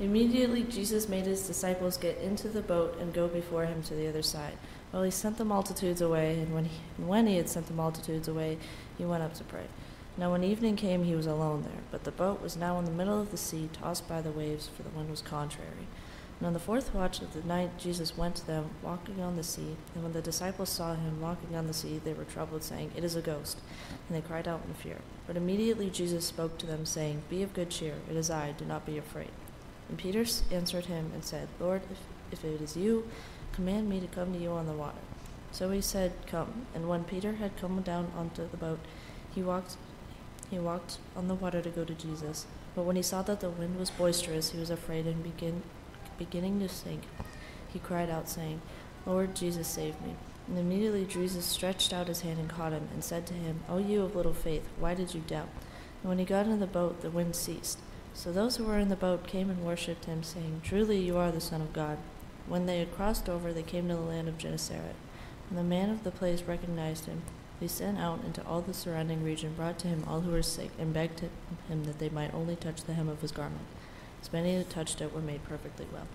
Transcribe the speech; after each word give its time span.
Immediately 0.00 0.64
Jesus 0.64 1.08
made 1.08 1.24
his 1.24 1.46
disciples 1.46 1.96
get 1.96 2.18
into 2.18 2.48
the 2.48 2.62
boat 2.62 2.98
and 2.98 3.14
go 3.14 3.28
before 3.28 3.64
him 3.66 3.82
to 3.84 3.94
the 3.94 4.08
other 4.08 4.22
side, 4.22 4.54
while 4.90 5.04
he 5.04 5.10
sent 5.10 5.38
the 5.38 5.44
multitudes 5.44 6.00
away. 6.00 6.40
And 6.40 6.52
when 6.52 6.64
he, 6.64 6.80
when 6.96 7.28
he 7.28 7.36
had 7.36 7.48
sent 7.48 7.66
the 7.66 7.74
multitudes 7.74 8.26
away, 8.26 8.58
he 8.98 9.04
went 9.04 9.22
up 9.22 9.34
to 9.34 9.44
pray. 9.44 9.66
Now, 10.16 10.32
when 10.32 10.44
evening 10.44 10.76
came, 10.76 11.04
he 11.04 11.14
was 11.14 11.26
alone 11.26 11.62
there, 11.62 11.82
but 11.90 12.04
the 12.04 12.10
boat 12.10 12.40
was 12.42 12.56
now 12.56 12.78
in 12.78 12.84
the 12.84 12.90
middle 12.90 13.20
of 13.20 13.30
the 13.30 13.36
sea, 13.36 13.68
tossed 13.72 14.08
by 14.08 14.20
the 14.20 14.30
waves, 14.30 14.68
for 14.68 14.82
the 14.82 14.90
wind 14.90 15.10
was 15.10 15.22
contrary. 15.22 15.88
And 16.38 16.48
on 16.48 16.52
the 16.52 16.60
fourth 16.60 16.92
watch 16.92 17.20
of 17.20 17.32
the 17.32 17.42
night, 17.42 17.78
Jesus 17.78 18.16
went 18.16 18.34
to 18.36 18.46
them, 18.46 18.70
walking 18.82 19.20
on 19.20 19.36
the 19.36 19.44
sea. 19.44 19.76
And 19.94 20.02
when 20.02 20.12
the 20.12 20.22
disciples 20.22 20.70
saw 20.70 20.94
him 20.94 21.20
walking 21.20 21.54
on 21.54 21.68
the 21.68 21.72
sea, 21.72 22.00
they 22.02 22.12
were 22.12 22.24
troubled, 22.24 22.64
saying, 22.64 22.90
It 22.96 23.04
is 23.04 23.14
a 23.14 23.20
ghost. 23.20 23.60
And 24.08 24.16
they 24.16 24.26
cried 24.26 24.48
out 24.48 24.62
in 24.66 24.74
fear. 24.74 24.98
But 25.26 25.36
immediately 25.36 25.90
Jesus 25.90 26.24
spoke 26.24 26.58
to 26.58 26.66
them, 26.66 26.84
saying, 26.84 27.22
Be 27.30 27.42
of 27.42 27.54
good 27.54 27.70
cheer, 27.70 27.94
it 28.10 28.16
is 28.16 28.30
I, 28.30 28.52
do 28.52 28.64
not 28.64 28.84
be 28.84 28.98
afraid. 28.98 29.30
And 29.88 29.98
Peter 29.98 30.24
answered 30.50 30.86
him 30.86 31.10
and 31.14 31.24
said, 31.24 31.48
Lord, 31.60 31.82
if, 31.90 31.98
if 32.32 32.44
it 32.44 32.60
is 32.60 32.76
you, 32.76 33.08
command 33.52 33.88
me 33.88 34.00
to 34.00 34.06
come 34.06 34.32
to 34.32 34.38
you 34.38 34.50
on 34.50 34.66
the 34.66 34.72
water. 34.72 34.98
So 35.52 35.70
he 35.70 35.80
said, 35.80 36.12
Come. 36.26 36.66
And 36.74 36.88
when 36.88 37.04
Peter 37.04 37.34
had 37.34 37.56
come 37.56 37.80
down 37.82 38.10
onto 38.16 38.48
the 38.48 38.56
boat, 38.56 38.80
he 39.34 39.42
walked, 39.42 39.76
he 40.50 40.58
walked 40.58 40.98
on 41.16 41.28
the 41.28 41.34
water 41.34 41.62
to 41.62 41.70
go 41.70 41.84
to 41.84 41.94
Jesus. 41.94 42.46
But 42.74 42.82
when 42.82 42.96
he 42.96 43.02
saw 43.02 43.22
that 43.22 43.40
the 43.40 43.50
wind 43.50 43.78
was 43.78 43.90
boisterous, 43.90 44.50
he 44.50 44.58
was 44.58 44.70
afraid 44.70 45.06
and 45.06 45.22
begin, 45.22 45.62
beginning 46.18 46.58
to 46.60 46.68
sink. 46.68 47.02
He 47.72 47.78
cried 47.78 48.10
out, 48.10 48.28
saying, 48.28 48.62
Lord 49.06 49.36
Jesus, 49.36 49.68
save 49.68 50.00
me. 50.00 50.16
And 50.48 50.58
immediately 50.58 51.04
Jesus 51.04 51.44
stretched 51.44 51.92
out 51.92 52.08
his 52.08 52.22
hand 52.22 52.38
and 52.38 52.48
caught 52.48 52.72
him, 52.72 52.88
and 52.92 53.04
said 53.04 53.26
to 53.28 53.34
him, 53.34 53.60
O 53.68 53.78
you 53.78 54.02
of 54.02 54.16
little 54.16 54.34
faith, 54.34 54.66
why 54.78 54.94
did 54.94 55.14
you 55.14 55.20
doubt? 55.20 55.48
And 56.02 56.08
when 56.08 56.18
he 56.18 56.24
got 56.24 56.46
into 56.46 56.58
the 56.58 56.66
boat, 56.66 57.00
the 57.00 57.10
wind 57.10 57.36
ceased. 57.36 57.78
So 58.14 58.30
those 58.30 58.56
who 58.56 58.64
were 58.64 58.78
in 58.78 58.88
the 58.88 58.96
boat 58.96 59.26
came 59.26 59.50
and 59.50 59.64
worshipped 59.64 60.04
him, 60.04 60.22
saying, 60.22 60.60
Truly 60.62 60.98
you 60.98 61.18
are 61.18 61.32
the 61.32 61.40
Son 61.40 61.60
of 61.60 61.72
God. 61.72 61.98
When 62.46 62.66
they 62.66 62.78
had 62.78 62.94
crossed 62.94 63.28
over, 63.28 63.52
they 63.52 63.62
came 63.62 63.88
to 63.88 63.94
the 63.96 64.00
land 64.00 64.28
of 64.28 64.38
Gennesaret. 64.38 64.94
And 65.50 65.58
the 65.58 65.64
man 65.64 65.90
of 65.90 66.04
the 66.04 66.10
place 66.10 66.42
recognized 66.42 67.06
him. 67.06 67.22
He 67.58 67.68
sent 67.68 67.98
out 67.98 68.24
into 68.24 68.44
all 68.46 68.60
the 68.60 68.72
surrounding 68.72 69.24
region, 69.24 69.54
brought 69.54 69.78
to 69.80 69.88
him 69.88 70.04
all 70.06 70.20
who 70.20 70.30
were 70.30 70.42
sick, 70.42 70.70
and 70.78 70.94
begged 70.94 71.20
him 71.68 71.84
that 71.84 71.98
they 71.98 72.08
might 72.08 72.32
only 72.32 72.56
touch 72.56 72.84
the 72.84 72.94
hem 72.94 73.08
of 73.08 73.20
his 73.20 73.32
garment. 73.32 73.66
As 74.22 74.32
many 74.32 74.54
as 74.54 74.66
touched 74.66 75.00
it 75.00 75.12
were 75.12 75.20
made 75.20 75.44
perfectly 75.44 75.86
well. 75.92 76.06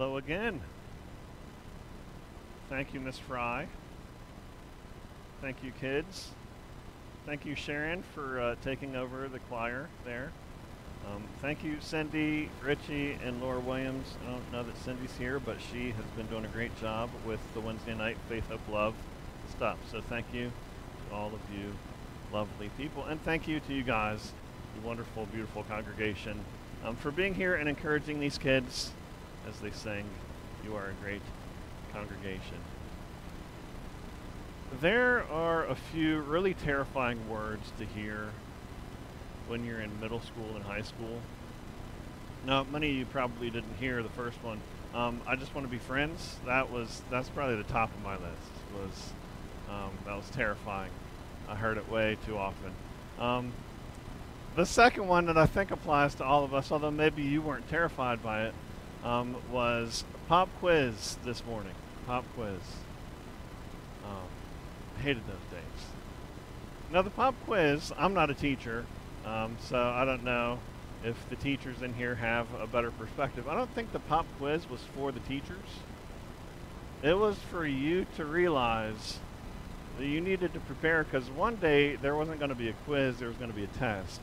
Hello 0.00 0.16
again. 0.16 0.58
Thank 2.70 2.94
you, 2.94 3.00
Miss 3.00 3.18
Fry. 3.18 3.66
Thank 5.42 5.62
you, 5.62 5.72
kids. 5.72 6.30
Thank 7.26 7.44
you, 7.44 7.54
Sharon, 7.54 8.02
for 8.14 8.40
uh, 8.40 8.54
taking 8.64 8.96
over 8.96 9.28
the 9.28 9.40
choir 9.40 9.90
there. 10.06 10.32
Um, 11.06 11.24
thank 11.42 11.62
you, 11.62 11.76
Cindy, 11.80 12.48
Richie, 12.64 13.18
and 13.22 13.42
Laura 13.42 13.60
Williams. 13.60 14.06
I 14.26 14.30
don't 14.30 14.52
know 14.52 14.62
that 14.62 14.78
Cindy's 14.78 15.14
here, 15.18 15.38
but 15.38 15.58
she 15.70 15.90
has 15.90 16.06
been 16.16 16.28
doing 16.28 16.46
a 16.46 16.48
great 16.48 16.74
job 16.80 17.10
with 17.26 17.40
the 17.52 17.60
Wednesday 17.60 17.94
night 17.94 18.16
Faith, 18.26 18.48
Hope, 18.48 18.66
Love 18.70 18.94
stuff. 19.50 19.76
So 19.92 20.00
thank 20.00 20.24
you 20.32 20.50
to 21.10 21.14
all 21.14 21.26
of 21.26 21.40
you 21.54 21.74
lovely 22.32 22.70
people. 22.78 23.04
And 23.04 23.22
thank 23.22 23.46
you 23.46 23.60
to 23.60 23.74
you 23.74 23.82
guys, 23.82 24.32
the 24.80 24.88
wonderful, 24.88 25.26
beautiful 25.26 25.62
congregation, 25.64 26.40
um, 26.86 26.96
for 26.96 27.10
being 27.10 27.34
here 27.34 27.56
and 27.56 27.68
encouraging 27.68 28.18
these 28.18 28.38
kids 28.38 28.92
as 29.48 29.58
they 29.60 29.70
sang, 29.70 30.04
You 30.64 30.76
are 30.76 30.86
a 30.86 31.04
great 31.04 31.22
congregation. 31.92 32.58
There 34.80 35.24
are 35.30 35.66
a 35.66 35.74
few 35.74 36.20
really 36.20 36.54
terrifying 36.54 37.28
words 37.28 37.72
to 37.78 37.84
hear 37.84 38.28
when 39.48 39.64
you're 39.64 39.80
in 39.80 39.98
middle 40.00 40.20
school 40.20 40.54
and 40.54 40.64
high 40.64 40.82
school. 40.82 41.20
Now, 42.46 42.64
many 42.64 42.90
of 42.90 42.96
you 42.96 43.06
probably 43.06 43.50
didn't 43.50 43.74
hear 43.80 44.02
the 44.02 44.08
first 44.10 44.38
one. 44.44 44.60
Um, 44.94 45.20
I 45.26 45.36
just 45.36 45.54
want 45.54 45.66
to 45.66 45.70
be 45.70 45.78
friends. 45.78 46.36
That 46.46 46.70
was 46.70 47.02
that's 47.10 47.28
probably 47.28 47.56
the 47.56 47.64
top 47.64 47.94
of 47.94 48.02
my 48.02 48.14
list. 48.14 48.50
Was 48.74 49.12
um, 49.68 49.90
that 50.06 50.16
was 50.16 50.28
terrifying. 50.30 50.90
I 51.48 51.54
heard 51.54 51.76
it 51.76 51.88
way 51.90 52.16
too 52.26 52.36
often. 52.38 52.72
Um, 53.18 53.52
the 54.56 54.66
second 54.66 55.06
one 55.06 55.26
that 55.26 55.36
I 55.36 55.46
think 55.46 55.70
applies 55.70 56.14
to 56.16 56.24
all 56.24 56.44
of 56.44 56.54
us, 56.54 56.72
although 56.72 56.90
maybe 56.90 57.22
you 57.22 57.40
weren't 57.42 57.68
terrified 57.68 58.22
by 58.22 58.46
it, 58.46 58.54
um, 59.04 59.36
was 59.50 60.04
pop 60.28 60.48
quiz 60.58 61.18
this 61.24 61.44
morning. 61.44 61.74
Pop 62.06 62.24
quiz. 62.34 62.60
Um, 64.04 65.02
hated 65.02 65.26
those 65.26 65.36
days. 65.50 65.86
Now 66.92 67.02
the 67.02 67.10
pop 67.10 67.34
quiz. 67.46 67.92
I'm 67.98 68.14
not 68.14 68.30
a 68.30 68.34
teacher. 68.34 68.84
Um, 69.24 69.56
so 69.60 69.78
I 69.78 70.04
don't 70.04 70.24
know 70.24 70.58
if 71.04 71.16
the 71.28 71.36
teachers 71.36 71.82
in 71.82 71.94
here 71.94 72.14
have 72.14 72.46
a 72.60 72.66
better 72.66 72.90
perspective. 72.90 73.48
I 73.48 73.54
don't 73.54 73.72
think 73.74 73.92
the 73.92 74.00
pop 74.00 74.26
quiz 74.38 74.68
was 74.68 74.80
for 74.94 75.12
the 75.12 75.20
teachers. 75.20 75.56
It 77.02 77.18
was 77.18 77.36
for 77.50 77.66
you 77.66 78.06
to 78.16 78.24
realize 78.24 79.18
that 79.98 80.06
you 80.06 80.20
needed 80.20 80.52
to 80.54 80.60
prepare 80.60 81.04
because 81.04 81.30
one 81.30 81.56
day 81.56 81.96
there 81.96 82.14
wasn't 82.14 82.38
going 82.38 82.50
to 82.50 82.54
be 82.54 82.68
a 82.68 82.74
quiz, 82.84 83.18
there 83.18 83.28
was 83.28 83.36
going 83.36 83.50
to 83.50 83.56
be 83.56 83.64
a 83.64 83.78
test. 83.78 84.20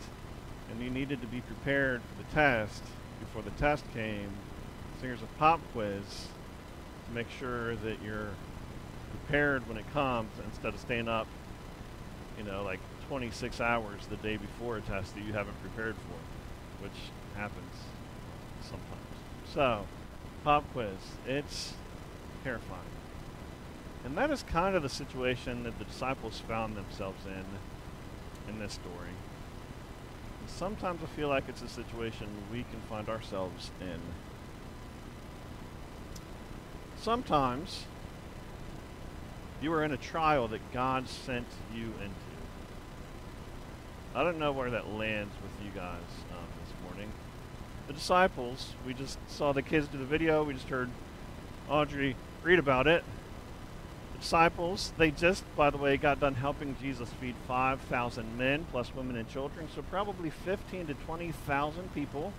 And 0.72 0.82
you 0.82 0.90
needed 0.90 1.22
to 1.22 1.28
be 1.28 1.42
prepared 1.42 2.02
for 2.02 2.24
the 2.24 2.30
test 2.34 2.84
before 3.20 3.42
the 3.42 3.52
test 3.52 3.84
came. 3.94 4.30
So 5.00 5.06
here's 5.06 5.22
a 5.22 5.28
pop 5.38 5.60
quiz 5.74 6.28
to 7.06 7.14
make 7.14 7.28
sure 7.40 7.76
that 7.78 7.98
you're 8.04 8.32
prepared 9.12 9.68
when 9.68 9.78
it 9.78 9.86
comes 9.94 10.32
instead 10.44 10.74
of 10.74 10.80
staying 10.80 11.08
up, 11.08 11.28
you 12.38 12.44
know, 12.44 12.64
like 12.64 12.80
26 13.08 13.62
hours 13.62 14.08
the 14.10 14.16
day 14.18 14.38
before 14.38 14.78
a 14.78 14.82
test 14.82 15.14
that 15.16 15.24
you 15.24 15.34
haven't 15.34 15.60
prepared 15.62 15.96
for, 15.96 16.84
which 16.84 16.98
happens 17.36 17.74
sometimes. 18.62 19.54
So, 19.54 19.86
pop 20.44 20.64
quiz. 20.74 20.98
It's 21.28 21.74
terrifying. 22.44 22.82
And 24.04 24.18
that 24.18 24.32
is 24.32 24.42
kind 24.44 24.76
of 24.76 24.82
the 24.82 24.90
situation 24.90 25.64
that 25.64 25.78
the 25.78 25.86
disciples 25.86 26.40
found 26.48 26.76
themselves 26.76 27.24
in 27.26 27.46
in 28.52 28.60
this 28.60 28.74
story. 28.74 29.14
And 30.40 30.50
sometimes 30.50 31.02
I 31.04 31.08
feel 31.08 31.28
like 31.28 31.44
it's 31.50 31.62
a 31.62 31.68
situation 31.68 32.28
we 32.52 32.64
can 32.64 32.80
find 32.90 33.10
ourselves 33.10 33.70
in. 33.80 34.00
Sometimes 37.02 37.86
you 39.62 39.74
are 39.74 39.84
in 39.84 39.92
a 39.92 39.98
trial 39.98 40.48
that 40.50 40.62
God 40.74 41.08
sent 41.08 41.48
you 41.74 41.86
into. 41.86 42.14
I 44.16 44.24
don't 44.24 44.40
know 44.40 44.52
where 44.52 44.70
that 44.72 44.90
lands 44.90 45.34
with 45.42 45.66
you 45.66 45.72
guys 45.80 46.02
um, 46.32 46.46
this 46.64 46.74
morning. 46.84 47.12
The 47.88 47.94
disciples, 47.94 48.74
we 48.86 48.94
just 48.94 49.18
saw 49.30 49.54
the 49.54 49.62
kids 49.62 49.88
do 49.88 49.98
the 49.98 50.06
video. 50.06 50.44
We 50.44 50.54
just 50.54 50.70
heard 50.70 50.90
Audrey 51.70 52.16
read 52.44 52.60
about 52.60 52.88
it. 52.88 53.04
The 54.14 54.20
disciples, 54.20 54.92
they 54.98 55.12
just, 55.12 55.44
by 55.56 55.70
the 55.70 55.78
way, 55.78 55.98
got 55.98 56.20
done 56.20 56.36
helping 56.36 56.76
Jesus 56.82 57.10
feed 57.22 57.36
5,000 57.48 58.38
men, 58.38 58.66
plus 58.72 58.94
women 58.96 59.16
and 59.16 59.30
children. 59.30 59.68
So 59.74 59.84
probably 59.84 60.32
15 60.32 60.88
to 60.88 60.94
20,000 60.96 61.94
people 61.94 62.34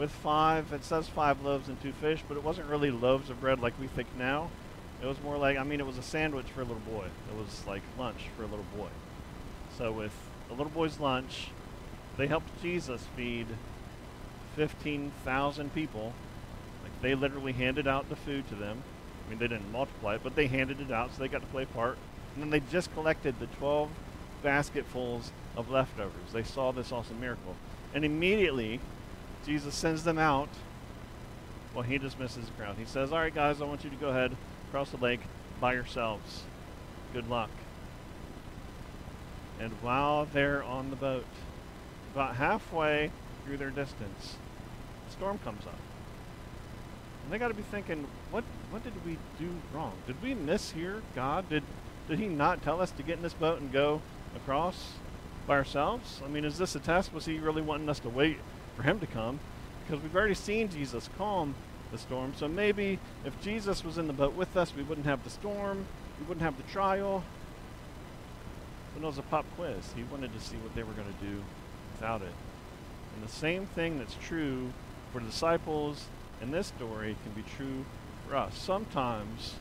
with 0.00 0.10
five, 0.10 0.72
it 0.72 0.82
says 0.82 1.06
five 1.08 1.42
loaves 1.44 1.68
and 1.68 1.80
two 1.82 1.92
fish, 1.92 2.24
but 2.26 2.38
it 2.38 2.42
wasn't 2.42 2.66
really 2.66 2.90
loaves 2.90 3.28
of 3.28 3.38
bread 3.38 3.60
like 3.60 3.78
we 3.78 3.86
think 3.86 4.08
now. 4.16 4.48
It 5.02 5.06
was 5.06 5.20
more 5.22 5.36
like, 5.36 5.58
I 5.58 5.62
mean, 5.62 5.78
it 5.78 5.86
was 5.86 5.98
a 5.98 6.02
sandwich 6.02 6.46
for 6.46 6.62
a 6.62 6.64
little 6.64 6.80
boy. 6.80 7.04
It 7.30 7.36
was 7.36 7.66
like 7.66 7.82
lunch 7.98 8.28
for 8.34 8.42
a 8.44 8.46
little 8.46 8.64
boy. 8.74 8.88
So 9.76 9.92
with 9.92 10.12
a 10.50 10.54
little 10.54 10.72
boy's 10.72 10.98
lunch. 10.98 11.48
They 12.16 12.26
helped 12.26 12.62
Jesus 12.62 13.02
feed 13.14 13.46
15,000 14.56 15.74
people. 15.74 16.14
Like 16.82 17.02
they 17.02 17.14
literally 17.14 17.52
handed 17.52 17.86
out 17.86 18.08
the 18.08 18.16
food 18.16 18.48
to 18.48 18.54
them. 18.54 18.82
I 19.26 19.30
mean, 19.30 19.38
they 19.38 19.48
didn't 19.48 19.70
multiply 19.70 20.14
it, 20.14 20.22
but 20.24 20.34
they 20.34 20.46
handed 20.46 20.80
it 20.80 20.90
out, 20.90 21.12
so 21.14 21.22
they 21.22 21.28
got 21.28 21.42
to 21.42 21.46
play 21.48 21.66
part. 21.66 21.98
And 22.34 22.42
then 22.42 22.50
they 22.50 22.60
just 22.72 22.92
collected 22.94 23.38
the 23.38 23.46
12 23.46 23.90
basketfuls 24.42 25.30
of 25.56 25.70
leftovers. 25.70 26.32
They 26.32 26.42
saw 26.42 26.72
this 26.72 26.90
awesome 26.90 27.20
miracle. 27.20 27.54
And 27.94 28.04
immediately, 28.04 28.80
Jesus 29.44 29.74
sends 29.74 30.04
them 30.04 30.18
out. 30.18 30.48
Well, 31.74 31.82
he 31.82 31.98
dismisses 31.98 32.46
the 32.46 32.52
crowd. 32.52 32.76
He 32.78 32.84
says, 32.84 33.12
All 33.12 33.18
right, 33.18 33.34
guys, 33.34 33.60
I 33.60 33.64
want 33.64 33.84
you 33.84 33.90
to 33.90 33.96
go 33.96 34.08
ahead 34.08 34.36
across 34.68 34.90
the 34.90 34.96
lake 34.96 35.20
by 35.60 35.74
yourselves. 35.74 36.42
Good 37.12 37.28
luck. 37.28 37.50
And 39.60 39.72
while 39.82 40.26
they're 40.32 40.62
on 40.62 40.90
the 40.90 40.96
boat, 40.96 41.26
about 42.14 42.36
halfway 42.36 43.10
through 43.44 43.58
their 43.58 43.70
distance, 43.70 44.36
a 45.08 45.12
storm 45.12 45.38
comes 45.38 45.66
up. 45.66 45.78
And 47.24 47.32
they 47.32 47.38
got 47.38 47.48
to 47.48 47.54
be 47.54 47.62
thinking, 47.62 48.06
what 48.30 48.44
what 48.70 48.82
did 48.82 49.04
we 49.04 49.18
do 49.38 49.50
wrong? 49.74 49.92
Did 50.06 50.22
we 50.22 50.34
miss 50.34 50.72
here, 50.72 51.02
God? 51.14 51.48
Did 51.48 51.62
did 52.08 52.18
he 52.18 52.26
not 52.26 52.62
tell 52.62 52.80
us 52.80 52.90
to 52.92 53.02
get 53.02 53.18
in 53.18 53.22
this 53.22 53.34
boat 53.34 53.60
and 53.60 53.70
go 53.70 54.00
across 54.34 54.94
by 55.46 55.54
ourselves? 55.54 56.20
I 56.24 56.28
mean, 56.28 56.44
is 56.44 56.58
this 56.58 56.74
a 56.74 56.80
test? 56.80 57.12
Was 57.12 57.26
he 57.26 57.38
really 57.38 57.62
wanting 57.62 57.88
us 57.88 58.00
to 58.00 58.08
wait 58.08 58.38
for 58.80 58.88
him 58.88 58.98
to 58.98 59.06
come? 59.06 59.38
Because 59.84 60.02
we've 60.02 60.16
already 60.16 60.34
seen 60.34 60.70
Jesus 60.70 61.10
calm 61.18 61.54
the 61.92 61.98
storm. 61.98 62.32
So 62.36 62.48
maybe 62.48 62.98
if 63.26 63.38
Jesus 63.42 63.84
was 63.84 63.98
in 63.98 64.06
the 64.06 64.12
boat 64.14 64.32
with 64.34 64.56
us, 64.56 64.72
we 64.74 64.82
wouldn't 64.82 65.06
have 65.06 65.22
the 65.22 65.28
storm, 65.28 65.84
we 66.18 66.26
wouldn't 66.26 66.42
have 66.42 66.56
the 66.56 66.72
trial. 66.72 67.22
But 68.94 69.04
it 69.04 69.06
was 69.06 69.18
a 69.18 69.22
pop 69.22 69.44
quiz. 69.56 69.92
He 69.94 70.02
wanted 70.04 70.32
to 70.32 70.40
see 70.40 70.56
what 70.56 70.74
they 70.74 70.82
were 70.82 70.94
going 70.94 71.12
to 71.12 71.26
do 71.26 71.42
without 71.92 72.22
it. 72.22 72.32
And 73.14 73.28
the 73.28 73.32
same 73.32 73.66
thing 73.66 73.98
that's 73.98 74.16
true 74.22 74.70
for 75.12 75.20
the 75.20 75.26
disciples 75.26 76.06
in 76.40 76.50
this 76.50 76.68
story 76.68 77.16
can 77.22 77.32
be 77.32 77.46
true 77.56 77.84
for 78.26 78.36
us. 78.36 78.56
Sometimes 78.56 79.56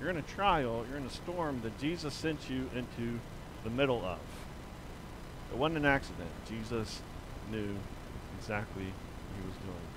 you're 0.00 0.10
in 0.10 0.16
a 0.16 0.22
trial, 0.22 0.86
you're 0.88 0.98
in 0.98 1.06
a 1.06 1.10
storm 1.10 1.60
that 1.64 1.78
Jesus 1.78 2.14
sent 2.14 2.48
you 2.48 2.70
into 2.74 3.18
the 3.64 3.70
middle 3.70 4.02
of. 4.06 4.18
It 5.52 5.58
wasn't 5.58 5.78
an 5.78 5.86
accident. 5.86 6.30
Jesus 6.48 7.02
knew 7.50 7.74
exactly 8.38 8.84
he 8.84 9.46
was 9.46 9.56
doing. 9.64 9.88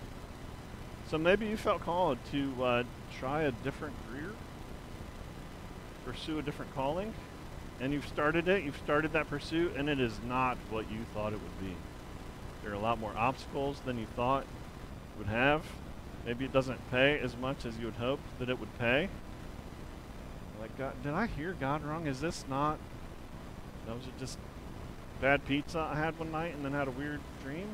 So 1.09 1.17
maybe 1.17 1.45
you 1.45 1.57
felt 1.57 1.81
called 1.81 2.17
to 2.31 2.63
uh, 2.63 2.83
try 3.19 3.43
a 3.43 3.51
different 3.51 3.93
career, 4.07 4.31
pursue 6.05 6.39
a 6.39 6.41
different 6.41 6.73
calling, 6.73 7.13
and 7.79 7.91
you've 7.91 8.07
started 8.07 8.47
it, 8.47 8.63
you've 8.63 8.77
started 8.77 9.13
that 9.13 9.29
pursuit, 9.29 9.75
and 9.75 9.89
it 9.89 9.99
is 9.99 10.13
not 10.27 10.57
what 10.69 10.89
you 10.91 10.99
thought 11.13 11.33
it 11.33 11.39
would 11.41 11.59
be. 11.59 11.75
There 12.63 12.71
are 12.71 12.75
a 12.75 12.79
lot 12.79 12.99
more 12.99 13.13
obstacles 13.17 13.81
than 13.85 13.97
you 13.97 14.05
thought 14.15 14.45
would 15.17 15.27
have. 15.27 15.63
Maybe 16.25 16.45
it 16.45 16.53
doesn't 16.53 16.91
pay 16.91 17.19
as 17.19 17.35
much 17.35 17.65
as 17.65 17.77
you 17.77 17.85
would 17.85 17.95
hope 17.95 18.19
that 18.39 18.49
it 18.49 18.59
would 18.59 18.77
pay. 18.77 19.09
Like, 20.59 20.77
God, 20.77 20.93
did 21.03 21.13
I 21.13 21.25
hear 21.25 21.53
God 21.59 21.83
wrong? 21.83 22.05
Is 22.05 22.21
this 22.21 22.45
not? 22.47 22.77
No, 23.87 23.95
was 23.95 24.05
it 24.05 24.17
just 24.19 24.37
bad 25.19 25.43
pizza 25.45 25.79
I 25.79 25.95
had 25.95 26.17
one 26.19 26.31
night 26.31 26.53
and 26.53 26.63
then 26.63 26.73
had 26.73 26.87
a 26.87 26.91
weird 26.91 27.19
dream? 27.43 27.67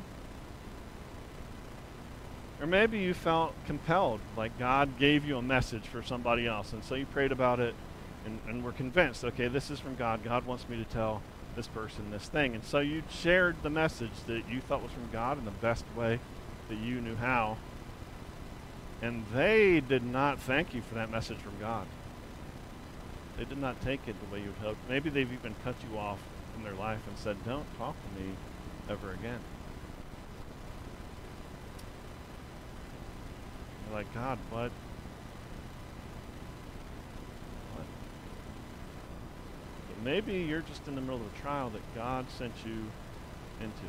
Or 2.60 2.66
maybe 2.66 2.98
you 2.98 3.14
felt 3.14 3.54
compelled, 3.66 4.20
like 4.36 4.58
God 4.58 4.98
gave 4.98 5.24
you 5.24 5.36
a 5.38 5.42
message 5.42 5.84
for 5.84 6.02
somebody 6.02 6.46
else, 6.46 6.72
and 6.72 6.82
so 6.82 6.96
you 6.96 7.06
prayed 7.06 7.30
about 7.30 7.60
it 7.60 7.74
and, 8.26 8.40
and 8.48 8.64
were 8.64 8.72
convinced, 8.72 9.24
okay, 9.24 9.48
this 9.48 9.70
is 9.70 9.78
from 9.78 9.94
God. 9.94 10.24
God 10.24 10.44
wants 10.44 10.68
me 10.68 10.76
to 10.76 10.84
tell 10.84 11.22
this 11.54 11.68
person 11.68 12.10
this 12.10 12.28
thing. 12.28 12.54
And 12.54 12.64
so 12.64 12.78
you 12.78 13.02
shared 13.10 13.56
the 13.62 13.70
message 13.70 14.12
that 14.26 14.48
you 14.48 14.60
thought 14.60 14.82
was 14.82 14.92
from 14.92 15.08
God 15.12 15.38
in 15.38 15.44
the 15.44 15.50
best 15.50 15.84
way 15.96 16.20
that 16.68 16.78
you 16.78 17.00
knew 17.00 17.16
how. 17.16 17.56
And 19.00 19.24
they 19.32 19.80
did 19.80 20.04
not 20.04 20.40
thank 20.40 20.74
you 20.74 20.82
for 20.82 20.94
that 20.94 21.10
message 21.10 21.38
from 21.38 21.58
God. 21.60 21.86
They 23.36 23.44
did 23.44 23.58
not 23.58 23.80
take 23.80 24.00
it 24.08 24.16
the 24.20 24.34
way 24.34 24.42
you 24.42 24.52
hoped. 24.60 24.78
Maybe 24.88 25.10
they've 25.10 25.32
even 25.32 25.54
cut 25.62 25.76
you 25.88 25.98
off 25.98 26.18
from 26.52 26.64
their 26.64 26.74
life 26.74 27.00
and 27.06 27.16
said, 27.16 27.36
Don't 27.44 27.66
talk 27.78 27.94
to 27.94 28.20
me 28.20 28.30
ever 28.88 29.12
again. 29.12 29.38
You're 33.88 33.98
like, 33.98 34.12
God, 34.14 34.38
what? 34.50 34.70
What? 37.74 37.86
But 39.88 40.04
maybe 40.04 40.34
you're 40.34 40.60
just 40.60 40.86
in 40.86 40.94
the 40.94 41.00
middle 41.00 41.16
of 41.16 41.22
a 41.22 41.40
trial 41.40 41.70
that 41.70 41.82
God 41.94 42.26
sent 42.36 42.52
you 42.64 42.84
into. 43.60 43.86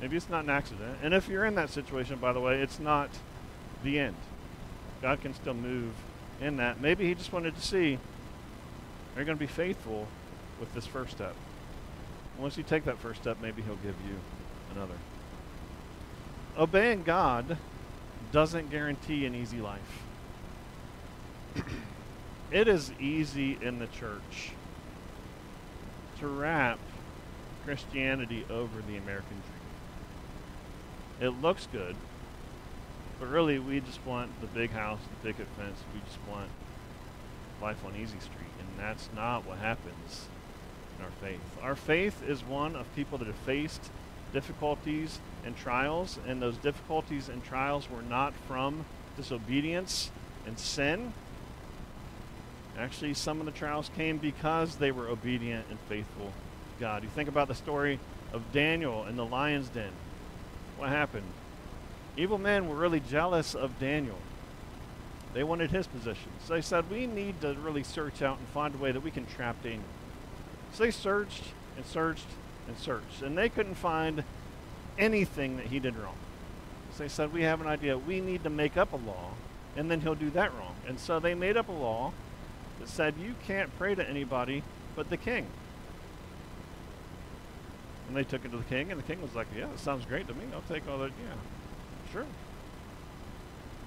Maybe 0.00 0.16
it's 0.16 0.28
not 0.28 0.44
an 0.44 0.50
accident. 0.50 0.98
And 1.02 1.12
if 1.12 1.28
you're 1.28 1.44
in 1.44 1.56
that 1.56 1.70
situation, 1.70 2.16
by 2.18 2.32
the 2.32 2.40
way, 2.40 2.60
it's 2.60 2.78
not 2.78 3.10
the 3.82 3.98
end. 3.98 4.16
God 5.02 5.20
can 5.20 5.34
still 5.34 5.54
move 5.54 5.92
in 6.40 6.56
that. 6.58 6.80
Maybe 6.80 7.06
He 7.06 7.14
just 7.14 7.32
wanted 7.32 7.56
to 7.56 7.62
see 7.62 7.98
are 9.16 9.22
you 9.22 9.26
going 9.26 9.36
to 9.36 9.40
be 9.40 9.48
faithful 9.48 10.06
with 10.60 10.72
this 10.74 10.86
first 10.86 11.10
step? 11.10 11.34
Once 12.38 12.56
you 12.56 12.62
take 12.62 12.84
that 12.84 12.98
first 12.98 13.20
step, 13.20 13.38
maybe 13.42 13.62
He'll 13.62 13.74
give 13.76 13.96
you 14.06 14.14
another. 14.72 14.94
Obeying 16.56 17.02
God 17.02 17.56
doesn't 18.32 18.70
guarantee 18.70 19.26
an 19.26 19.34
easy 19.34 19.60
life. 19.60 20.02
it 22.50 22.68
is 22.68 22.92
easy 23.00 23.58
in 23.60 23.78
the 23.78 23.86
church 23.86 24.52
to 26.20 26.26
wrap 26.26 26.78
Christianity 27.64 28.44
over 28.50 28.82
the 28.88 28.96
American 28.96 29.36
dream. 29.36 29.58
It 31.20 31.42
looks 31.42 31.66
good, 31.70 31.96
but 33.18 33.28
really 33.28 33.58
we 33.58 33.80
just 33.80 34.04
want 34.06 34.40
the 34.40 34.46
big 34.46 34.70
house, 34.70 35.00
the 35.10 35.28
picket 35.28 35.46
fence. 35.56 35.78
We 35.92 36.00
just 36.00 36.18
want 36.28 36.50
life 37.60 37.84
on 37.84 37.94
easy 37.96 38.20
street, 38.20 38.52
and 38.60 38.68
that's 38.78 39.08
not 39.14 39.46
what 39.46 39.58
happens 39.58 40.26
in 40.98 41.04
our 41.04 41.10
faith. 41.20 41.40
Our 41.62 41.76
faith 41.76 42.22
is 42.26 42.44
one 42.44 42.76
of 42.76 42.94
people 42.94 43.18
that 43.18 43.26
have 43.26 43.36
faced 43.36 43.90
difficulties 44.32 45.20
and 45.44 45.56
trials, 45.56 46.18
and 46.26 46.40
those 46.40 46.56
difficulties 46.58 47.28
and 47.28 47.42
trials 47.44 47.88
were 47.90 48.02
not 48.02 48.34
from 48.46 48.84
disobedience 49.16 50.10
and 50.46 50.58
sin. 50.58 51.12
Actually, 52.78 53.14
some 53.14 53.40
of 53.40 53.46
the 53.46 53.52
trials 53.52 53.90
came 53.96 54.18
because 54.18 54.76
they 54.76 54.92
were 54.92 55.08
obedient 55.08 55.66
and 55.68 55.78
faithful 55.88 56.26
to 56.26 56.80
God. 56.80 57.02
You 57.02 57.08
think 57.08 57.28
about 57.28 57.48
the 57.48 57.54
story 57.54 57.98
of 58.32 58.52
Daniel 58.52 59.04
in 59.06 59.16
the 59.16 59.24
lion's 59.24 59.68
den. 59.68 59.90
What 60.76 60.90
happened? 60.90 61.26
Evil 62.16 62.38
men 62.38 62.68
were 62.68 62.76
really 62.76 63.00
jealous 63.00 63.54
of 63.54 63.78
Daniel. 63.78 64.18
They 65.34 65.44
wanted 65.44 65.70
his 65.70 65.86
position. 65.86 66.30
So 66.44 66.54
they 66.54 66.62
said, 66.62 66.90
We 66.90 67.06
need 67.06 67.40
to 67.40 67.54
really 67.54 67.82
search 67.82 68.22
out 68.22 68.38
and 68.38 68.48
find 68.48 68.74
a 68.74 68.78
way 68.78 68.92
that 68.92 69.02
we 69.02 69.10
can 69.10 69.26
trap 69.26 69.62
Daniel. 69.62 69.82
So 70.72 70.84
they 70.84 70.90
searched 70.90 71.44
and 71.76 71.84
searched 71.84 72.26
and 72.68 72.76
searched, 72.78 73.22
and 73.22 73.36
they 73.36 73.48
couldn't 73.48 73.74
find 73.74 74.22
anything 74.98 75.56
that 75.56 75.66
he 75.66 75.78
did 75.78 75.96
wrong. 75.96 76.16
So 76.92 77.02
they 77.02 77.08
said, 77.08 77.32
We 77.32 77.42
have 77.42 77.60
an 77.60 77.66
idea. 77.66 77.96
We 77.96 78.20
need 78.20 78.44
to 78.44 78.50
make 78.50 78.76
up 78.76 78.92
a 78.92 78.96
law, 78.96 79.30
and 79.76 79.90
then 79.90 80.00
he'll 80.00 80.14
do 80.14 80.30
that 80.30 80.54
wrong. 80.54 80.74
And 80.86 81.00
so 81.00 81.18
they 81.18 81.34
made 81.34 81.56
up 81.56 81.68
a 81.68 81.72
law 81.72 82.12
that 82.78 82.88
said, 82.88 83.14
You 83.20 83.34
can't 83.46 83.76
pray 83.78 83.94
to 83.94 84.08
anybody 84.08 84.62
but 84.94 85.10
the 85.10 85.16
king. 85.16 85.46
And 88.06 88.16
they 88.16 88.24
took 88.24 88.44
it 88.44 88.50
to 88.50 88.56
the 88.56 88.64
king, 88.64 88.90
and 88.90 89.00
the 89.00 89.04
king 89.04 89.20
was 89.20 89.34
like, 89.34 89.46
Yeah, 89.56 89.66
that 89.66 89.78
sounds 89.78 90.04
great 90.04 90.28
to 90.28 90.34
me. 90.34 90.42
I'll 90.52 90.62
take 90.62 90.88
all 90.88 90.98
that. 90.98 91.10
Yeah, 91.10 92.12
sure. 92.12 92.26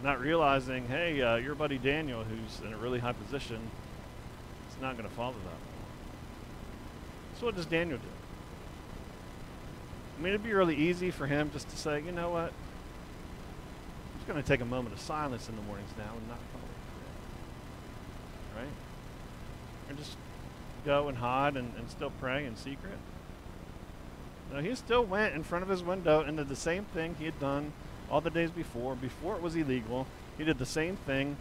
Not 0.03 0.19
realizing, 0.19 0.87
hey, 0.87 1.21
uh, 1.21 1.35
your 1.35 1.53
buddy 1.53 1.77
Daniel, 1.77 2.23
who's 2.23 2.65
in 2.65 2.73
a 2.73 2.77
really 2.77 2.97
high 2.97 3.13
position, 3.13 3.59
is 4.69 4.81
not 4.81 4.97
going 4.97 5.07
to 5.07 5.15
follow 5.15 5.33
that. 5.33 5.59
So 7.39 7.45
what 7.45 7.55
does 7.55 7.67
Daniel 7.67 7.99
do? 7.99 8.20
I 10.21 10.23
mean, 10.23 10.33
it'd 10.33 10.43
be 10.43 10.53
really 10.53 10.75
easy 10.75 11.09
for 11.09 11.25
him 11.25 11.49
just 11.51 11.67
to 11.69 11.75
say, 11.75 11.99
you 11.99 12.11
know 12.11 12.29
what? 12.29 12.49
I'm 12.53 14.17
just 14.17 14.27
going 14.27 14.39
to 14.39 14.47
take 14.47 14.61
a 14.61 14.65
moment 14.65 14.93
of 14.93 15.01
silence 15.01 15.49
in 15.49 15.55
the 15.55 15.63
mornings 15.63 15.89
now 15.97 16.13
and 16.15 16.27
not 16.27 16.37
come 16.53 16.61
Right? 18.55 18.69
And 19.89 19.97
just 19.97 20.15
go 20.85 21.07
and 21.07 21.17
hide 21.17 21.57
and, 21.57 21.73
and 21.75 21.89
still 21.89 22.11
pray 22.19 22.45
in 22.45 22.55
secret. 22.55 22.99
No, 24.53 24.59
he 24.59 24.75
still 24.75 25.03
went 25.03 25.33
in 25.33 25.41
front 25.41 25.63
of 25.63 25.69
his 25.69 25.81
window 25.81 26.21
and 26.21 26.37
did 26.37 26.49
the 26.49 26.55
same 26.55 26.83
thing 26.83 27.15
he 27.17 27.25
had 27.25 27.39
done 27.39 27.73
all 28.07 28.21
the 28.21 28.29
days 28.29 28.51
before. 28.51 28.93
Before 28.93 29.35
it 29.35 29.41
was 29.41 29.55
illegal, 29.55 30.05
he 30.37 30.43
did 30.43 30.59
the 30.59 30.67
same 30.67 30.97
thing. 30.97 31.35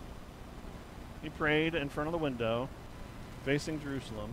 He 1.23 1.29
prayed 1.29 1.75
in 1.75 1.91
front 1.91 2.09
of 2.09 2.13
the 2.13 2.19
window, 2.19 2.71
facing 3.45 3.79
Jerusalem, 3.83 4.33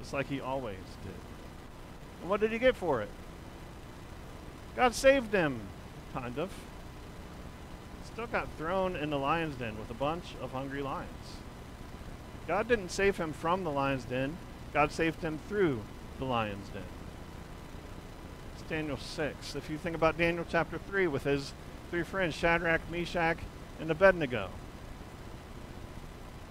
just 0.00 0.12
like 0.12 0.26
he 0.26 0.40
always 0.40 0.74
did. 1.04 1.14
And 2.20 2.28
what 2.28 2.40
did 2.40 2.50
he 2.50 2.58
get 2.58 2.74
for 2.74 3.00
it? 3.00 3.08
God 4.76 4.94
saved 4.94 5.32
him, 5.32 5.60
kind 6.12 6.38
of. 6.38 6.50
Still 8.04 8.26
got 8.26 8.48
thrown 8.58 8.96
in 8.96 9.10
the 9.10 9.18
lion's 9.18 9.56
den 9.56 9.78
with 9.78 9.90
a 9.90 9.94
bunch 9.94 10.34
of 10.40 10.52
hungry 10.52 10.82
lions. 10.82 11.36
God 12.46 12.68
didn't 12.68 12.90
save 12.90 13.16
him 13.16 13.32
from 13.32 13.64
the 13.64 13.70
lion's 13.70 14.04
den, 14.04 14.36
God 14.72 14.92
saved 14.92 15.22
him 15.22 15.38
through 15.48 15.82
the 16.18 16.24
lion's 16.24 16.68
den. 16.68 16.82
It's 18.54 18.68
Daniel 18.68 18.96
6. 18.96 19.56
If 19.56 19.70
you 19.70 19.78
think 19.78 19.96
about 19.96 20.18
Daniel 20.18 20.44
chapter 20.48 20.78
3 20.78 21.06
with 21.06 21.24
his 21.24 21.52
three 21.90 22.02
friends, 22.04 22.34
Shadrach, 22.34 22.80
Meshach, 22.90 23.38
and 23.80 23.90
Abednego. 23.90 24.48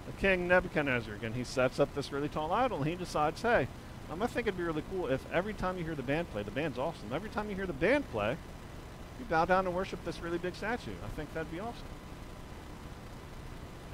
The 0.06 0.12
king 0.12 0.48
Nebuchadnezzar, 0.48 1.14
again, 1.14 1.32
he 1.32 1.44
sets 1.44 1.80
up 1.80 1.94
this 1.94 2.12
really 2.12 2.28
tall 2.28 2.52
idol 2.52 2.78
and 2.78 2.86
he 2.86 2.96
decides, 2.96 3.40
hey, 3.40 3.68
um, 4.10 4.22
I 4.22 4.26
think 4.26 4.46
it'd 4.46 4.58
be 4.58 4.64
really 4.64 4.82
cool 4.90 5.06
if 5.06 5.24
every 5.32 5.54
time 5.54 5.78
you 5.78 5.84
hear 5.84 5.94
the 5.94 6.02
band 6.02 6.30
play, 6.30 6.42
the 6.42 6.50
band's 6.50 6.78
awesome. 6.78 7.12
Every 7.12 7.30
time 7.30 7.48
you 7.48 7.54
hear 7.54 7.66
the 7.66 7.72
band 7.72 8.10
play, 8.10 8.36
you 9.18 9.24
bow 9.26 9.44
down 9.44 9.66
and 9.66 9.74
worship 9.74 10.04
this 10.04 10.20
really 10.20 10.38
big 10.38 10.54
statue. 10.54 10.92
I 11.04 11.08
think 11.16 11.32
that'd 11.32 11.50
be 11.52 11.60
awesome. 11.60 11.86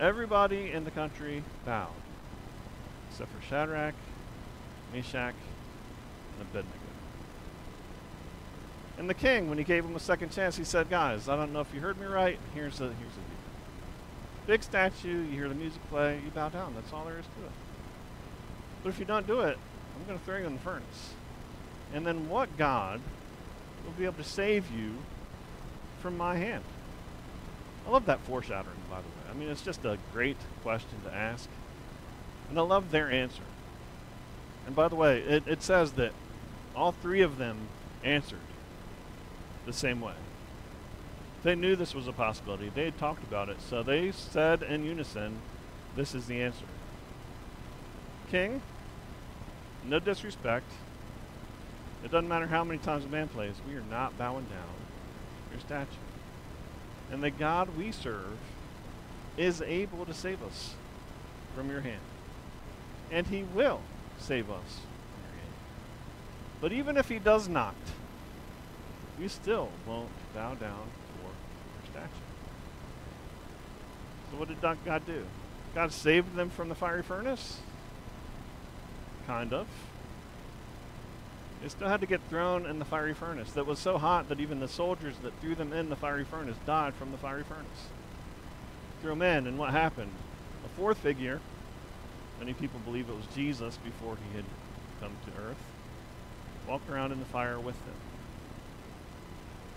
Everybody 0.01 0.73
in 0.73 0.85
the 0.85 0.91
country 0.91 1.43
bowed, 1.65 1.89
except 3.11 3.31
for 3.33 3.43
Shadrach, 3.47 3.95
Meshach, 4.93 5.35
and 6.39 6.49
Abednego. 6.49 6.79
And 8.99 9.11
the 9.11 9.15
king, 9.15 9.49
when 9.49 9.59
he 9.59 9.65
gave 9.65 9.85
him 9.85 9.97
a 9.97 10.01
second 10.01 10.33
chance, 10.33 10.57
he 10.57 10.65
said, 10.65 10.89
"Guys, 10.89 11.29
I 11.29 11.37
don't 11.37 11.53
know 11.53 11.61
if 11.61 11.73
you 11.75 11.81
heard 11.81 12.01
me 12.01 12.07
right. 12.07 12.39
Here's 12.55 12.79
the 12.79 12.87
here's 12.87 12.97
the 12.97 13.21
deal. 13.21 13.37
Big 14.47 14.63
statue. 14.63 15.23
You 15.23 15.33
hear 15.33 15.49
the 15.49 15.55
music 15.55 15.81
play. 15.91 16.21
You 16.25 16.31
bow 16.31 16.49
down. 16.49 16.75
That's 16.75 16.93
all 16.93 17.05
there 17.05 17.19
is 17.19 17.27
to 17.27 17.45
it. 17.45 17.53
But 18.83 18.91
if 18.91 18.99
you 18.99 19.05
don't 19.05 19.27
do 19.27 19.41
it, 19.41 19.59
I'm 19.97 20.07
going 20.07 20.19
to 20.19 20.25
throw 20.25 20.39
you 20.39 20.47
in 20.47 20.55
the 20.55 20.61
furnace. 20.61 21.15
And 21.95 22.07
then 22.07 22.29
what 22.29 22.57
God 22.57 23.01
will 23.85 23.93
be 23.93 24.05
able 24.05 24.23
to 24.23 24.25
save 24.25 24.71
you 24.71 24.95
from 26.01 26.17
my 26.17 26.37
hand? 26.37 26.65
I 27.87 27.91
love 27.91 28.07
that 28.07 28.21
foreshadowing, 28.21 28.77
by 28.91 28.97
the 28.97 29.09
way. 29.09 29.31
I 29.31 29.35
mean, 29.35 29.49
it's 29.49 29.63
just 29.63 29.85
a 29.85 29.99
great 30.13 30.37
question 30.63 31.01
to 31.05 31.15
ask. 31.15 31.49
And 32.49 32.59
I 32.59 32.63
love 32.63 32.91
their 32.91 33.11
answer. 33.11 33.43
And 34.67 34.75
by 34.75 34.89
the 34.89 34.97
way, 34.97 35.21
it, 35.21 35.45
it 35.47 35.63
says 35.63 35.93
that 35.93 36.13
all 36.75 36.93
three 36.93 37.23
of 37.23 37.39
them 37.39 37.69
answered 38.03 38.39
the 39.65 39.73
same 39.73 40.01
way. 40.01 40.15
They 41.43 41.55
knew 41.55 41.77
this 41.77 41.95
was 41.95 42.09
a 42.09 42.13
possibility. 42.13 42.71
They 42.75 42.87
had 42.87 42.99
talked 42.99 43.23
about 43.23 43.49
it. 43.49 43.61
So 43.61 43.83
they 43.83 44.11
said 44.11 44.63
in 44.63 44.85
unison, 44.85 45.39
this 45.95 46.15
is 46.15 46.27
the 46.27 46.43
answer. 46.43 46.65
King, 48.31 48.63
no 49.89 49.99
disrespect. 49.99 50.71
It 52.05 52.11
doesn't 52.11 52.29
matter 52.29 52.47
how 52.47 52.65
many 52.65 52.79
times 52.79 53.05
a 53.05 53.09
man 53.09 53.29
plays, 53.29 53.55
we 53.69 53.75
are 53.75 53.85
not 53.91 54.17
bowing 54.19 54.45
down 54.45 54.75
to 55.49 55.53
your 55.53 55.61
statue. 55.61 55.91
And 57.11 57.23
the 57.23 57.31
God 57.31 57.77
we 57.77 57.93
serve 57.93 58.37
is 59.37 59.63
able 59.63 60.05
to 60.07 60.15
save 60.15 60.43
us 60.43 60.75
from 61.55 61.71
your 61.71 61.81
hand. 61.81 62.01
And 63.11 63.27
he 63.27 63.43
will 63.43 63.81
save 64.19 64.51
us 64.51 64.81
from 65.13 65.23
your 65.23 65.41
hand. 65.41 65.55
But 66.61 66.73
even 66.73 66.97
if 66.97 67.09
he 67.09 67.19
does 67.19 67.49
not, 67.49 67.75
we 69.19 69.29
still 69.29 69.71
won't 69.87 70.11
bow 70.35 70.55
down 70.55 70.87
for 71.17 71.29
your 71.29 71.93
statue. 71.93 72.11
So 74.31 74.39
what 74.39 74.49
did 74.49 74.61
God 74.61 75.07
do? 75.07 75.25
God 75.75 75.93
saved 75.93 76.35
them 76.35 76.51
from 76.51 76.69
the 76.69 76.75
fiery 76.75 77.03
furnace? 77.03 77.59
Kind 79.27 79.53
of. 79.53 79.67
They 81.63 81.69
still 81.69 81.89
had 81.89 82.01
to 82.01 82.07
get 82.07 82.21
thrown 82.29 82.67
in 82.67 82.79
the 82.79 82.85
fiery 82.85 83.15
furnace 83.15 83.53
that 83.53 83.67
was 83.67 83.79
so 83.79 83.99
hot 83.99 84.29
that 84.29 84.41
even 84.41 84.61
the 84.61 84.69
soldiers 84.69 85.17
that 85.23 85.39
threw 85.41 85.55
them 85.55 85.73
in 85.73 85.89
the 85.89 85.97
fiery 85.97 86.25
furnace 86.25 86.57
died 86.67 86.95
from 86.95 87.11
the 87.11 87.19
fiery 87.19 87.43
furnace. 87.43 87.89
Threw 89.01 89.11
them 89.11 89.23
in, 89.23 89.47
and 89.47 89.59
what 89.59 89.71
happened? 89.71 90.13
A 90.65 90.69
fourth 90.69 90.99
figure, 90.99 91.41
many 92.39 92.53
people 92.53 92.79
believe 92.85 93.09
it 93.09 93.17
was 93.17 93.27
Jesus 93.35 93.79
before 93.79 94.17
he 94.17 94.37
had 94.37 94.45
come 95.01 95.17
to 95.25 95.41
earth, 95.43 95.57
walked 96.69 96.89
around 96.91 97.13
in 97.13 97.19
the 97.19 97.25
fire 97.25 97.59
with 97.59 97.79
them. 97.85 97.95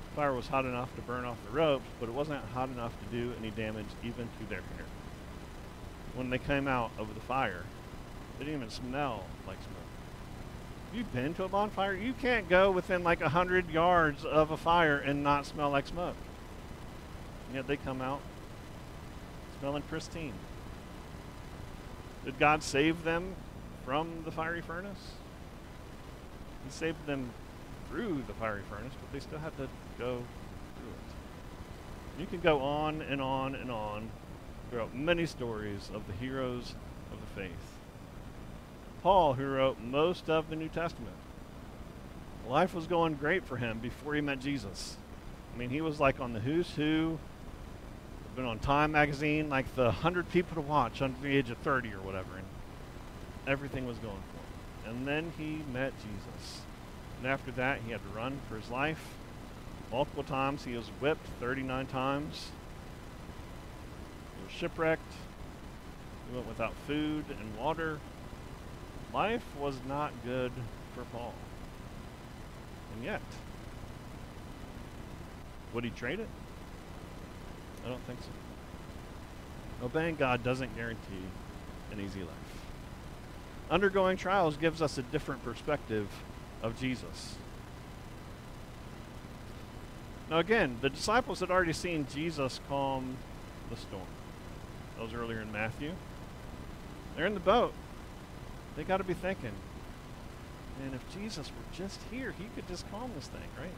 The 0.09 0.15
fire 0.15 0.33
was 0.33 0.47
hot 0.47 0.65
enough 0.65 0.93
to 0.95 1.01
burn 1.01 1.25
off 1.25 1.37
the 1.45 1.51
ropes, 1.55 1.85
but 1.99 2.09
it 2.09 2.13
wasn't 2.13 2.43
hot 2.53 2.69
enough 2.69 2.93
to 2.99 3.17
do 3.17 3.33
any 3.39 3.51
damage 3.51 3.87
even 4.03 4.27
to 4.39 4.49
their 4.49 4.61
hair. 4.61 4.85
When 6.13 6.29
they 6.29 6.39
came 6.39 6.67
out 6.67 6.91
of 6.97 7.13
the 7.15 7.21
fire, 7.21 7.63
they 8.39 8.45
didn't 8.45 8.61
even 8.61 8.69
smell 8.69 9.25
like 9.45 9.57
smoke. 9.57 9.75
You've 10.93 11.13
been 11.13 11.33
to 11.35 11.43
a 11.43 11.49
bonfire? 11.49 11.93
You 11.93 12.13
can't 12.13 12.47
go 12.47 12.71
within 12.71 13.03
like 13.03 13.21
a 13.21 13.29
hundred 13.29 13.69
yards 13.69 14.23
of 14.23 14.49
a 14.49 14.57
fire 14.57 14.97
and 14.97 15.23
not 15.23 15.45
smell 15.45 15.69
like 15.69 15.85
smoke. 15.85 16.15
And 17.47 17.57
yet 17.57 17.67
they 17.67 17.75
come 17.77 18.01
out 18.01 18.21
smelling 19.59 19.83
pristine. 19.83 20.33
Did 22.23 22.39
God 22.39 22.63
save 22.63 23.03
them 23.03 23.35
from 23.85 24.23
the 24.23 24.31
fiery 24.31 24.61
furnace? 24.61 25.11
He 26.65 26.71
saved 26.71 27.05
them 27.05 27.29
through 27.89 28.23
the 28.27 28.33
fiery 28.33 28.61
furnace, 28.69 28.93
but 29.01 29.11
they 29.11 29.19
still 29.19 29.39
had 29.39 29.55
to 29.57 29.67
go 29.97 30.23
through 30.77 30.89
it. 30.89 32.19
You 32.19 32.25
can 32.25 32.39
go 32.39 32.61
on 32.61 33.01
and 33.01 33.21
on 33.21 33.55
and 33.55 33.69
on 33.69 34.09
throughout 34.69 34.95
many 34.95 35.25
stories 35.25 35.89
of 35.93 36.07
the 36.07 36.13
heroes 36.13 36.73
of 37.11 37.19
the 37.19 37.41
faith. 37.41 37.78
Paul, 39.01 39.33
who 39.33 39.45
wrote 39.45 39.79
most 39.79 40.29
of 40.29 40.49
the 40.49 40.55
New 40.55 40.69
Testament. 40.69 41.15
Life 42.47 42.73
was 42.73 42.87
going 42.87 43.15
great 43.15 43.45
for 43.45 43.57
him 43.57 43.79
before 43.79 44.15
he 44.15 44.21
met 44.21 44.39
Jesus. 44.39 44.97
I 45.53 45.57
mean, 45.57 45.69
he 45.69 45.81
was 45.81 45.99
like 45.99 46.19
on 46.19 46.33
the 46.33 46.39
who's 46.39 46.69
who, 46.71 47.19
been 48.35 48.45
on 48.45 48.59
Time 48.59 48.93
magazine, 48.93 49.49
like 49.49 49.75
the 49.75 49.85
100 49.85 50.31
people 50.31 50.55
to 50.55 50.67
watch 50.67 51.01
under 51.01 51.19
the 51.21 51.35
age 51.35 51.49
of 51.49 51.57
30 51.59 51.93
or 51.93 52.01
whatever, 52.01 52.37
and 52.37 52.45
everything 53.47 53.85
was 53.85 53.97
going 53.97 54.15
for 54.15 54.89
him. 54.89 54.95
And 54.95 55.07
then 55.07 55.33
he 55.37 55.61
met 55.73 55.93
Jesus. 55.97 56.61
And 57.17 57.27
after 57.27 57.51
that, 57.51 57.79
he 57.85 57.91
had 57.91 58.01
to 58.01 58.09
run 58.17 58.39
for 58.47 58.55
his 58.55 58.69
life. 58.69 59.03
Multiple 59.91 60.23
times 60.23 60.63
he 60.63 60.75
was 60.75 60.87
whipped 61.01 61.25
39 61.39 61.87
times. 61.87 62.51
He 64.37 64.43
was 64.45 64.53
shipwrecked. 64.53 65.11
He 66.29 66.35
went 66.35 66.47
without 66.47 66.73
food 66.87 67.25
and 67.29 67.57
water. 67.57 67.99
Life 69.13 69.43
was 69.59 69.75
not 69.87 70.11
good 70.23 70.51
for 70.93 71.03
Paul. 71.05 71.33
And 72.95 73.03
yet, 73.03 73.21
would 75.73 75.83
he 75.83 75.89
trade 75.89 76.19
it? 76.19 76.29
I 77.85 77.89
don't 77.89 78.03
think 78.05 78.19
so. 78.21 79.85
Obeying 79.85 80.15
God 80.15 80.43
doesn't 80.43 80.75
guarantee 80.75 81.25
an 81.91 81.99
easy 81.99 82.19
life. 82.19 82.29
Undergoing 83.71 84.17
trials 84.17 84.57
gives 84.57 84.81
us 84.81 84.97
a 84.97 85.01
different 85.01 85.43
perspective 85.43 86.07
of 86.61 86.79
Jesus. 86.79 87.35
Now, 90.29 90.39
again, 90.39 90.77
the 90.81 90.89
disciples 90.89 91.39
had 91.39 91.49
already 91.49 91.73
seen 91.73 92.05
Jesus 92.13 92.59
calm 92.67 93.17
the 93.69 93.75
storm. 93.75 94.03
That 94.97 95.03
was 95.03 95.13
earlier 95.13 95.41
in 95.41 95.51
Matthew. 95.51 95.93
They're 97.15 97.25
in 97.25 97.33
the 97.33 97.39
boat 97.39 97.73
they 98.75 98.83
got 98.83 98.97
to 98.97 99.03
be 99.03 99.13
thinking, 99.13 99.51
and 100.83 100.93
if 100.95 101.01
Jesus 101.13 101.47
were 101.47 101.75
just 101.75 101.99
here, 102.11 102.33
he 102.37 102.45
could 102.55 102.67
just 102.67 102.89
calm 102.91 103.11
this 103.15 103.27
thing, 103.27 103.41
right? 103.59 103.73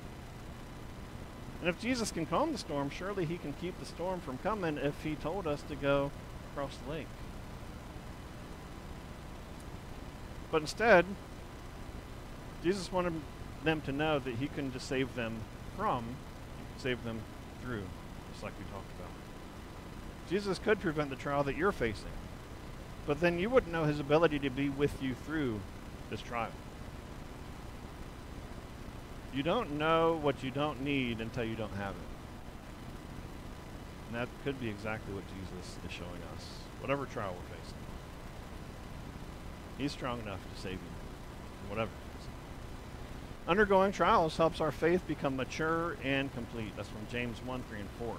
And 1.62 1.70
if 1.70 1.80
Jesus 1.80 2.12
can 2.12 2.26
calm 2.26 2.52
the 2.52 2.58
storm, 2.58 2.90
surely 2.90 3.26
he 3.26 3.38
can 3.38 3.54
keep 3.54 3.80
the 3.80 3.86
storm 3.86 4.20
from 4.20 4.38
coming 4.40 4.78
if 4.78 5.02
he 5.04 5.16
told 5.16 5.48
us 5.48 5.62
to 5.64 5.76
go 5.76 6.12
across 6.52 6.76
the 6.86 6.92
lake. 6.92 7.08
But 10.52 10.62
instead, 10.62 11.06
Jesus 12.64 12.92
wanted 12.92 13.14
them 13.64 13.82
to 13.82 13.92
know 13.92 14.20
that 14.20 14.36
he 14.36 14.48
couldn't 14.48 14.74
just 14.74 14.88
save 14.88 15.16
them 15.16 15.36
from, 15.78 16.04
save 16.78 17.04
them 17.04 17.22
through, 17.64 17.84
just 18.32 18.44
like 18.44 18.54
we 18.58 18.66
talked 18.66 18.92
about. 19.00 19.12
Jesus 20.30 20.60
could 20.60 20.80
prevent 20.80 21.10
the 21.10 21.16
trial 21.16 21.44
that 21.44 21.58
you're 21.58 21.72
facing. 21.72 22.12
But 23.06 23.20
then 23.20 23.40
you 23.40 23.50
wouldn't 23.50 23.72
know 23.72 23.86
his 23.86 24.00
ability 24.00 24.40
to 24.40 24.50
be 24.50 24.70
with 24.70 25.02
you 25.02 25.16
through 25.16 25.60
this 26.10 26.22
trial. 26.22 26.52
You 29.34 29.44
don't 29.44 29.78
know 29.78 30.20
what 30.22 30.44
you 30.44 30.52
don't 30.52 30.82
need 30.82 31.22
until 31.22 31.44
you 31.44 31.56
don't 31.56 31.76
have 31.76 31.92
it. 31.96 32.12
And 34.08 34.20
that 34.20 34.28
could 34.44 34.60
be 34.60 34.70
exactly 34.70 35.14
what 35.14 35.24
Jesus 35.28 35.78
is 35.86 35.92
showing 35.92 36.22
us, 36.36 36.46
whatever 36.80 37.06
trial 37.06 37.34
we're 37.34 37.58
facing. 37.58 37.78
He's 39.78 39.92
strong 39.94 40.20
enough 40.20 40.40
to 40.54 40.62
save 40.62 40.74
you, 40.74 41.70
whatever 41.70 41.90
Undergoing 43.48 43.92
trials 43.92 44.38
helps 44.38 44.62
our 44.62 44.72
faith 44.72 45.06
become 45.08 45.36
mature 45.36 45.98
and 46.04 46.32
complete. 46.34 46.74
That's 46.76 46.88
from 46.88 47.08
James 47.12 47.42
1, 47.44 47.64
3, 47.70 47.80
and 47.80 47.90
4. 47.98 48.16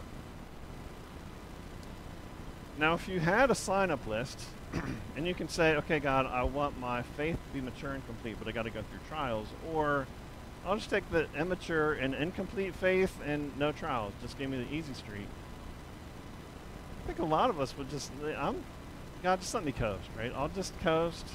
Now, 2.78 2.94
if 2.94 3.08
you 3.08 3.20
had 3.20 3.50
a 3.50 3.54
sign 3.54 3.90
up 3.90 4.04
list, 4.06 4.40
and 5.16 5.26
you 5.26 5.34
can 5.34 5.48
say, 5.48 5.76
okay, 5.76 5.98
God, 5.98 6.26
I 6.26 6.42
want 6.42 6.78
my 6.78 7.02
faith 7.02 7.36
to 7.36 7.54
be 7.54 7.60
mature 7.60 7.92
and 7.92 8.04
complete, 8.06 8.36
but 8.38 8.48
I 8.48 8.52
got 8.52 8.62
to 8.62 8.70
go 8.70 8.80
through 8.82 9.00
trials. 9.08 9.48
Or 9.72 10.06
I'll 10.64 10.76
just 10.76 10.90
take 10.90 11.08
the 11.10 11.26
immature 11.38 11.94
and 11.94 12.14
incomplete 12.14 12.74
faith 12.74 13.18
and 13.24 13.56
no 13.58 13.72
trials. 13.72 14.12
Just 14.22 14.38
give 14.38 14.50
me 14.50 14.62
the 14.62 14.72
easy 14.72 14.94
street. 14.94 15.26
I 17.02 17.06
think 17.06 17.18
a 17.18 17.24
lot 17.24 17.50
of 17.50 17.60
us 17.60 17.76
would 17.76 17.90
just, 17.90 18.12
I'm, 18.36 18.62
God, 19.22 19.40
just 19.40 19.52
let 19.54 19.64
me 19.64 19.72
coast, 19.72 20.08
right? 20.16 20.32
I'll 20.34 20.48
just 20.48 20.78
coast. 20.80 21.26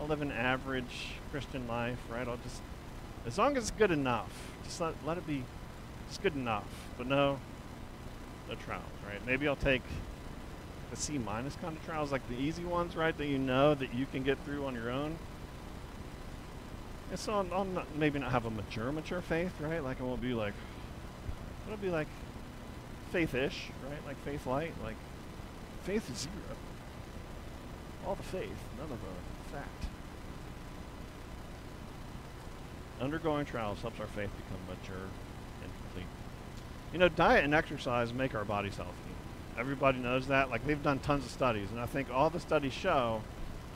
I'll 0.00 0.06
live 0.06 0.22
an 0.22 0.32
average 0.32 1.12
Christian 1.30 1.66
life, 1.68 1.98
right? 2.10 2.26
I'll 2.26 2.38
just, 2.42 2.62
as 3.26 3.38
long 3.38 3.56
as 3.56 3.64
it's 3.64 3.70
good 3.70 3.90
enough, 3.90 4.30
just 4.64 4.80
let, 4.80 4.94
let 5.04 5.18
it 5.18 5.26
be 5.26 5.44
just 6.08 6.22
good 6.22 6.34
enough. 6.34 6.64
But 6.96 7.06
no, 7.06 7.38
no 8.48 8.54
trials, 8.54 8.84
right? 9.06 9.24
Maybe 9.26 9.46
I'll 9.46 9.56
take 9.56 9.82
the 10.90 10.96
C 10.96 11.18
minus 11.18 11.56
kind 11.56 11.76
of 11.76 11.84
trials, 11.84 12.12
like 12.12 12.26
the 12.28 12.36
easy 12.36 12.64
ones, 12.64 12.96
right, 12.96 13.16
that 13.16 13.26
you 13.26 13.38
know 13.38 13.74
that 13.74 13.94
you 13.94 14.06
can 14.06 14.22
get 14.22 14.38
through 14.44 14.66
on 14.66 14.74
your 14.74 14.90
own. 14.90 15.16
And 17.10 17.18
so 17.18 17.34
I'll, 17.34 17.46
I'll 17.52 17.64
not, 17.64 17.86
maybe 17.96 18.18
not 18.18 18.32
have 18.32 18.46
a 18.46 18.50
mature, 18.50 18.90
mature 18.92 19.20
faith, 19.20 19.52
right? 19.60 19.82
Like 19.82 20.00
I 20.00 20.04
won't 20.04 20.20
be 20.20 20.34
like, 20.34 20.54
it'll 21.66 21.78
be 21.78 21.90
like 21.90 22.08
faith-ish, 23.12 23.68
right? 23.88 24.06
Like 24.06 24.16
faith 24.24 24.46
light, 24.46 24.72
like 24.82 24.96
faith 25.84 26.10
is 26.10 26.18
zero. 26.18 26.56
All 28.06 28.14
the 28.14 28.22
faith, 28.22 28.58
none 28.78 28.90
of 28.90 28.98
the 28.98 29.56
fact. 29.56 29.84
Undergoing 33.00 33.44
trials 33.44 33.80
helps 33.82 34.00
our 34.00 34.06
faith 34.06 34.30
become 34.36 34.60
mature 34.68 35.08
and 35.62 35.70
complete. 35.82 36.06
You 36.92 36.98
know, 36.98 37.08
diet 37.08 37.44
and 37.44 37.54
exercise 37.54 38.12
make 38.12 38.34
our 38.34 38.44
bodies 38.44 38.76
healthy. 38.76 38.92
Everybody 39.58 39.98
knows 39.98 40.26
that. 40.28 40.50
Like 40.50 40.66
they've 40.66 40.82
done 40.82 40.98
tons 40.98 41.24
of 41.24 41.30
studies, 41.30 41.70
and 41.70 41.80
I 41.80 41.86
think 41.86 42.08
all 42.12 42.30
the 42.30 42.40
studies 42.40 42.72
show 42.72 43.22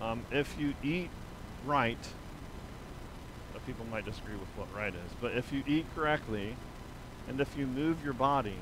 um, 0.01 0.25
if 0.31 0.59
you 0.59 0.75
eat 0.83 1.11
right, 1.65 1.99
people 3.67 3.87
might 3.87 4.05
disagree 4.05 4.35
with 4.35 4.49
what 4.57 4.67
right 4.75 4.93
is, 4.93 5.13
but 5.21 5.33
if 5.33 5.53
you 5.53 5.63
eat 5.67 5.87
correctly, 5.95 6.57
and 7.29 7.41
if 7.41 7.57
you 7.57 7.67
move 7.67 8.03
your 8.03 8.13
body, 8.13 8.57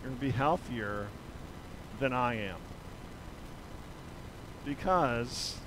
you're 0.00 0.10
going 0.10 0.16
to 0.16 0.20
be 0.20 0.30
healthier 0.30 1.06
than 2.00 2.12
I 2.12 2.34
am. 2.34 2.56
Because 4.64 5.58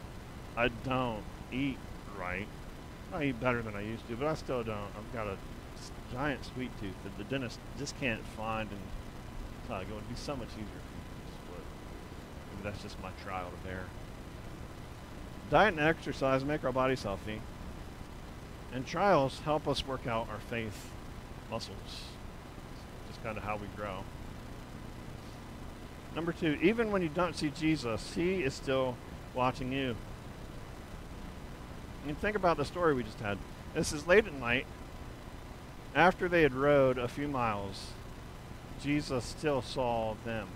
I 0.56 0.67
don't 0.67 1.24
eat 1.51 1.77
right. 2.20 2.48
I 3.13 3.25
eat 3.25 3.39
better 3.39 3.62
than 3.62 3.75
I 3.75 3.82
used 3.82 4.08
to, 4.10 4.15
but 4.15 4.27
I 4.27 4.34
still 4.34 4.63
don't. 4.63 4.89
I've 4.98 5.13
got 5.13 5.27
a 5.27 5.38
giant 6.12 6.44
sweet 6.44 6.72
tooth 6.82 6.96
that 7.03 7.17
the 7.17 7.24
dentist 7.24 7.60
just 7.77 7.98
can't 8.00 8.25
find 8.36 8.70
and 8.70 8.82
tug. 9.67 9.86
It 9.89 9.93
would 9.93 10.09
be 10.09 10.15
so 10.15 10.36
much 10.36 10.50
easier 10.53 10.65
for. 11.47 11.59
Maybe 12.51 12.63
that's 12.63 12.81
just 12.81 13.01
my 13.01 13.12
trial 13.24 13.50
to 13.50 13.67
bear. 13.67 13.86
Diet 15.50 15.74
and 15.75 15.83
exercise 15.83 16.43
make 16.43 16.63
our 16.63 16.71
bodies 16.71 17.03
healthy, 17.03 17.41
and 18.74 18.86
trials 18.86 19.39
help 19.39 19.67
us 19.67 19.86
work 19.86 20.05
out 20.05 20.27
our 20.29 20.39
faith 20.50 20.89
muscles. 21.50 21.77
It's 21.86 23.15
just 23.15 23.24
kind 23.24 23.38
of 23.38 23.43
how 23.43 23.55
we 23.55 23.67
grow. 23.75 24.03
Number 26.15 26.33
two, 26.33 26.57
even 26.62 26.91
when 26.91 27.01
you 27.01 27.09
don't 27.09 27.36
see 27.36 27.50
Jesus, 27.50 28.13
He 28.15 28.43
is 28.43 28.53
still 28.53 28.97
watching 29.33 29.71
you. 29.71 29.95
I 32.03 32.07
mean, 32.07 32.15
think 32.15 32.36
about 32.36 32.57
the 32.57 32.65
story 32.65 32.93
we 32.93 33.03
just 33.03 33.19
had. 33.19 33.38
This 33.74 33.93
is 33.93 34.07
late 34.07 34.25
at 34.25 34.33
night. 34.33 34.65
After 35.95 36.27
they 36.27 36.41
had 36.41 36.53
rowed 36.53 36.97
a 36.97 37.07
few 37.07 37.27
miles, 37.27 37.91
Jesus 38.81 39.24
still 39.25 39.62
saw 39.62 40.15
them. 40.25 40.48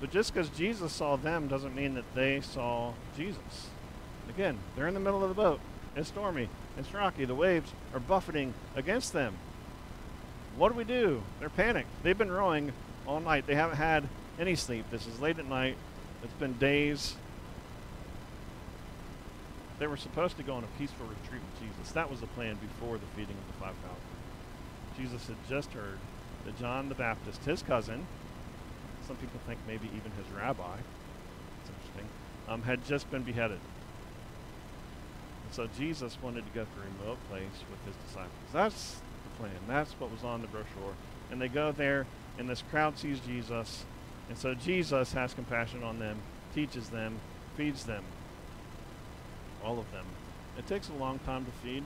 But 0.00 0.10
just 0.10 0.32
because 0.32 0.48
Jesus 0.50 0.92
saw 0.92 1.16
them 1.16 1.46
doesn't 1.46 1.74
mean 1.74 1.94
that 1.94 2.14
they 2.14 2.40
saw 2.40 2.94
Jesus. 3.16 3.68
Again, 4.28 4.58
they're 4.74 4.88
in 4.88 4.94
the 4.94 5.00
middle 5.00 5.22
of 5.22 5.28
the 5.28 5.34
boat. 5.34 5.60
It's 5.94 6.08
stormy. 6.08 6.48
It's 6.78 6.94
rocky. 6.94 7.24
The 7.24 7.34
waves 7.34 7.72
are 7.92 8.00
buffeting 8.00 8.54
against 8.74 9.12
them. 9.12 9.34
What 10.56 10.70
do 10.70 10.78
we 10.78 10.84
do? 10.84 11.22
They're 11.38 11.50
panicked. 11.50 11.88
They've 12.02 12.16
been 12.16 12.30
rowing 12.30 12.72
all 13.06 13.20
night. 13.20 13.46
They 13.46 13.54
haven't 13.54 13.76
had 13.76 14.08
any 14.38 14.54
sleep. 14.54 14.86
This 14.90 15.06
is 15.06 15.20
late 15.20 15.38
at 15.38 15.46
night. 15.46 15.76
It's 16.22 16.32
been 16.34 16.54
days. 16.54 17.16
They 19.78 19.86
were 19.86 19.96
supposed 19.96 20.36
to 20.36 20.42
go 20.42 20.54
on 20.54 20.64
a 20.64 20.78
peaceful 20.78 21.06
retreat 21.06 21.40
with 21.40 21.68
Jesus. 21.68 21.92
That 21.92 22.10
was 22.10 22.20
the 22.20 22.26
plan 22.28 22.56
before 22.56 22.98
the 22.98 23.06
feeding 23.16 23.36
of 23.36 23.46
the 23.54 23.60
5,000. 23.64 23.76
Jesus 24.96 25.26
had 25.26 25.36
just 25.48 25.72
heard 25.72 25.98
that 26.44 26.58
John 26.58 26.88
the 26.88 26.94
Baptist, 26.94 27.44
his 27.44 27.62
cousin, 27.62 28.06
some 29.06 29.16
people 29.16 29.40
think 29.46 29.58
maybe 29.66 29.86
even 29.88 30.12
his 30.12 30.30
rabbi, 30.36 30.76
it's 31.60 31.70
interesting, 31.70 32.08
um, 32.48 32.62
had 32.62 32.84
just 32.84 33.10
been 33.10 33.22
beheaded. 33.22 33.58
And 35.44 35.54
so 35.54 35.68
Jesus 35.76 36.16
wanted 36.22 36.44
to 36.46 36.52
go 36.52 36.64
to 36.64 36.70
a 36.80 37.04
remote 37.04 37.18
place 37.28 37.64
with 37.70 37.84
his 37.84 37.96
disciples. 38.06 38.30
That's 38.52 39.00
the 39.24 39.42
plan. 39.42 39.58
That's 39.66 39.92
what 39.94 40.10
was 40.10 40.22
on 40.22 40.42
the 40.42 40.48
brochure. 40.48 40.94
And 41.30 41.40
they 41.40 41.48
go 41.48 41.72
there, 41.72 42.06
and 42.38 42.48
this 42.48 42.62
crowd 42.70 42.98
sees 42.98 43.18
Jesus. 43.20 43.84
And 44.28 44.38
so 44.38 44.54
Jesus 44.54 45.12
has 45.12 45.34
compassion 45.34 45.82
on 45.82 45.98
them, 45.98 46.18
teaches 46.54 46.88
them, 46.88 47.18
feeds 47.56 47.84
them, 47.84 48.04
all 49.64 49.78
of 49.78 49.90
them. 49.90 50.06
It 50.56 50.66
takes 50.66 50.88
a 50.88 50.92
long 50.92 51.18
time 51.20 51.44
to 51.44 51.50
feed 51.64 51.82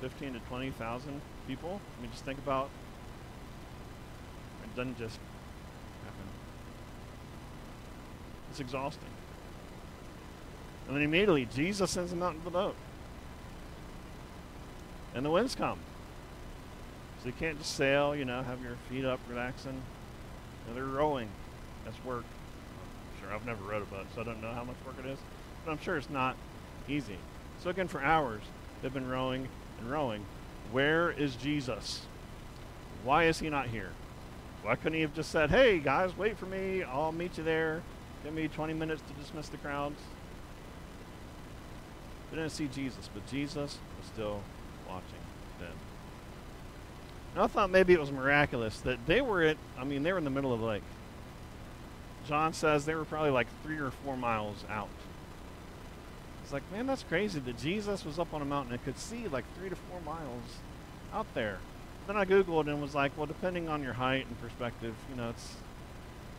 15 0.00 0.34
to 0.34 0.38
20,000 0.40 1.20
people. 1.46 1.80
I 1.98 2.02
mean, 2.02 2.10
just 2.12 2.24
think 2.24 2.38
about 2.38 2.70
it 4.72 4.76
doesn't 4.76 4.98
just 4.98 5.18
happen. 6.04 6.28
It's 8.50 8.60
exhausting. 8.60 9.08
And 10.86 10.96
then 10.96 11.04
immediately, 11.04 11.46
Jesus 11.46 11.90
sends 11.90 12.10
them 12.10 12.22
out 12.22 12.32
into 12.32 12.44
the 12.44 12.50
boat. 12.50 12.74
And 15.14 15.24
the 15.24 15.30
winds 15.30 15.54
come. 15.54 15.78
So 17.22 17.26
you 17.26 17.34
can't 17.38 17.58
just 17.58 17.76
sail, 17.76 18.16
you 18.16 18.24
know, 18.24 18.42
have 18.42 18.62
your 18.62 18.76
feet 18.88 19.04
up, 19.04 19.20
relaxing. 19.28 19.74
You 19.74 20.68
know, 20.68 20.74
they're 20.74 20.84
rowing. 20.84 21.28
That's 21.84 22.02
work. 22.04 22.24
I'm 22.24 23.20
sure 23.20 23.34
I've 23.34 23.46
never 23.46 23.62
rowed 23.62 23.82
a 23.82 23.86
boat, 23.86 24.06
so 24.14 24.22
I 24.22 24.24
don't 24.24 24.40
know 24.40 24.52
how 24.52 24.64
much 24.64 24.76
work 24.86 24.96
it 24.98 25.06
is. 25.06 25.18
But 25.64 25.72
I'm 25.72 25.80
sure 25.80 25.96
it's 25.96 26.10
not 26.10 26.36
easy. 26.88 27.18
So 27.62 27.70
again, 27.70 27.88
for 27.88 28.02
hours, 28.02 28.42
they've 28.80 28.92
been 28.92 29.08
rowing 29.08 29.48
and 29.80 29.90
rowing. 29.90 30.24
Where 30.72 31.10
is 31.10 31.36
Jesus? 31.36 32.02
Why 33.04 33.24
is 33.24 33.38
he 33.38 33.50
not 33.50 33.68
here? 33.68 33.90
Why 34.62 34.76
couldn't 34.76 34.94
he 34.94 35.00
have 35.00 35.14
just 35.14 35.30
said, 35.30 35.50
hey, 35.50 35.78
guys, 35.78 36.16
wait 36.16 36.36
for 36.36 36.46
me. 36.46 36.82
I'll 36.82 37.12
meet 37.12 37.38
you 37.38 37.44
there. 37.44 37.82
Give 38.24 38.34
me 38.34 38.48
20 38.48 38.74
minutes 38.74 39.02
to 39.08 39.14
dismiss 39.14 39.48
the 39.48 39.56
crowds. 39.56 40.00
They 42.30 42.36
didn't 42.36 42.52
see 42.52 42.68
Jesus, 42.68 43.08
but 43.12 43.26
Jesus 43.26 43.78
was 43.98 44.06
still 44.12 44.40
watching 44.86 45.18
them. 45.58 45.72
And 47.34 47.44
I 47.44 47.46
thought 47.46 47.70
maybe 47.70 47.92
it 47.92 48.00
was 48.00 48.12
miraculous 48.12 48.80
that 48.80 49.04
they 49.06 49.20
were 49.20 49.42
at, 49.42 49.56
I 49.78 49.84
mean, 49.84 50.02
they 50.02 50.12
were 50.12 50.18
in 50.18 50.24
the 50.24 50.30
middle 50.30 50.52
of 50.52 50.60
the 50.60 50.66
lake. 50.66 50.82
John 52.28 52.52
says 52.52 52.84
they 52.84 52.94
were 52.94 53.04
probably 53.04 53.30
like 53.30 53.46
three 53.62 53.78
or 53.78 53.90
four 53.90 54.16
miles 54.16 54.64
out. 54.68 54.88
It's 56.42 56.52
like, 56.52 56.62
man, 56.72 56.86
that's 56.86 57.02
crazy 57.04 57.40
that 57.40 57.58
Jesus 57.58 58.04
was 58.04 58.18
up 58.18 58.34
on 58.34 58.42
a 58.42 58.44
mountain 58.44 58.72
and 58.72 58.84
could 58.84 58.98
see 58.98 59.26
like 59.28 59.44
three 59.56 59.70
to 59.70 59.76
four 59.76 60.00
miles 60.00 60.58
out 61.12 61.26
there. 61.34 61.58
Then 62.10 62.16
I 62.16 62.24
Googled 62.24 62.66
and 62.66 62.82
was 62.82 62.92
like, 62.92 63.16
well, 63.16 63.26
depending 63.26 63.68
on 63.68 63.84
your 63.84 63.92
height 63.92 64.26
and 64.26 64.40
perspective, 64.40 64.96
you 65.08 65.14
know, 65.14 65.30
it's 65.30 65.54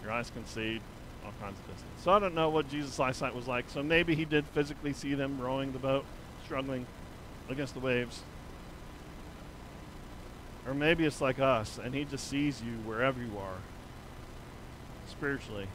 your 0.03 0.11
eyes 0.11 0.29
can 0.29 0.45
see 0.45 0.81
all 1.23 1.31
kinds 1.39 1.57
of 1.59 1.65
distance. 1.65 2.01
So 2.03 2.11
I 2.11 2.19
don't 2.19 2.35
know 2.35 2.49
what 2.49 2.69
Jesus' 2.69 2.99
eyesight 2.99 3.33
was 3.33 3.47
like. 3.47 3.69
So 3.69 3.81
maybe 3.81 4.13
he 4.13 4.25
did 4.25 4.43
physically 4.47 4.91
see 4.91 5.13
them 5.13 5.39
rowing 5.39 5.71
the 5.71 5.79
boat, 5.79 6.03
struggling 6.43 6.87
against 7.49 7.73
the 7.73 7.79
waves. 7.79 8.19
Or 10.67 10.73
maybe 10.73 11.05
it's 11.05 11.21
like 11.21 11.39
us, 11.39 11.79
and 11.81 11.95
he 11.95 12.03
just 12.03 12.27
sees 12.27 12.61
you 12.61 12.73
wherever 12.85 13.21
you 13.21 13.37
are, 13.37 13.59
spiritually, 15.09 15.69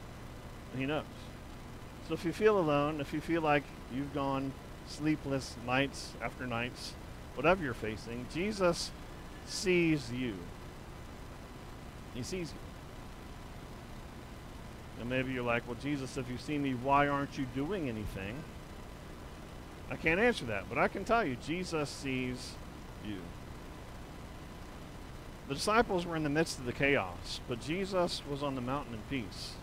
and 0.73 0.79
he 0.79 0.85
knows. 0.85 1.05
So 2.07 2.13
if 2.13 2.23
you 2.23 2.33
feel 2.33 2.59
alone, 2.59 3.01
if 3.01 3.13
you 3.13 3.19
feel 3.19 3.41
like 3.41 3.63
you've 3.91 4.13
gone 4.13 4.53
sleepless 4.87 5.55
nights 5.65 6.13
after 6.21 6.45
nights, 6.45 6.93
whatever 7.33 7.63
you're 7.63 7.73
facing, 7.73 8.27
Jesus 8.31 8.91
sees 9.47 10.11
you. 10.11 10.35
He 12.13 12.23
sees 12.23 12.51
you. 12.51 12.59
And 14.99 15.09
maybe 15.09 15.31
you're 15.31 15.43
like, 15.43 15.67
well, 15.67 15.77
Jesus, 15.81 16.17
if 16.17 16.29
you 16.29 16.37
see 16.37 16.57
me, 16.57 16.73
why 16.73 17.07
aren't 17.07 17.37
you 17.37 17.45
doing 17.55 17.87
anything? 17.87 18.35
I 19.89 19.95
can't 19.95 20.19
answer 20.19 20.45
that, 20.45 20.65
but 20.67 20.77
I 20.77 20.87
can 20.87 21.05
tell 21.05 21.23
you, 21.23 21.37
Jesus 21.45 21.89
sees 21.89 22.53
you. 23.05 23.17
The 25.47 25.53
disciples 25.53 26.05
were 26.05 26.17
in 26.17 26.23
the 26.23 26.29
midst 26.29 26.59
of 26.59 26.65
the 26.65 26.73
chaos, 26.73 27.39
but 27.47 27.61
Jesus 27.61 28.21
was 28.29 28.43
on 28.43 28.55
the 28.55 28.61
mountain 28.61 28.95
in 28.95 28.99
peace. 29.09 29.53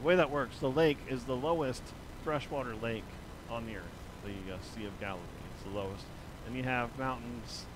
The 0.00 0.08
way 0.08 0.16
that 0.16 0.30
works, 0.30 0.58
the 0.58 0.70
lake 0.70 0.98
is 1.08 1.24
the 1.24 1.36
lowest 1.36 1.82
freshwater 2.24 2.74
lake 2.74 3.04
on 3.48 3.66
the 3.66 3.76
earth, 3.76 3.84
the 4.24 4.54
uh, 4.54 4.56
Sea 4.74 4.86
of 4.86 4.98
Galilee. 4.98 5.22
It's 5.54 5.62
the 5.62 5.70
lowest. 5.70 6.04
And 6.46 6.56
you 6.56 6.64
have 6.64 6.98
mountains 6.98 7.66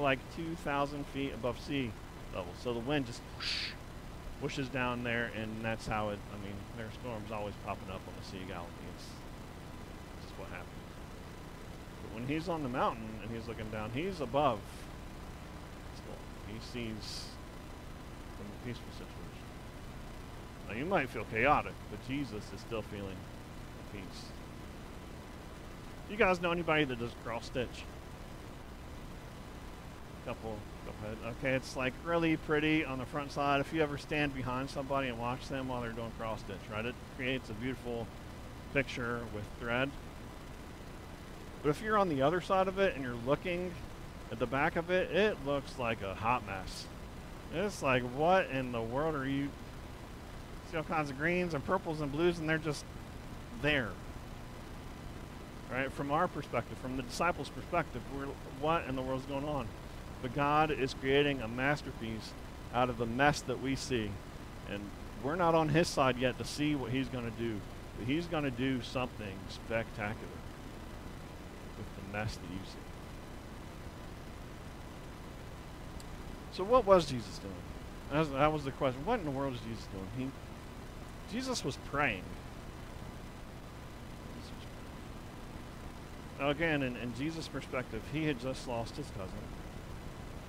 like 0.00 0.18
2,000 0.36 1.06
feet 1.06 1.32
above 1.34 1.60
sea 1.60 1.92
level. 2.34 2.52
So 2.62 2.72
the 2.72 2.80
wind 2.80 3.06
just 3.06 3.20
whoosh, 3.36 3.70
whooshes 4.42 4.72
down 4.72 5.04
there, 5.04 5.30
and 5.36 5.64
that's 5.64 5.86
how 5.86 6.10
it, 6.10 6.18
I 6.32 6.44
mean, 6.44 6.54
there 6.76 6.86
are 6.86 6.92
storms 7.00 7.30
always 7.30 7.54
popping 7.64 7.90
up 7.90 8.00
on 8.06 8.14
the 8.20 8.26
Sea 8.26 8.42
of 8.42 8.48
Galilee. 8.48 8.68
It's 8.96 9.06
just 10.22 10.38
what 10.38 10.48
happens. 10.48 10.68
But 12.02 12.14
when 12.14 12.26
he's 12.26 12.48
on 12.48 12.62
the 12.62 12.68
mountain 12.68 13.08
and 13.22 13.30
he's 13.30 13.48
looking 13.48 13.70
down, 13.70 13.90
he's 13.92 14.20
above. 14.20 14.58
He 16.48 16.58
sees 16.60 17.26
from 18.36 18.46
a 18.46 18.66
peaceful 18.66 18.92
situation. 18.92 19.46
Now 20.68 20.74
you 20.74 20.84
might 20.84 21.08
feel 21.08 21.24
chaotic, 21.24 21.72
but 21.90 22.06
Jesus 22.06 22.44
is 22.54 22.60
still 22.60 22.82
feeling 22.82 23.16
peace. 23.92 24.24
You 26.10 26.16
guys 26.16 26.42
know 26.42 26.52
anybody 26.52 26.84
that 26.84 26.98
does 26.98 27.12
cross 27.24 27.46
stitch? 27.46 27.84
Couple. 30.24 30.56
Okay, 31.26 31.50
it's 31.54 31.76
like 31.76 31.92
really 32.04 32.36
pretty 32.36 32.84
on 32.84 32.98
the 32.98 33.06
front 33.06 33.32
side. 33.32 33.60
If 33.60 33.72
you 33.72 33.82
ever 33.82 33.98
stand 33.98 34.34
behind 34.34 34.70
somebody 34.70 35.08
and 35.08 35.18
watch 35.18 35.48
them 35.48 35.68
while 35.68 35.80
they're 35.80 35.90
doing 35.90 36.12
cross 36.16 36.40
stitch, 36.40 36.56
right? 36.70 36.86
It 36.86 36.94
creates 37.16 37.50
a 37.50 37.54
beautiful 37.54 38.06
picture 38.72 39.20
with 39.34 39.44
thread. 39.58 39.90
But 41.62 41.70
if 41.70 41.82
you're 41.82 41.98
on 41.98 42.08
the 42.08 42.22
other 42.22 42.40
side 42.40 42.68
of 42.68 42.78
it 42.78 42.94
and 42.94 43.04
you're 43.04 43.18
looking 43.26 43.72
at 44.30 44.38
the 44.38 44.46
back 44.46 44.76
of 44.76 44.90
it, 44.90 45.10
it 45.10 45.36
looks 45.44 45.78
like 45.78 46.02
a 46.02 46.14
hot 46.14 46.46
mess. 46.46 46.86
It's 47.54 47.82
like, 47.82 48.02
what 48.02 48.48
in 48.50 48.72
the 48.72 48.80
world 48.80 49.14
are 49.14 49.28
you? 49.28 49.48
See 50.70 50.76
all 50.76 50.84
kinds 50.84 51.10
of 51.10 51.18
greens 51.18 51.52
and 51.52 51.64
purples 51.64 52.00
and 52.00 52.10
blues, 52.10 52.38
and 52.38 52.48
they're 52.48 52.58
just 52.58 52.84
there. 53.60 53.90
Right? 55.70 55.92
From 55.92 56.10
our 56.10 56.28
perspective, 56.28 56.78
from 56.78 56.96
the 56.96 57.02
disciples' 57.02 57.48
perspective, 57.48 58.02
we're, 58.16 58.26
what 58.60 58.84
in 58.88 58.96
the 58.96 59.02
world's 59.02 59.26
going 59.26 59.44
on? 59.44 59.66
But 60.22 60.34
God 60.34 60.70
is 60.70 60.94
creating 60.94 61.42
a 61.42 61.48
masterpiece 61.48 62.32
out 62.72 62.88
of 62.88 62.96
the 62.96 63.06
mess 63.06 63.40
that 63.42 63.60
we 63.60 63.76
see. 63.76 64.10
And 64.70 64.80
we're 65.22 65.36
not 65.36 65.54
on 65.54 65.68
His 65.68 65.88
side 65.88 66.16
yet 66.16 66.38
to 66.38 66.44
see 66.44 66.74
what 66.74 66.90
He's 66.90 67.08
going 67.08 67.24
to 67.24 67.38
do. 67.38 67.60
But 67.98 68.06
He's 68.06 68.26
going 68.26 68.44
to 68.44 68.50
do 68.50 68.80
something 68.82 69.34
spectacular 69.48 70.38
with 71.76 71.86
the 71.96 72.16
mess 72.16 72.36
that 72.36 72.50
you 72.50 72.60
see. 72.64 72.78
So, 76.52 76.64
what 76.64 76.86
was 76.86 77.06
Jesus 77.06 77.38
doing? 77.38 77.54
That 78.12 78.18
was, 78.18 78.52
was 78.52 78.64
the 78.64 78.72
question. 78.72 79.04
What 79.06 79.18
in 79.18 79.24
the 79.24 79.30
world 79.30 79.54
is 79.54 79.60
Jesus 79.60 79.86
doing? 79.86 80.30
He, 81.30 81.36
Jesus 81.36 81.64
was 81.64 81.76
praying. 81.90 82.22
Now 86.38 86.50
again, 86.50 86.82
in, 86.82 86.96
in 86.96 87.14
Jesus' 87.14 87.46
perspective, 87.46 88.02
he 88.12 88.24
had 88.24 88.40
just 88.40 88.66
lost 88.66 88.96
his 88.96 89.06
cousin, 89.16 89.38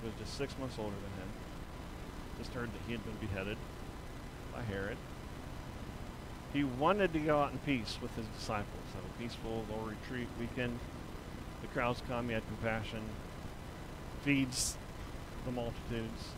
was 0.04 0.12
just 0.18 0.36
six 0.36 0.56
months 0.58 0.76
older 0.78 0.94
than 0.94 1.22
him. 1.22 1.32
Just 2.38 2.52
heard 2.52 2.68
that 2.68 2.80
he 2.86 2.92
had 2.92 3.04
been 3.04 3.16
beheaded 3.26 3.56
by 4.52 4.62
Herod. 4.62 4.96
He 6.52 6.62
wanted 6.62 7.12
to 7.14 7.18
go 7.18 7.40
out 7.40 7.52
in 7.52 7.58
peace 7.58 7.98
with 8.00 8.14
his 8.14 8.26
disciples, 8.38 8.84
have 8.94 9.04
a 9.04 9.22
peaceful 9.22 9.64
little 9.68 9.84
retreat 9.84 10.28
weekend. 10.38 10.78
The 11.62 11.66
crowds 11.68 12.02
come, 12.06 12.28
he 12.28 12.34
had 12.34 12.46
compassion, 12.46 13.00
feeds 14.22 14.76
the 15.44 15.50
multitudes, 15.50 16.28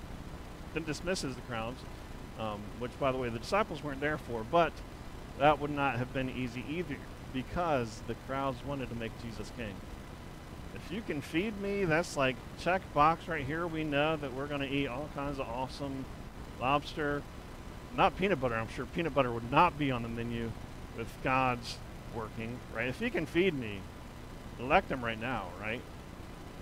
then 0.72 0.84
dismisses 0.84 1.34
the 1.34 1.42
crowds, 1.42 1.80
um, 2.38 2.60
which, 2.78 2.98
by 2.98 3.12
the 3.12 3.18
way, 3.18 3.28
the 3.28 3.38
disciples 3.38 3.82
weren't 3.82 4.00
there 4.00 4.18
for, 4.18 4.44
but 4.50 4.72
that 5.38 5.60
would 5.60 5.70
not 5.70 5.96
have 5.96 6.14
been 6.14 6.30
easy 6.30 6.64
either 6.70 6.96
because 7.32 8.00
the 8.06 8.14
crowds 8.26 8.64
wanted 8.64 8.88
to 8.88 8.94
make 8.94 9.12
Jesus 9.22 9.50
king. 9.56 9.74
If 10.76 10.92
you 10.92 11.00
can 11.00 11.20
feed 11.20 11.58
me, 11.60 11.84
that's 11.84 12.16
like 12.16 12.36
check 12.60 12.82
box 12.92 13.28
right 13.28 13.44
here. 13.44 13.66
We 13.66 13.82
know 13.82 14.16
that 14.16 14.32
we're 14.34 14.46
going 14.46 14.60
to 14.60 14.68
eat 14.68 14.88
all 14.88 15.08
kinds 15.14 15.38
of 15.38 15.48
awesome 15.48 16.04
lobster. 16.60 17.22
Not 17.96 18.16
peanut 18.18 18.40
butter. 18.40 18.54
I'm 18.54 18.68
sure 18.68 18.84
peanut 18.86 19.14
butter 19.14 19.32
would 19.32 19.50
not 19.50 19.78
be 19.78 19.90
on 19.90 20.02
the 20.02 20.08
menu 20.08 20.50
with 20.96 21.08
God's 21.24 21.78
working, 22.14 22.58
right? 22.74 22.88
If 22.88 23.00
he 23.00 23.08
can 23.08 23.24
feed 23.26 23.54
me, 23.54 23.80
elect 24.60 24.90
him 24.90 25.04
right 25.04 25.20
now, 25.20 25.46
right? 25.60 25.80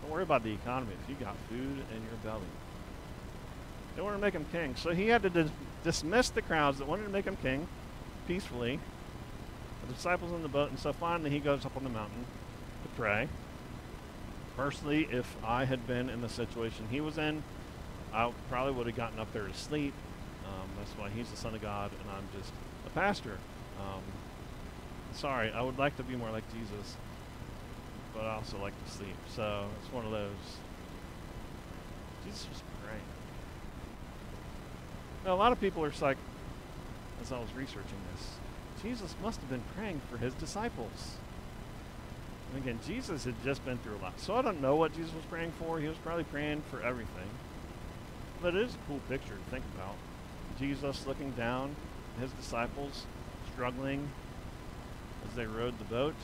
Don't 0.00 0.10
worry 0.10 0.22
about 0.22 0.44
the 0.44 0.52
economy. 0.52 0.92
If 1.02 1.10
you 1.10 1.16
got 1.16 1.36
food 1.48 1.58
in 1.94 2.02
your 2.04 2.16
belly, 2.22 2.42
they 3.96 4.02
want 4.02 4.16
to 4.16 4.20
make 4.22 4.34
him 4.34 4.46
king. 4.52 4.76
So 4.76 4.90
he 4.90 5.08
had 5.08 5.22
to 5.22 5.30
dis- 5.30 5.50
dismiss 5.82 6.30
the 6.30 6.42
crowds 6.42 6.78
that 6.78 6.86
wanted 6.86 7.04
to 7.04 7.10
make 7.10 7.24
him 7.24 7.36
king 7.36 7.66
peacefully. 8.28 8.78
The 9.86 9.92
disciples 9.92 10.32
in 10.32 10.42
the 10.42 10.48
boat, 10.48 10.70
and 10.70 10.78
so 10.78 10.92
finally 10.92 11.30
he 11.30 11.40
goes 11.40 11.66
up 11.66 11.76
on 11.76 11.84
the 11.84 11.90
mountain 11.90 12.24
to 12.82 12.88
pray. 12.96 13.28
Personally, 14.56 15.08
if 15.10 15.36
I 15.44 15.64
had 15.64 15.86
been 15.86 16.08
in 16.08 16.20
the 16.20 16.28
situation 16.28 16.86
he 16.90 17.00
was 17.00 17.18
in, 17.18 17.42
I 18.12 18.30
probably 18.48 18.72
would 18.72 18.86
have 18.86 18.96
gotten 18.96 19.18
up 19.18 19.32
there 19.32 19.46
to 19.46 19.54
sleep. 19.54 19.92
Um, 20.46 20.68
that's 20.78 20.92
why 20.92 21.10
he's 21.10 21.28
the 21.30 21.36
Son 21.36 21.54
of 21.54 21.60
God, 21.60 21.90
and 22.00 22.10
I'm 22.10 22.28
just 22.38 22.52
a 22.86 22.90
pastor. 22.90 23.38
Um, 23.80 24.02
sorry, 25.12 25.52
I 25.52 25.60
would 25.62 25.78
like 25.78 25.96
to 25.96 26.04
be 26.04 26.14
more 26.14 26.30
like 26.30 26.44
Jesus, 26.52 26.96
but 28.14 28.24
I 28.24 28.34
also 28.34 28.58
like 28.58 28.72
to 28.84 28.90
sleep. 28.90 29.16
So 29.34 29.66
it's 29.82 29.92
one 29.92 30.04
of 30.04 30.12
those. 30.12 30.30
Jesus 32.24 32.46
was 32.48 32.62
praying. 32.84 33.02
Now, 35.24 35.34
a 35.34 35.36
lot 35.36 35.50
of 35.50 35.60
people 35.60 35.84
are 35.84 35.92
like, 36.00 36.18
as 37.20 37.32
I 37.32 37.38
was 37.38 37.48
researching 37.56 37.98
this, 38.14 38.28
Jesus 38.82 39.14
must 39.22 39.40
have 39.40 39.50
been 39.50 39.64
praying 39.74 40.00
for 40.10 40.18
his 40.18 40.34
disciples. 40.34 41.16
And 42.54 42.62
again, 42.62 42.78
Jesus 42.86 43.24
had 43.24 43.34
just 43.42 43.64
been 43.64 43.78
through 43.78 43.96
a 43.96 44.02
lot. 44.02 44.20
So 44.20 44.36
I 44.36 44.42
don't 44.42 44.60
know 44.60 44.76
what 44.76 44.94
Jesus 44.94 45.12
was 45.12 45.24
praying 45.24 45.52
for. 45.58 45.80
He 45.80 45.88
was 45.88 45.96
probably 45.98 46.22
praying 46.22 46.62
for 46.70 46.80
everything. 46.80 47.28
But 48.40 48.54
it 48.54 48.62
is 48.62 48.74
a 48.74 48.78
cool 48.86 49.00
picture 49.08 49.34
to 49.34 49.50
think 49.50 49.64
about. 49.74 49.96
Jesus 50.56 51.04
looking 51.04 51.32
down, 51.32 51.74
his 52.20 52.30
disciples 52.32 53.06
struggling 53.52 54.08
as 55.28 55.34
they 55.34 55.46
rowed 55.46 55.76
the 55.80 55.84
boat. 55.84 56.14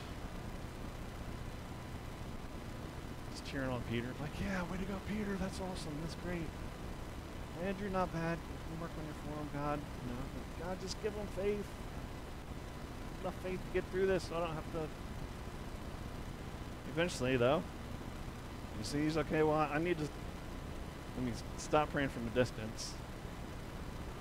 He's 3.33 3.51
cheering 3.51 3.71
on 3.71 3.83
Peter, 3.91 4.07
like, 4.21 4.31
yeah, 4.41 4.63
way 4.71 4.79
to 4.79 4.85
go, 4.85 4.95
Peter. 5.09 5.37
That's 5.41 5.61
awesome. 5.61 5.95
That's 6.03 6.15
great. 6.25 6.47
Andrew, 7.67 7.91
not 7.91 8.13
bad. 8.13 8.39
You 8.39 8.57
can 8.71 8.81
work 8.81 8.91
on 8.97 9.05
your 9.05 9.35
form, 9.35 9.49
God. 9.53 9.79
Know, 10.07 10.65
God, 10.65 10.81
just 10.81 11.03
give 11.03 11.15
them 11.17 11.27
faith. 11.35 11.67
Enough 13.23 13.35
faith 13.43 13.59
to 13.59 13.75
get 13.75 13.85
through 13.91 14.07
this 14.07 14.29
so 14.29 14.37
I 14.37 14.41
don't 14.41 14.55
have 14.55 14.73
to. 14.75 14.87
Eventually, 16.93 17.37
though, 17.37 17.63
he 18.79 18.85
sees, 18.85 19.17
okay, 19.17 19.43
well, 19.43 19.57
I 19.73 19.79
need 19.79 19.99
to 19.99 20.09
let 21.17 21.27
me 21.27 21.33
stop 21.59 21.91
praying 21.93 22.09
from 22.09 22.27
a 22.27 22.31
distance. 22.31 22.95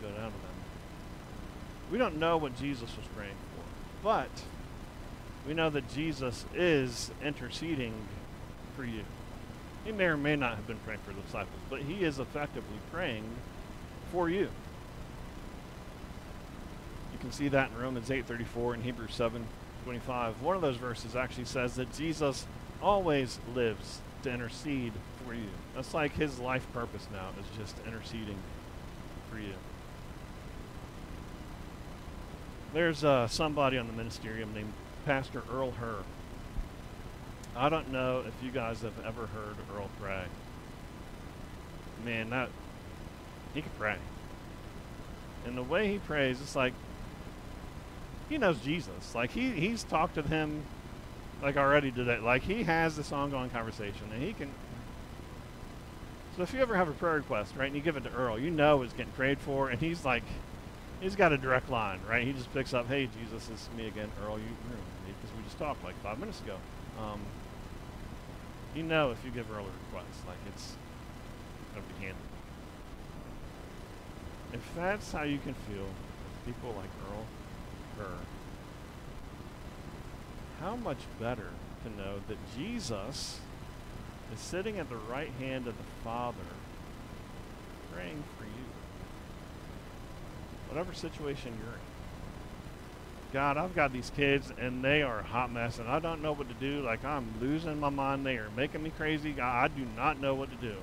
Go 0.01 0.07
down 0.09 0.15
to 0.15 0.21
them. 0.21 0.33
We 1.91 1.97
don't 1.97 2.17
know 2.17 2.37
what 2.37 2.57
Jesus 2.57 2.95
was 2.95 3.05
praying 3.15 3.35
for, 3.55 3.63
but 4.03 4.29
we 5.47 5.53
know 5.53 5.69
that 5.69 5.89
Jesus 5.89 6.45
is 6.53 7.11
interceding 7.23 7.93
for 8.75 8.85
you. 8.85 9.03
He 9.85 9.91
may 9.91 10.05
or 10.05 10.17
may 10.17 10.35
not 10.35 10.55
have 10.55 10.67
been 10.67 10.79
praying 10.85 10.99
for 11.05 11.13
the 11.13 11.21
disciples, 11.21 11.59
but 11.69 11.81
he 11.81 12.03
is 12.03 12.19
effectively 12.19 12.77
praying 12.91 13.23
for 14.11 14.29
you. 14.29 14.49
You 17.13 17.19
can 17.19 17.31
see 17.31 17.47
that 17.47 17.71
in 17.71 17.77
Romans 17.81 18.09
8:34 18.09 18.75
and 18.75 18.83
Hebrews 18.83 19.15
7:25. 19.15 20.41
One 20.41 20.55
of 20.55 20.61
those 20.61 20.77
verses 20.77 21.15
actually 21.15 21.45
says 21.45 21.75
that 21.75 21.93
Jesus 21.93 22.45
always 22.81 23.39
lives 23.55 23.99
to 24.23 24.31
intercede 24.33 24.93
for 25.25 25.33
you. 25.33 25.49
That's 25.75 25.93
like 25.93 26.13
his 26.15 26.39
life 26.39 26.65
purpose 26.73 27.07
now 27.11 27.29
is 27.39 27.57
just 27.57 27.75
interceding 27.85 28.37
for 29.29 29.39
you. 29.39 29.53
There's 32.73 33.03
uh, 33.03 33.27
somebody 33.27 33.77
on 33.77 33.87
the 33.87 33.93
ministerium 33.93 34.53
named 34.53 34.73
Pastor 35.05 35.43
Earl 35.51 35.71
Herr. 35.71 35.95
I 37.55 37.69
don't 37.69 37.91
know 37.91 38.23
if 38.27 38.33
you 38.43 38.51
guys 38.51 38.81
have 38.81 38.93
ever 39.05 39.25
heard 39.27 39.55
Earl 39.75 39.89
pray. 39.99 40.23
Man, 42.05 42.29
that 42.29 42.49
he 43.53 43.61
can 43.61 43.71
pray. 43.77 43.97
And 45.45 45.57
the 45.57 45.63
way 45.63 45.87
he 45.87 45.97
prays, 45.97 46.39
it's 46.41 46.55
like 46.55 46.73
he 48.29 48.37
knows 48.37 48.59
Jesus. 48.59 49.15
Like 49.15 49.31
he 49.31 49.51
he's 49.51 49.83
talked 49.83 50.15
to 50.15 50.21
him 50.21 50.63
like 51.41 51.57
already 51.57 51.91
today. 51.91 52.19
Like 52.19 52.43
he 52.43 52.63
has 52.63 52.95
this 52.95 53.11
ongoing 53.11 53.49
conversation 53.49 54.09
and 54.13 54.21
he 54.21 54.33
can 54.33 54.49
So 56.35 56.43
if 56.43 56.53
you 56.53 56.59
ever 56.59 56.75
have 56.75 56.87
a 56.89 56.93
prayer 56.93 57.15
request, 57.15 57.53
right, 57.57 57.67
and 57.67 57.75
you 57.75 57.81
give 57.81 57.97
it 57.97 58.03
to 58.03 58.11
Earl, 58.11 58.39
you 58.39 58.49
know 58.51 58.81
it's 58.81 58.93
getting 58.93 59.11
prayed 59.13 59.39
for 59.39 59.69
and 59.69 59.79
he's 59.79 60.05
like 60.05 60.23
he's 61.01 61.15
got 61.15 61.31
a 61.31 61.37
direct 61.37 61.69
line, 61.69 61.99
right? 62.09 62.25
He 62.25 62.33
just 62.33 62.53
picks 62.53 62.73
up, 62.73 62.87
"Hey, 62.87 63.07
Jesus, 63.19 63.49
it's 63.49 63.69
me 63.77 63.87
again, 63.87 64.11
Earl. 64.23 64.37
You 64.37 64.45
because 65.07 65.35
we 65.35 65.43
just 65.43 65.57
talked 65.57 65.83
like 65.83 65.95
5 66.03 66.19
minutes 66.19 66.41
ago." 66.41 66.57
Um, 66.99 67.21
you 68.75 68.83
know 68.83 69.11
if 69.11 69.23
you 69.23 69.31
give 69.31 69.49
Earl 69.51 69.65
a 69.65 69.93
request, 69.93 70.27
like 70.27 70.37
it's 70.47 70.75
going 71.73 71.85
to. 71.85 72.15
If 74.51 74.67
that's 74.75 75.11
how 75.11 75.23
you 75.23 75.37
can 75.37 75.53
feel 75.53 75.85
people 76.45 76.73
like 76.75 76.89
Earl 77.07 77.25
Herr, 77.99 78.17
how 80.59 80.75
much 80.75 80.99
better 81.19 81.49
to 81.83 81.89
know 81.89 82.15
that 82.27 82.37
Jesus 82.57 83.39
is 84.33 84.39
sitting 84.39 84.77
at 84.77 84.89
the 84.89 84.95
right 84.95 85.31
hand 85.39 85.67
of 85.67 85.77
the 85.77 85.83
Father 86.03 86.37
praying 87.93 88.23
for 88.37 88.43
you. 88.43 88.49
Whatever 90.67 90.93
situation 90.93 91.53
you're 91.63 91.73
in. 91.73 91.79
God, 93.31 93.57
I've 93.57 93.75
got 93.75 93.93
these 93.93 94.11
kids 94.15 94.51
and 94.59 94.83
they 94.83 95.01
are 95.03 95.19
a 95.19 95.23
hot 95.23 95.51
mess 95.51 95.79
and 95.79 95.87
I 95.87 95.99
don't 95.99 96.21
know 96.21 96.33
what 96.33 96.47
to 96.49 96.55
do. 96.55 96.81
Like 96.81 97.05
I'm 97.05 97.27
losing 97.39 97.79
my 97.79 97.89
mind. 97.89 98.25
They 98.25 98.37
are 98.37 98.49
making 98.55 98.83
me 98.83 98.91
crazy. 98.97 99.31
God, 99.31 99.63
I 99.63 99.67
do 99.67 99.85
not 99.95 100.19
know 100.19 100.33
what 100.33 100.49
to 100.49 100.55
do. 100.57 100.75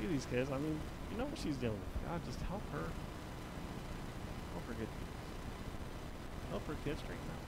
See 0.00 0.06
these 0.06 0.26
kids. 0.26 0.50
I 0.50 0.58
mean, 0.58 0.78
you 1.10 1.18
know 1.18 1.24
what 1.24 1.38
she's 1.38 1.56
dealing 1.56 1.76
with. 1.76 2.08
God, 2.08 2.20
just 2.24 2.40
help 2.42 2.62
her. 2.72 2.88
Help 4.52 4.66
her 4.68 4.74
straighten 6.98 6.98
out. 7.04 7.40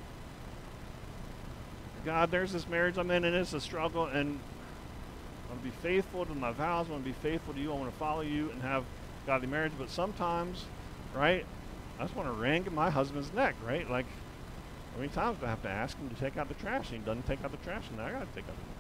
God, 2.04 2.30
there's 2.30 2.52
this 2.52 2.68
marriage 2.68 2.98
I'm 2.98 3.10
in 3.10 3.24
and 3.24 3.34
it's 3.34 3.52
a 3.52 3.60
struggle 3.60 4.06
and 4.06 4.40
I 5.46 5.52
want 5.52 5.64
to 5.64 5.70
be 5.70 5.76
faithful 5.82 6.26
to 6.26 6.34
my 6.34 6.52
vows. 6.52 6.88
I 6.88 6.92
want 6.92 7.04
to 7.04 7.10
be 7.10 7.16
faithful 7.22 7.54
to 7.54 7.60
you. 7.60 7.72
I 7.72 7.76
want 7.76 7.92
to 7.92 7.98
follow 7.98 8.22
you 8.22 8.50
and 8.50 8.62
have 8.62 8.84
godly 9.26 9.46
marriage, 9.46 9.72
but 9.78 9.90
sometimes, 9.90 10.64
right, 11.14 11.46
I 11.98 12.02
just 12.02 12.16
want 12.16 12.28
to 12.28 12.32
wring 12.32 12.66
my 12.72 12.90
husband's 12.90 13.32
neck, 13.32 13.54
right? 13.64 13.88
Like, 13.88 14.06
how 14.94 15.00
many 15.00 15.12
times 15.12 15.38
do 15.38 15.46
I 15.46 15.50
have 15.50 15.62
to 15.62 15.68
ask 15.68 15.96
him 15.96 16.08
to 16.08 16.16
take 16.16 16.36
out 16.36 16.48
the 16.48 16.54
trash? 16.54 16.90
And 16.90 16.98
he 17.00 17.04
doesn't 17.04 17.26
take 17.26 17.44
out 17.44 17.50
the 17.50 17.58
trash, 17.58 17.84
and 17.90 18.00
I 18.00 18.10
got 18.10 18.20
to 18.20 18.34
take 18.34 18.48
out 18.48 18.56
the 18.56 18.72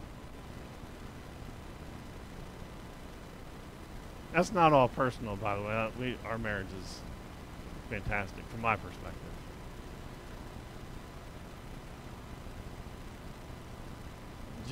That's 4.32 4.52
not 4.52 4.72
all 4.72 4.88
personal, 4.88 5.36
by 5.36 5.56
the 5.56 5.62
way. 5.62 5.72
Uh, 5.72 5.90
we, 6.00 6.16
our 6.24 6.38
marriage 6.38 6.68
is 6.82 7.00
fantastic 7.90 8.44
from 8.46 8.62
my 8.62 8.76
perspective. 8.76 9.20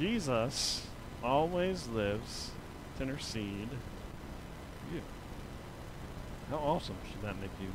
Jesus 0.01 0.87
always 1.23 1.87
lives 1.89 2.53
to 2.97 3.03
intercede 3.03 3.69
for 3.69 4.95
you. 4.95 5.03
How 6.49 6.57
awesome 6.57 6.97
should 7.11 7.21
that 7.21 7.39
make 7.39 7.51
you 7.61 7.69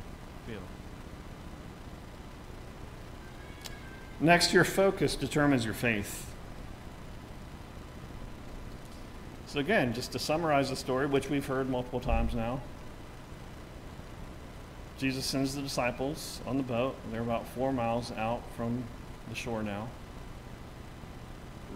feel? 0.44 0.60
Next, 4.18 4.52
your 4.52 4.64
focus 4.64 5.14
determines 5.14 5.64
your 5.64 5.72
faith. 5.72 6.28
So, 9.46 9.60
again, 9.60 9.94
just 9.94 10.10
to 10.10 10.18
summarize 10.18 10.70
the 10.70 10.76
story, 10.76 11.06
which 11.06 11.30
we've 11.30 11.46
heard 11.46 11.70
multiple 11.70 12.00
times 12.00 12.34
now, 12.34 12.60
Jesus 14.98 15.24
sends 15.24 15.54
the 15.54 15.62
disciples 15.62 16.40
on 16.44 16.56
the 16.56 16.64
boat. 16.64 16.96
They're 17.12 17.20
about 17.20 17.46
four 17.46 17.72
miles 17.72 18.10
out 18.10 18.42
from 18.56 18.82
the 19.28 19.36
shore 19.36 19.62
now. 19.62 19.86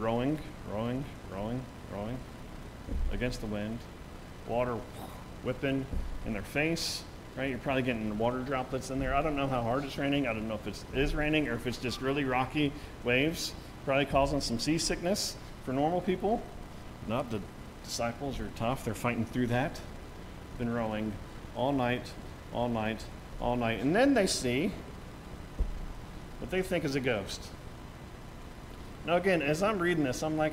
Rowing, 0.00 0.38
rowing, 0.72 1.04
rowing, 1.30 1.60
rowing 1.92 2.16
against 3.12 3.42
the 3.42 3.46
wind. 3.46 3.78
Water 4.48 4.76
whipping 5.44 5.84
in 6.24 6.32
their 6.32 6.42
face, 6.42 7.04
right? 7.36 7.50
You're 7.50 7.58
probably 7.58 7.82
getting 7.82 8.16
water 8.16 8.38
droplets 8.38 8.90
in 8.90 8.98
there. 8.98 9.14
I 9.14 9.20
don't 9.20 9.36
know 9.36 9.46
how 9.46 9.60
hard 9.60 9.84
it's 9.84 9.98
raining. 9.98 10.26
I 10.26 10.32
don't 10.32 10.48
know 10.48 10.54
if 10.54 10.66
it's, 10.66 11.14
raining 11.14 11.48
or 11.48 11.54
if 11.54 11.66
it's 11.66 11.76
just 11.76 12.00
really 12.00 12.24
rocky 12.24 12.72
waves, 13.04 13.52
probably 13.84 14.06
causing 14.06 14.40
some 14.40 14.58
seasickness 14.58 15.36
for 15.66 15.74
normal 15.74 16.00
people. 16.00 16.42
Not 17.06 17.30
the 17.30 17.42
disciples 17.84 18.40
are 18.40 18.48
tough. 18.56 18.86
They're 18.86 18.94
fighting 18.94 19.26
through 19.26 19.48
that. 19.48 19.78
Been 20.56 20.72
rowing 20.72 21.12
all 21.54 21.72
night, 21.72 22.10
all 22.54 22.70
night, 22.70 23.04
all 23.38 23.54
night. 23.54 23.80
And 23.80 23.94
then 23.94 24.14
they 24.14 24.26
see 24.26 24.72
what 26.38 26.50
they 26.50 26.62
think 26.62 26.84
is 26.84 26.94
a 26.94 27.00
ghost. 27.00 27.42
Now, 29.06 29.16
again, 29.16 29.42
as 29.42 29.62
I'm 29.62 29.78
reading 29.78 30.04
this, 30.04 30.22
I'm 30.22 30.36
like, 30.36 30.52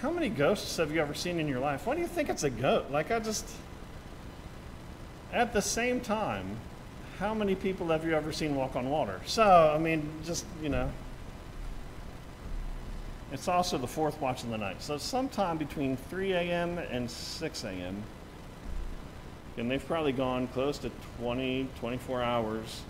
how 0.00 0.10
many 0.10 0.28
ghosts 0.28 0.76
have 0.76 0.92
you 0.92 1.00
ever 1.00 1.14
seen 1.14 1.40
in 1.40 1.48
your 1.48 1.58
life? 1.58 1.86
Why 1.86 1.94
do 1.94 2.00
you 2.00 2.06
think 2.06 2.28
it's 2.28 2.44
a 2.44 2.50
goat? 2.50 2.90
Like, 2.90 3.10
I 3.10 3.18
just. 3.18 3.48
At 5.32 5.52
the 5.52 5.60
same 5.60 6.00
time, 6.00 6.56
how 7.18 7.34
many 7.34 7.54
people 7.54 7.88
have 7.88 8.04
you 8.04 8.14
ever 8.14 8.32
seen 8.32 8.54
walk 8.54 8.76
on 8.76 8.88
water? 8.88 9.20
So, 9.26 9.72
I 9.74 9.78
mean, 9.78 10.08
just, 10.24 10.46
you 10.62 10.68
know. 10.68 10.90
It's 13.32 13.48
also 13.48 13.76
the 13.76 13.86
fourth 13.86 14.20
watch 14.20 14.42
of 14.42 14.50
the 14.50 14.56
night. 14.56 14.80
So, 14.80 14.96
sometime 14.96 15.58
between 15.58 15.96
3 15.96 16.32
a.m. 16.32 16.78
and 16.78 17.10
6 17.10 17.64
a.m., 17.64 18.02
and 19.58 19.70
they've 19.70 19.84
probably 19.84 20.12
gone 20.12 20.46
close 20.48 20.78
to 20.78 20.90
20, 21.18 21.68
24 21.80 22.22
hours 22.22 22.82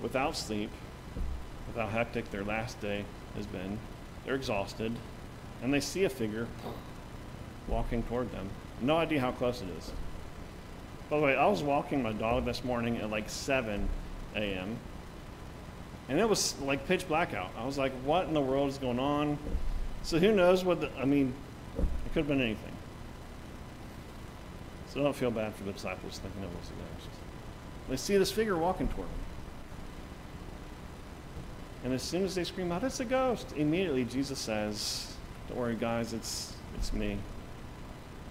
without 0.00 0.36
sleep, 0.36 0.70
how 1.74 1.86
hectic 1.86 2.30
their 2.30 2.44
last 2.44 2.80
day 2.80 3.04
has 3.36 3.46
been. 3.46 3.78
They're 4.24 4.34
exhausted, 4.34 4.92
and 5.62 5.72
they 5.72 5.80
see 5.80 6.04
a 6.04 6.08
figure 6.08 6.46
walking 7.68 8.02
toward 8.04 8.30
them. 8.32 8.48
No 8.80 8.96
idea 8.96 9.20
how 9.20 9.32
close 9.32 9.62
it 9.62 9.68
is. 9.78 9.92
By 11.10 11.18
the 11.18 11.22
way, 11.22 11.36
I 11.36 11.46
was 11.46 11.62
walking 11.62 12.02
my 12.02 12.12
dog 12.12 12.44
this 12.44 12.64
morning 12.64 12.98
at 12.98 13.10
like 13.10 13.28
7 13.28 13.88
a.m., 14.36 14.76
and 16.08 16.20
it 16.20 16.28
was 16.28 16.58
like 16.60 16.86
pitch 16.86 17.08
black 17.08 17.32
out. 17.34 17.50
I 17.58 17.64
was 17.64 17.78
like, 17.78 17.92
what 18.04 18.26
in 18.26 18.34
the 18.34 18.40
world 18.40 18.68
is 18.68 18.78
going 18.78 18.98
on? 18.98 19.38
So 20.02 20.18
who 20.18 20.32
knows 20.32 20.64
what 20.64 20.82
the, 20.82 20.90
I 20.98 21.06
mean, 21.06 21.32
it 21.78 22.12
could 22.12 22.20
have 22.20 22.28
been 22.28 22.42
anything. 22.42 22.72
So 24.88 25.02
don't 25.02 25.16
feel 25.16 25.30
bad 25.30 25.54
for 25.54 25.64
the 25.64 25.72
disciples 25.72 26.18
thinking 26.18 26.42
it 26.42 26.48
was 26.48 26.68
a 26.68 26.72
ghost. 26.72 27.08
They 27.88 27.96
see 27.96 28.16
this 28.18 28.30
figure 28.30 28.56
walking 28.56 28.88
toward 28.88 29.08
them. 29.08 29.14
And 31.84 31.92
as 31.92 32.02
soon 32.02 32.24
as 32.24 32.34
they 32.34 32.44
scream 32.44 32.72
out, 32.72 32.82
it's 32.82 33.00
a 33.00 33.04
ghost, 33.04 33.52
immediately 33.56 34.04
Jesus 34.04 34.38
says, 34.38 35.12
Don't 35.48 35.58
worry, 35.58 35.76
guys, 35.76 36.14
it's, 36.14 36.54
it's 36.78 36.92
me. 36.92 37.18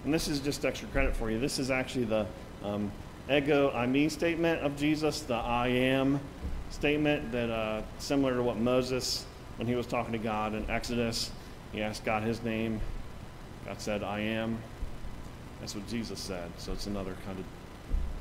And 0.03 0.13
this 0.13 0.27
is 0.27 0.39
just 0.39 0.65
extra 0.65 0.87
credit 0.89 1.15
for 1.15 1.29
you. 1.31 1.39
This 1.39 1.59
is 1.59 1.69
actually 1.69 2.05
the 2.05 2.25
um, 2.63 2.91
ego 3.31 3.71
eimi 3.75 4.09
statement 4.09 4.61
of 4.61 4.75
Jesus, 4.75 5.21
the 5.21 5.35
I 5.35 5.67
am 5.67 6.19
statement 6.71 7.31
that 7.31 7.51
uh, 7.51 7.83
similar 7.99 8.35
to 8.35 8.43
what 8.43 8.57
Moses, 8.57 9.25
when 9.57 9.67
he 9.67 9.75
was 9.75 9.85
talking 9.85 10.11
to 10.11 10.17
God 10.17 10.55
in 10.55 10.67
Exodus, 10.69 11.31
he 11.71 11.81
asked 11.81 12.03
God 12.03 12.23
his 12.23 12.41
name. 12.43 12.81
God 13.65 13.79
said, 13.79 14.03
I 14.03 14.19
am. 14.19 14.57
That's 15.59 15.75
what 15.75 15.87
Jesus 15.87 16.19
said. 16.19 16.51
So 16.57 16.73
it's 16.73 16.87
another 16.87 17.15
kind 17.25 17.37
of 17.39 17.45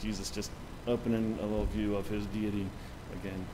Jesus 0.00 0.30
just 0.30 0.50
opening 0.86 1.38
a 1.40 1.46
little 1.46 1.64
view 1.66 1.96
of 1.96 2.06
his 2.06 2.26
deity 2.26 2.66
again. 3.14 3.46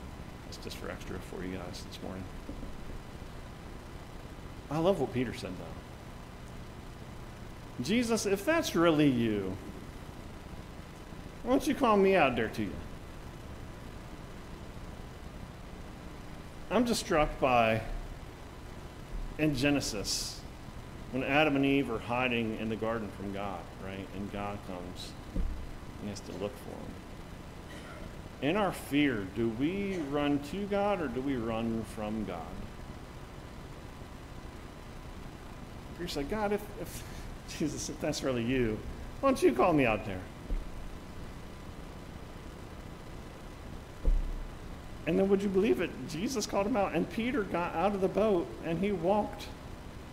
It's 0.49 0.57
just 0.57 0.77
for 0.77 0.89
extra 0.89 1.17
for 1.19 1.43
you 1.43 1.55
guys 1.57 1.83
this 1.87 2.01
morning. 2.03 2.23
I 4.71 4.79
love 4.79 4.99
what 4.99 5.13
Peter 5.13 5.33
said, 5.33 5.51
though. 5.57 5.65
Jesus, 7.83 8.25
if 8.25 8.43
that's 8.43 8.75
really 8.75 9.07
you, 9.07 9.55
why 11.43 11.51
don't 11.51 11.65
you 11.65 11.73
call 11.73 11.95
me 11.95 12.15
out 12.15 12.35
there 12.35 12.49
to 12.49 12.63
you? 12.63 12.73
I'm 16.69 16.85
just 16.85 16.99
struck 16.99 17.39
by 17.39 17.81
in 19.37 19.55
Genesis 19.55 20.39
when 21.11 21.23
Adam 21.23 21.55
and 21.55 21.65
Eve 21.65 21.89
are 21.89 21.99
hiding 21.99 22.57
in 22.59 22.69
the 22.69 22.75
garden 22.75 23.09
from 23.17 23.33
God, 23.33 23.61
right? 23.83 24.07
And 24.15 24.31
God 24.31 24.59
comes 24.67 25.11
and 25.33 26.03
he 26.03 26.09
has 26.09 26.19
to 26.21 26.31
look 26.33 26.55
for 26.57 26.69
them. 26.69 26.93
In 28.41 28.55
our 28.55 28.71
fear, 28.71 29.27
do 29.35 29.49
we 29.49 29.97
run 30.09 30.39
to 30.51 30.65
God 30.67 31.01
or 31.01 31.07
do 31.07 31.21
we 31.21 31.35
run 31.35 31.83
from 31.95 32.23
God? 32.25 32.39
You're 35.99 36.07
like, 36.15 36.29
God, 36.29 36.53
if, 36.53 36.61
if 36.79 37.03
Jesus, 37.59 37.89
if 37.89 37.99
that's 37.99 38.23
really 38.23 38.43
you, 38.43 38.79
why 39.19 39.29
don't 39.29 39.43
you 39.43 39.51
call 39.51 39.73
me 39.73 39.85
out 39.85 40.05
there? 40.05 40.21
And 45.05 45.17
then 45.17 45.27
would 45.29 45.41
you 45.41 45.49
believe 45.49 45.81
it? 45.81 45.89
Jesus 46.07 46.45
called 46.45 46.67
him 46.67 46.77
out, 46.77 46.93
and 46.93 47.09
Peter 47.09 47.41
got 47.41 47.73
out 47.75 47.95
of 47.95 48.01
the 48.01 48.07
boat 48.07 48.47
and 48.63 48.77
he 48.79 48.91
walked 48.91 49.47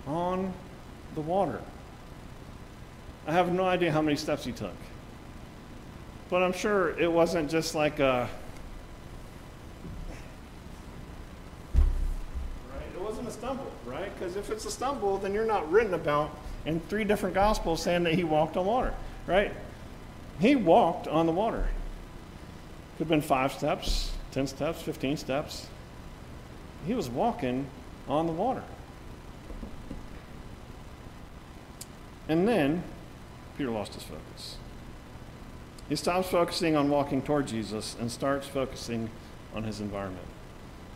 on 0.06 0.52
the 1.14 1.20
water. 1.20 1.60
I 3.26 3.32
have 3.32 3.52
no 3.52 3.64
idea 3.64 3.92
how 3.92 4.00
many 4.00 4.16
steps 4.16 4.44
he 4.44 4.52
took. 4.52 4.74
But 6.28 6.42
I'm 6.42 6.52
sure 6.52 6.98
it 6.98 7.10
wasn't 7.10 7.50
just 7.50 7.74
like 7.74 8.00
a. 8.00 8.28
Right? 12.72 12.82
It 12.94 13.00
wasn't 13.00 13.28
a 13.28 13.30
stumble, 13.30 13.70
right? 13.84 14.12
Because 14.18 14.36
if 14.36 14.50
it's 14.50 14.64
a 14.64 14.70
stumble, 14.70 15.18
then 15.18 15.32
you're 15.32 15.46
not 15.46 15.70
written 15.70 15.94
about 15.94 16.36
in 16.64 16.80
three 16.80 17.04
different 17.04 17.34
gospels 17.34 17.82
saying 17.82 18.02
that 18.04 18.14
he 18.14 18.24
walked 18.24 18.56
on 18.56 18.66
water, 18.66 18.92
right? 19.26 19.52
He 20.40 20.56
walked 20.56 21.06
on 21.06 21.26
the 21.26 21.32
water. 21.32 21.68
Could 22.98 23.04
have 23.04 23.08
been 23.08 23.22
five 23.22 23.52
steps, 23.52 24.10
10 24.32 24.48
steps, 24.48 24.82
15 24.82 25.16
steps. 25.16 25.68
He 26.86 26.94
was 26.94 27.08
walking 27.08 27.66
on 28.08 28.26
the 28.26 28.32
water. 28.32 28.62
And 32.28 32.48
then 32.48 32.82
Peter 33.56 33.70
lost 33.70 33.94
his 33.94 34.02
focus. 34.02 34.56
He 35.88 35.96
stops 35.96 36.28
focusing 36.28 36.76
on 36.76 36.90
walking 36.90 37.22
toward 37.22 37.46
Jesus 37.46 37.96
and 38.00 38.10
starts 38.10 38.46
focusing 38.46 39.08
on 39.54 39.62
his 39.62 39.80
environment. 39.80 40.26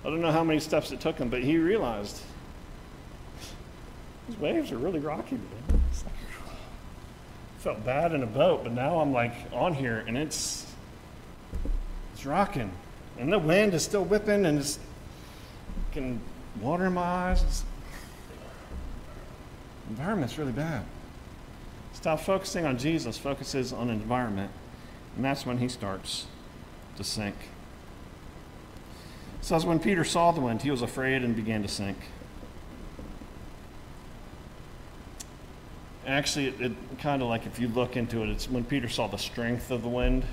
I 0.04 0.08
don't 0.08 0.20
know 0.20 0.32
how 0.32 0.44
many 0.44 0.60
steps 0.60 0.90
it 0.92 1.00
took 1.00 1.18
him, 1.18 1.28
but 1.28 1.42
he 1.42 1.58
realized 1.58 2.20
these 4.28 4.38
waves 4.38 4.72
are 4.72 4.78
really 4.78 4.98
rocky. 4.98 5.36
Man. 5.36 5.82
Like, 6.04 6.14
felt 7.58 7.84
bad 7.84 8.12
in 8.12 8.22
a 8.22 8.26
boat, 8.26 8.64
but 8.64 8.72
now 8.72 9.00
I'm 9.00 9.12
like 9.12 9.34
on 9.52 9.74
here 9.74 10.04
and 10.06 10.16
it's 10.16 10.66
it's 12.14 12.26
rocking, 12.26 12.70
and 13.18 13.32
the 13.32 13.38
wind 13.38 13.74
is 13.74 13.82
still 13.82 14.04
whipping 14.04 14.44
and 14.44 14.58
it's 14.58 14.78
getting 15.92 16.20
water 16.60 16.86
in 16.86 16.94
my 16.94 17.02
eyes. 17.02 17.42
It's, 17.42 17.64
environment's 19.90 20.36
really 20.38 20.52
bad. 20.52 20.84
Stop 21.92 22.20
focusing 22.20 22.66
on 22.66 22.78
Jesus, 22.78 23.18
focuses 23.18 23.72
on 23.72 23.90
environment, 23.90 24.50
and 25.16 25.24
that's 25.24 25.44
when 25.44 25.58
he 25.58 25.68
starts 25.68 26.26
to 26.96 27.04
sink. 27.04 27.36
It 29.40 29.44
says 29.44 29.64
when 29.64 29.80
Peter 29.80 30.04
saw 30.04 30.32
the 30.32 30.40
wind, 30.40 30.62
he 30.62 30.70
was 30.70 30.82
afraid 30.82 31.22
and 31.22 31.34
began 31.34 31.62
to 31.62 31.68
sink. 31.68 31.96
Actually, 36.06 36.48
it, 36.48 36.60
it 36.60 36.72
kind 36.98 37.22
of 37.22 37.28
like 37.28 37.46
if 37.46 37.58
you 37.58 37.68
look 37.68 37.96
into 37.96 38.22
it, 38.22 38.28
it's 38.28 38.48
when 38.50 38.64
Peter 38.64 38.88
saw 38.88 39.06
the 39.06 39.16
strength 39.16 39.70
of 39.70 39.82
the 39.82 39.88
wind. 39.88 40.24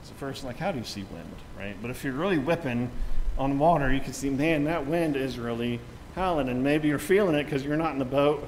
It's 0.00 0.08
the 0.08 0.16
first 0.16 0.44
like, 0.44 0.58
how 0.58 0.72
do 0.72 0.78
you 0.78 0.84
see 0.84 1.04
wind, 1.12 1.34
right? 1.56 1.76
But 1.80 1.90
if 1.90 2.02
you're 2.02 2.12
really 2.12 2.38
whipping 2.38 2.90
on 3.38 3.58
water, 3.58 3.92
you 3.92 4.00
can 4.00 4.12
see, 4.12 4.30
man, 4.30 4.64
that 4.64 4.86
wind 4.86 5.16
is 5.16 5.38
really 5.38 5.80
howling, 6.14 6.48
and 6.48 6.62
maybe 6.62 6.88
you're 6.88 6.98
feeling 6.98 7.34
it 7.34 7.44
because 7.44 7.64
you're 7.64 7.76
not 7.76 7.92
in 7.92 7.98
the 7.98 8.04
boat, 8.04 8.46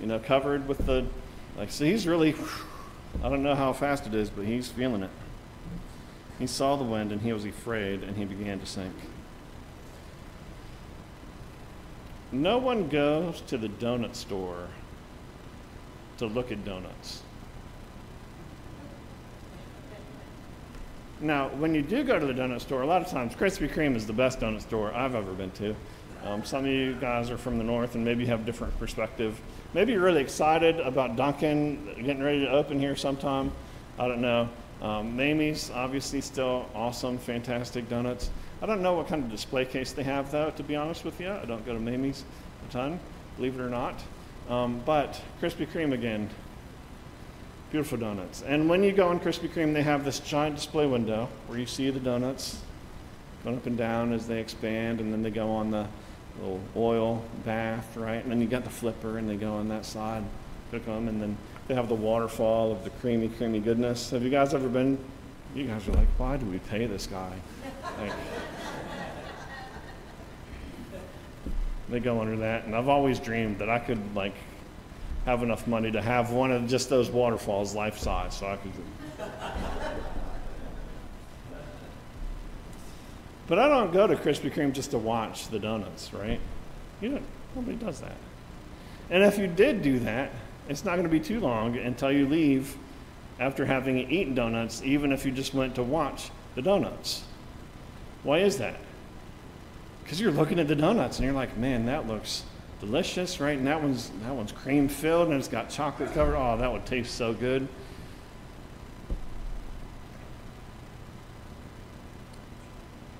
you 0.00 0.06
know, 0.06 0.18
covered 0.18 0.66
with 0.68 0.84
the 0.84 1.06
like, 1.56 1.70
so 1.70 1.84
he's 1.84 2.06
really, 2.06 2.34
I 3.22 3.28
don't 3.28 3.42
know 3.42 3.54
how 3.54 3.72
fast 3.72 4.06
it 4.06 4.14
is, 4.14 4.30
but 4.30 4.44
he's 4.44 4.68
feeling 4.68 5.02
it. 5.02 5.10
He 6.38 6.46
saw 6.46 6.76
the 6.76 6.84
wind 6.84 7.12
and 7.12 7.22
he 7.22 7.32
was 7.32 7.44
afraid 7.44 8.02
and 8.02 8.16
he 8.16 8.24
began 8.24 8.60
to 8.60 8.66
sink. 8.66 8.94
No 12.32 12.58
one 12.58 12.88
goes 12.88 13.40
to 13.42 13.56
the 13.56 13.68
donut 13.68 14.14
store 14.14 14.68
to 16.18 16.26
look 16.26 16.52
at 16.52 16.64
donuts. 16.64 17.22
Now, 21.20 21.48
when 21.48 21.74
you 21.74 21.80
do 21.80 22.04
go 22.04 22.18
to 22.18 22.26
the 22.26 22.34
donut 22.34 22.60
store, 22.60 22.82
a 22.82 22.86
lot 22.86 23.00
of 23.00 23.08
times 23.08 23.34
Krispy 23.34 23.72
Kreme 23.72 23.96
is 23.96 24.06
the 24.06 24.12
best 24.12 24.40
donut 24.40 24.60
store 24.60 24.92
I've 24.92 25.14
ever 25.14 25.32
been 25.32 25.50
to. 25.52 25.74
Um, 26.26 26.44
some 26.44 26.64
of 26.64 26.70
you 26.70 26.94
guys 26.94 27.30
are 27.30 27.38
from 27.38 27.56
the 27.58 27.64
north 27.64 27.94
and 27.94 28.04
maybe 28.04 28.24
you 28.24 28.28
have 28.28 28.44
different 28.44 28.76
perspective 28.78 29.40
Maybe 29.76 29.92
you're 29.92 30.00
really 30.00 30.22
excited 30.22 30.80
about 30.80 31.16
Dunkin 31.16 31.84
getting 31.96 32.22
ready 32.22 32.40
to 32.40 32.50
open 32.50 32.80
here 32.80 32.96
sometime. 32.96 33.52
I 33.98 34.08
don't 34.08 34.22
know. 34.22 34.48
Um, 34.80 35.14
Mamie's 35.14 35.70
obviously 35.70 36.22
still 36.22 36.66
awesome, 36.74 37.18
fantastic 37.18 37.86
donuts. 37.88 38.30
I 38.62 38.66
don't 38.66 38.80
know 38.80 38.94
what 38.94 39.08
kind 39.08 39.22
of 39.22 39.30
display 39.30 39.66
case 39.66 39.92
they 39.92 40.02
have, 40.04 40.30
though, 40.30 40.50
to 40.50 40.62
be 40.62 40.76
honest 40.76 41.04
with 41.04 41.20
you. 41.20 41.30
I 41.30 41.44
don't 41.44 41.62
go 41.66 41.74
to 41.74 41.78
Mamie's 41.78 42.24
a 42.66 42.72
ton, 42.72 42.98
believe 43.36 43.60
it 43.60 43.62
or 43.62 43.68
not. 43.68 44.02
Um, 44.48 44.80
but 44.86 45.20
Krispy 45.42 45.66
Kreme 45.66 45.92
again, 45.92 46.30
beautiful 47.70 47.98
donuts. 47.98 48.42
And 48.46 48.66
when 48.66 48.82
you 48.82 48.92
go 48.92 49.10
in 49.10 49.20
Krispy 49.20 49.50
Kreme, 49.50 49.74
they 49.74 49.82
have 49.82 50.06
this 50.06 50.20
giant 50.20 50.56
display 50.56 50.86
window 50.86 51.28
where 51.48 51.58
you 51.58 51.66
see 51.66 51.90
the 51.90 52.00
donuts 52.00 52.62
going 53.44 53.56
up 53.58 53.66
and 53.66 53.76
down 53.76 54.14
as 54.14 54.26
they 54.26 54.40
expand, 54.40 55.00
and 55.00 55.12
then 55.12 55.22
they 55.22 55.30
go 55.30 55.50
on 55.50 55.70
the 55.70 55.86
little 56.40 56.60
oil 56.76 57.24
bath, 57.44 57.96
right? 57.96 58.22
And 58.22 58.30
then 58.30 58.40
you 58.40 58.46
got 58.46 58.64
the 58.64 58.70
flipper, 58.70 59.18
and 59.18 59.28
they 59.28 59.36
go 59.36 59.54
on 59.54 59.68
that 59.68 59.84
side, 59.84 60.22
cook 60.70 60.84
them, 60.86 61.08
and 61.08 61.20
then 61.20 61.36
they 61.68 61.74
have 61.74 61.88
the 61.88 61.94
waterfall 61.94 62.72
of 62.72 62.84
the 62.84 62.90
creamy, 62.90 63.28
creamy 63.28 63.60
goodness. 63.60 64.10
Have 64.10 64.22
you 64.22 64.30
guys 64.30 64.54
ever 64.54 64.68
been? 64.68 64.98
You 65.54 65.64
guys 65.64 65.88
are 65.88 65.92
like, 65.92 66.08
why 66.18 66.36
do 66.36 66.46
we 66.46 66.58
pay 66.58 66.86
this 66.86 67.06
guy? 67.06 67.32
Like, 68.00 68.12
they 71.88 72.00
go 72.00 72.20
under 72.20 72.36
that, 72.38 72.64
and 72.64 72.74
I've 72.74 72.88
always 72.88 73.20
dreamed 73.20 73.58
that 73.58 73.70
I 73.70 73.78
could 73.78 74.14
like 74.14 74.34
have 75.24 75.42
enough 75.42 75.66
money 75.66 75.90
to 75.92 76.02
have 76.02 76.30
one 76.30 76.52
of 76.52 76.66
just 76.68 76.90
those 76.90 77.10
waterfalls 77.10 77.74
life 77.74 77.98
size, 77.98 78.36
so 78.36 78.46
I 78.46 78.56
could. 78.56 78.72
But 83.48 83.58
I 83.58 83.68
don't 83.68 83.92
go 83.92 84.06
to 84.06 84.16
Krispy 84.16 84.52
Kreme 84.52 84.72
just 84.72 84.90
to 84.90 84.98
watch 84.98 85.48
the 85.48 85.58
donuts, 85.58 86.12
right? 86.12 86.40
You 87.00 87.10
don't, 87.10 87.24
nobody 87.54 87.76
does 87.76 88.00
that. 88.00 88.16
And 89.10 89.22
if 89.22 89.38
you 89.38 89.46
did 89.46 89.82
do 89.82 90.00
that, 90.00 90.32
it's 90.68 90.84
not 90.84 90.92
going 90.92 91.04
to 91.04 91.08
be 91.08 91.20
too 91.20 91.38
long 91.38 91.76
until 91.76 92.10
you 92.10 92.26
leave 92.26 92.76
after 93.38 93.64
having 93.64 94.10
eaten 94.10 94.34
donuts, 94.34 94.82
even 94.82 95.12
if 95.12 95.24
you 95.24 95.30
just 95.30 95.54
went 95.54 95.74
to 95.76 95.82
watch 95.82 96.30
the 96.54 96.62
donuts. 96.62 97.22
Why 98.24 98.38
is 98.38 98.58
that? 98.58 98.76
Because 100.02 100.20
you're 100.20 100.32
looking 100.32 100.58
at 100.58 100.66
the 100.66 100.74
donuts 100.74 101.18
and 101.18 101.24
you're 101.24 101.34
like, 101.34 101.56
man, 101.56 101.86
that 101.86 102.08
looks 102.08 102.44
delicious, 102.80 103.40
right? 103.40 103.56
And 103.56 103.66
that 103.66 103.80
one's 103.80 104.10
that 104.22 104.34
one's 104.34 104.52
cream 104.52 104.88
filled 104.88 105.28
and 105.28 105.36
it's 105.36 105.48
got 105.48 105.70
chocolate 105.70 106.12
covered. 106.14 106.36
Oh, 106.36 106.56
that 106.56 106.72
would 106.72 106.86
taste 106.86 107.14
so 107.14 107.32
good. 107.32 107.68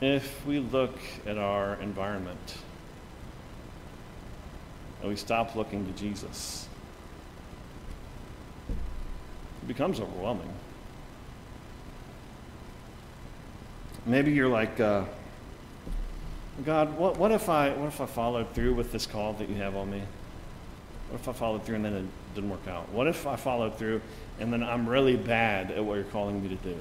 If 0.00 0.44
we 0.44 0.58
look 0.58 0.98
at 1.26 1.38
our 1.38 1.80
environment 1.80 2.56
and 5.00 5.08
we 5.08 5.16
stop 5.16 5.56
looking 5.56 5.86
to 5.86 5.92
Jesus, 5.92 6.68
it 8.68 9.68
becomes 9.68 9.98
overwhelming. 9.98 10.52
Maybe 14.04 14.32
you're 14.32 14.48
like, 14.48 14.78
uh, 14.78 15.04
God, 16.64 16.96
what, 16.98 17.16
what, 17.16 17.32
if 17.32 17.48
I, 17.48 17.70
what 17.70 17.88
if 17.88 18.00
I 18.00 18.06
followed 18.06 18.52
through 18.54 18.74
with 18.74 18.92
this 18.92 19.06
call 19.06 19.32
that 19.34 19.48
you 19.48 19.56
have 19.56 19.76
on 19.76 19.90
me? 19.90 20.02
What 21.10 21.20
if 21.20 21.28
I 21.28 21.32
followed 21.32 21.64
through 21.64 21.76
and 21.76 21.84
then 21.84 21.94
it 21.94 22.34
didn't 22.34 22.50
work 22.50 22.68
out? 22.68 22.88
What 22.90 23.06
if 23.06 23.26
I 23.26 23.36
followed 23.36 23.78
through 23.78 24.02
and 24.38 24.52
then 24.52 24.62
I'm 24.62 24.86
really 24.86 25.16
bad 25.16 25.70
at 25.70 25.82
what 25.82 25.94
you're 25.94 26.04
calling 26.04 26.42
me 26.42 26.50
to 26.50 26.56
do? 26.56 26.76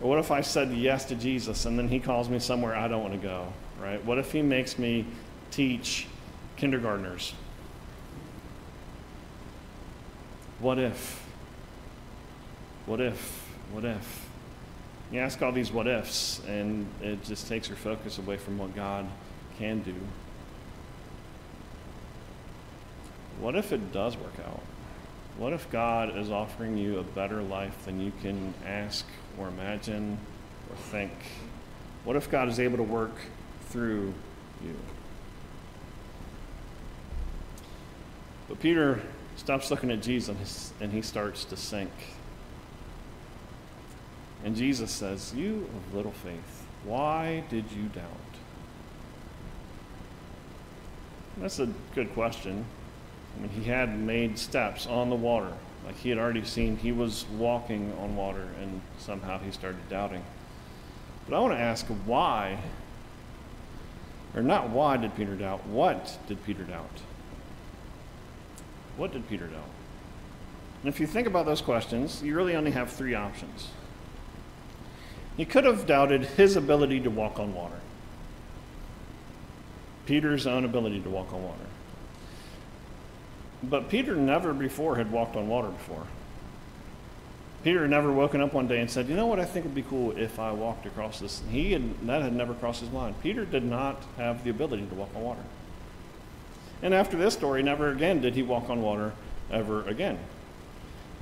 What 0.00 0.18
if 0.18 0.30
I 0.30 0.42
said 0.42 0.70
yes 0.72 1.06
to 1.06 1.16
Jesus 1.16 1.66
and 1.66 1.78
then 1.78 1.88
he 1.88 1.98
calls 1.98 2.28
me 2.28 2.38
somewhere 2.38 2.74
I 2.76 2.86
don't 2.88 3.02
want 3.02 3.14
to 3.14 3.20
go, 3.20 3.52
right? 3.80 4.04
What 4.04 4.18
if 4.18 4.30
he 4.30 4.42
makes 4.42 4.78
me 4.78 5.04
teach 5.50 6.06
kindergartners? 6.56 7.34
What 10.60 10.78
if? 10.78 11.24
What 12.86 13.00
if? 13.00 13.48
What 13.72 13.84
if? 13.84 14.26
You 15.10 15.20
ask 15.20 15.40
all 15.40 15.52
these 15.52 15.72
what 15.72 15.86
ifs, 15.86 16.40
and 16.46 16.86
it 17.00 17.24
just 17.24 17.48
takes 17.48 17.68
your 17.68 17.76
focus 17.76 18.18
away 18.18 18.36
from 18.36 18.58
what 18.58 18.74
God 18.74 19.06
can 19.58 19.80
do. 19.80 19.94
What 23.40 23.56
if 23.56 23.72
it 23.72 23.92
does 23.92 24.16
work 24.16 24.34
out? 24.46 24.60
What 25.38 25.52
if 25.52 25.70
God 25.70 26.16
is 26.16 26.30
offering 26.30 26.76
you 26.76 26.98
a 26.98 27.02
better 27.02 27.40
life 27.40 27.84
than 27.84 28.00
you 28.00 28.12
can 28.20 28.52
ask 28.66 29.06
or 29.38 29.48
imagine 29.48 30.18
or 30.70 30.76
think? 30.76 31.12
What 32.04 32.16
if 32.16 32.30
God 32.30 32.48
is 32.48 32.58
able 32.58 32.76
to 32.78 32.82
work 32.82 33.14
through 33.68 34.12
you? 34.64 34.76
But 38.48 38.60
Peter 38.60 39.00
stops 39.36 39.70
looking 39.70 39.90
at 39.90 40.02
Jesus 40.02 40.72
and 40.80 40.92
he 40.92 41.02
starts 41.02 41.44
to 41.46 41.56
sink. 41.56 41.90
And 44.44 44.56
Jesus 44.56 44.90
says, 44.90 45.34
You 45.34 45.68
of 45.76 45.94
little 45.94 46.12
faith, 46.12 46.64
why 46.84 47.44
did 47.50 47.64
you 47.72 47.84
doubt? 47.88 48.04
That's 51.38 51.58
a 51.58 51.68
good 51.94 52.12
question. 52.14 52.64
I 53.36 53.40
mean, 53.42 53.50
he 53.50 53.64
had 53.64 53.98
made 53.98 54.38
steps 54.38 54.86
on 54.86 55.10
the 55.10 55.16
water. 55.16 55.52
Like 55.88 55.96
he 55.96 56.10
had 56.10 56.18
already 56.18 56.44
seen 56.44 56.76
he 56.76 56.92
was 56.92 57.24
walking 57.38 57.94
on 57.98 58.14
water, 58.14 58.46
and 58.60 58.82
somehow 58.98 59.38
he 59.38 59.50
started 59.50 59.88
doubting. 59.88 60.22
But 61.26 61.34
I 61.34 61.40
want 61.40 61.54
to 61.54 61.58
ask 61.58 61.86
why, 62.04 62.58
or 64.36 64.42
not 64.42 64.68
why 64.68 64.98
did 64.98 65.16
Peter 65.16 65.34
doubt, 65.34 65.66
what 65.66 66.18
did 66.28 66.44
Peter 66.44 66.62
doubt? 66.64 67.00
What 68.98 69.12
did 69.12 69.26
Peter 69.30 69.46
doubt? 69.46 69.70
And 70.82 70.92
if 70.92 71.00
you 71.00 71.06
think 71.06 71.26
about 71.26 71.46
those 71.46 71.62
questions, 71.62 72.22
you 72.22 72.36
really 72.36 72.54
only 72.54 72.72
have 72.72 72.92
three 72.92 73.14
options. 73.14 73.68
He 75.38 75.46
could 75.46 75.64
have 75.64 75.86
doubted 75.86 76.22
his 76.22 76.54
ability 76.54 77.00
to 77.00 77.08
walk 77.08 77.40
on 77.40 77.54
water, 77.54 77.80
Peter's 80.04 80.46
own 80.46 80.66
ability 80.66 81.00
to 81.00 81.08
walk 81.08 81.32
on 81.32 81.42
water. 81.42 81.64
But 83.62 83.88
Peter 83.88 84.14
never 84.14 84.54
before 84.54 84.96
had 84.96 85.10
walked 85.10 85.36
on 85.36 85.48
water 85.48 85.68
before. 85.68 86.06
Peter 87.64 87.82
had 87.82 87.90
never 87.90 88.12
woken 88.12 88.40
up 88.40 88.52
one 88.52 88.68
day 88.68 88.80
and 88.80 88.90
said, 88.90 89.08
"You 89.08 89.16
know 89.16 89.26
what? 89.26 89.40
I 89.40 89.44
think 89.44 89.64
it'd 89.64 89.74
be 89.74 89.82
cool 89.82 90.16
if 90.16 90.38
I 90.38 90.52
walked 90.52 90.86
across 90.86 91.18
this." 91.18 91.42
He 91.50 91.72
had, 91.72 92.06
that 92.06 92.22
had 92.22 92.32
never 92.32 92.54
crossed 92.54 92.80
his 92.80 92.90
mind. 92.90 93.16
Peter 93.22 93.44
did 93.44 93.64
not 93.64 94.02
have 94.16 94.44
the 94.44 94.50
ability 94.50 94.86
to 94.86 94.94
walk 94.94 95.10
on 95.16 95.22
water. 95.22 95.42
And 96.82 96.94
after 96.94 97.16
this 97.16 97.34
story, 97.34 97.62
never 97.62 97.90
again 97.90 98.20
did 98.20 98.34
he 98.34 98.42
walk 98.42 98.70
on 98.70 98.80
water 98.80 99.12
ever 99.50 99.82
again. 99.88 100.18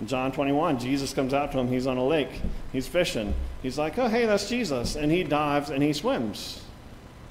In 0.00 0.06
John 0.06 0.30
21, 0.30 0.78
Jesus 0.78 1.14
comes 1.14 1.32
out 1.32 1.52
to 1.52 1.58
him. 1.58 1.68
He's 1.68 1.86
on 1.86 1.96
a 1.96 2.04
lake. 2.04 2.42
He's 2.72 2.86
fishing. 2.86 3.34
He's 3.62 3.78
like, 3.78 3.98
oh, 3.98 4.08
hey, 4.08 4.26
that's 4.26 4.48
Jesus. 4.48 4.94
And 4.94 5.10
he 5.10 5.22
dives 5.22 5.70
and 5.70 5.82
he 5.82 5.94
swims. 5.94 6.62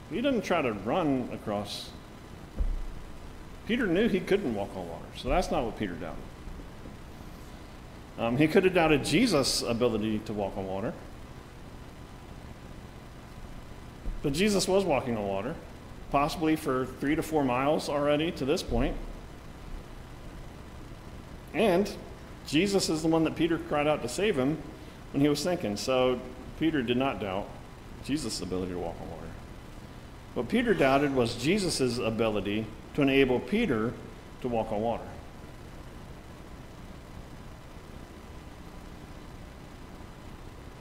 He 0.09 0.21
doesn't 0.21 0.43
try 0.43 0.63
to 0.63 0.73
run 0.73 1.29
across. 1.31 1.89
Peter 3.67 3.87
knew 3.87 4.07
he 4.07 4.19
couldn't 4.19 4.53
walk 4.53 4.69
on 4.75 4.87
water, 4.87 5.05
so 5.15 5.29
that's 5.29 5.49
not 5.49 5.63
what 5.63 5.77
Peter 5.77 5.93
doubted. 5.93 6.21
Um, 8.17 8.37
he 8.37 8.47
could 8.47 8.63
have 8.63 8.73
doubted 8.73 9.03
Jesus' 9.03 9.61
ability 9.61 10.19
to 10.19 10.33
walk 10.33 10.55
on 10.57 10.67
water. 10.67 10.93
But 14.21 14.33
Jesus 14.33 14.67
was 14.67 14.83
walking 14.83 15.17
on 15.17 15.27
water, 15.27 15.55
possibly 16.11 16.55
for 16.55 16.85
three 16.99 17.15
to 17.15 17.23
four 17.23 17.43
miles 17.43 17.89
already 17.89 18.31
to 18.31 18.45
this 18.45 18.63
point. 18.63 18.95
And 21.53 21.91
Jesus 22.47 22.89
is 22.89 23.01
the 23.01 23.07
one 23.07 23.23
that 23.23 23.35
Peter 23.35 23.57
cried 23.57 23.87
out 23.87 24.01
to 24.01 24.09
save 24.09 24.37
him 24.37 24.57
when 25.11 25.21
he 25.21 25.29
was 25.29 25.39
sinking. 25.39 25.77
So 25.77 26.19
Peter 26.59 26.81
did 26.81 26.97
not 26.97 27.19
doubt 27.19 27.47
Jesus' 28.03 28.41
ability 28.41 28.73
to 28.73 28.79
walk 28.79 28.95
on 29.01 29.09
water. 29.09 29.27
What 30.35 30.49
Peter 30.49 30.73
doubted 30.73 31.15
was 31.15 31.35
Jesus' 31.35 31.97
ability 31.97 32.65
to 32.95 33.01
enable 33.01 33.39
Peter 33.39 33.93
to 34.41 34.47
walk 34.47 34.71
on 34.71 34.81
water. 34.81 35.03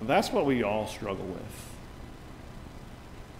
That's 0.03 0.31
what 0.31 0.45
we 0.45 0.63
all 0.63 0.87
struggle 0.87 1.25
with. 1.25 1.71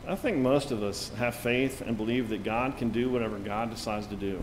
I 0.07 0.17
think 0.17 0.39
most 0.39 0.71
of 0.71 0.83
us 0.83 1.11
have 1.17 1.35
faith 1.35 1.81
and 1.81 1.97
believe 1.97 2.29
that 2.31 2.43
God 2.43 2.77
can 2.77 2.91
do 2.91 3.09
whatever 3.11 3.39
God 3.39 3.71
decides 3.71 4.07
to 4.09 4.17
do. 4.17 4.43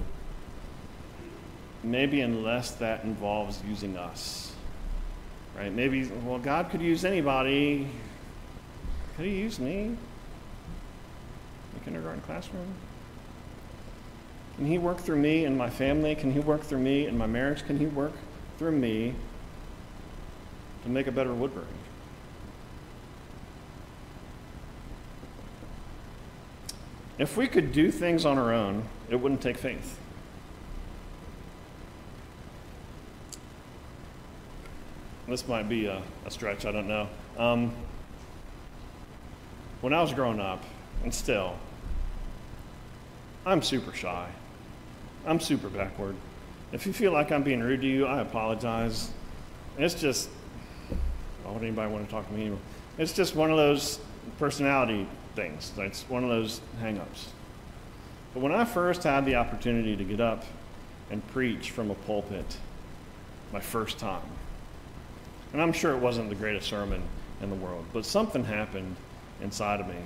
Maybe 1.83 2.21
unless 2.21 2.71
that 2.71 3.03
involves 3.03 3.59
using 3.67 3.97
us. 3.97 4.53
Right? 5.57 5.71
Maybe, 5.71 6.05
well, 6.23 6.39
God 6.39 6.69
could 6.69 6.81
use 6.81 7.05
anybody. 7.05 7.87
Could 9.17 9.25
he 9.25 9.39
use 9.39 9.59
me? 9.59 9.95
The 11.73 11.79
kindergarten 11.81 12.21
classroom? 12.21 12.73
Can 14.61 14.67
He 14.67 14.77
work 14.77 14.99
through 14.99 15.17
me 15.17 15.45
and 15.45 15.57
my 15.57 15.71
family? 15.71 16.13
Can 16.13 16.33
He 16.33 16.39
work 16.39 16.61
through 16.61 16.81
me 16.81 17.07
and 17.07 17.17
my 17.17 17.25
marriage? 17.25 17.65
Can 17.65 17.79
He 17.79 17.87
work 17.87 18.13
through 18.59 18.73
me 18.73 19.15
to 20.83 20.89
make 20.89 21.07
a 21.07 21.11
better 21.11 21.33
Woodbury? 21.33 21.65
If 27.17 27.37
we 27.37 27.47
could 27.47 27.73
do 27.73 27.89
things 27.89 28.23
on 28.23 28.37
our 28.37 28.53
own, 28.53 28.83
it 29.09 29.15
wouldn't 29.15 29.41
take 29.41 29.57
faith. 29.57 29.97
This 35.27 35.47
might 35.47 35.69
be 35.69 35.87
a, 35.87 36.03
a 36.23 36.29
stretch, 36.29 36.67
I 36.67 36.71
don't 36.71 36.87
know. 36.87 37.09
Um, 37.35 37.73
when 39.81 39.91
I 39.91 40.03
was 40.03 40.13
growing 40.13 40.39
up, 40.39 40.63
and 41.03 41.11
still, 41.11 41.55
I'm 43.43 43.63
super 43.63 43.91
shy. 43.91 44.29
I'm 45.25 45.39
super 45.39 45.69
backward. 45.69 46.15
If 46.71 46.85
you 46.85 46.93
feel 46.93 47.11
like 47.11 47.31
I'm 47.31 47.43
being 47.43 47.61
rude 47.61 47.81
to 47.81 47.87
you, 47.87 48.05
I 48.05 48.21
apologize. 48.21 49.11
It's 49.77 49.93
just, 49.93 50.29
why 51.43 51.51
would 51.51 51.61
anybody 51.61 51.91
want 51.91 52.05
to 52.05 52.11
talk 52.11 52.27
to 52.27 52.33
me? 52.33 52.51
It's 52.97 53.13
just 53.13 53.35
one 53.35 53.51
of 53.51 53.57
those 53.57 53.99
personality 54.39 55.07
things. 55.35 55.71
It's 55.77 56.03
one 56.09 56.23
of 56.23 56.29
those 56.29 56.61
hang-ups. 56.79 57.29
But 58.33 58.41
when 58.41 58.51
I 58.51 58.65
first 58.65 59.03
had 59.03 59.25
the 59.25 59.35
opportunity 59.35 59.95
to 59.95 60.03
get 60.03 60.21
up 60.21 60.43
and 61.09 61.25
preach 61.27 61.71
from 61.71 61.91
a 61.91 61.95
pulpit, 61.95 62.57
my 63.51 63.59
first 63.59 63.97
time, 63.97 64.21
and 65.51 65.61
I'm 65.61 65.73
sure 65.73 65.91
it 65.91 65.99
wasn't 65.99 66.29
the 66.29 66.35
greatest 66.35 66.67
sermon 66.67 67.01
in 67.41 67.49
the 67.49 67.55
world, 67.55 67.85
but 67.91 68.05
something 68.05 68.45
happened 68.45 68.95
inside 69.41 69.81
of 69.81 69.87
me. 69.87 69.97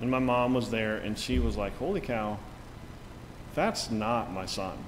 And 0.00 0.10
my 0.10 0.18
mom 0.18 0.54
was 0.54 0.70
there, 0.70 0.96
and 0.96 1.16
she 1.16 1.38
was 1.38 1.56
like, 1.56 1.76
Holy 1.76 2.00
cow, 2.00 2.38
that's 3.54 3.90
not 3.90 4.32
my 4.32 4.46
son. 4.46 4.78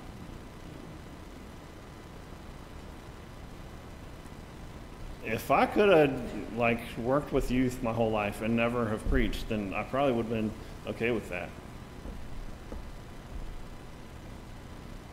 If 5.25 5.51
I 5.51 5.67
could 5.67 5.89
have 5.89 6.23
like 6.57 6.81
worked 6.99 7.33
with 7.33 7.51
youth 7.51 7.83
my 7.83 7.93
whole 7.93 8.11
life 8.11 8.43
and 8.43 8.57
never 8.57 8.89
have 8.89 9.07
preached, 9.09 9.49
then 9.49 9.73
I 9.75 9.83
probably 9.83 10.13
would 10.13 10.27
have 10.27 10.35
been 10.35 10.51
okay 10.87 11.11
with 11.11 11.29
that. 11.29 11.51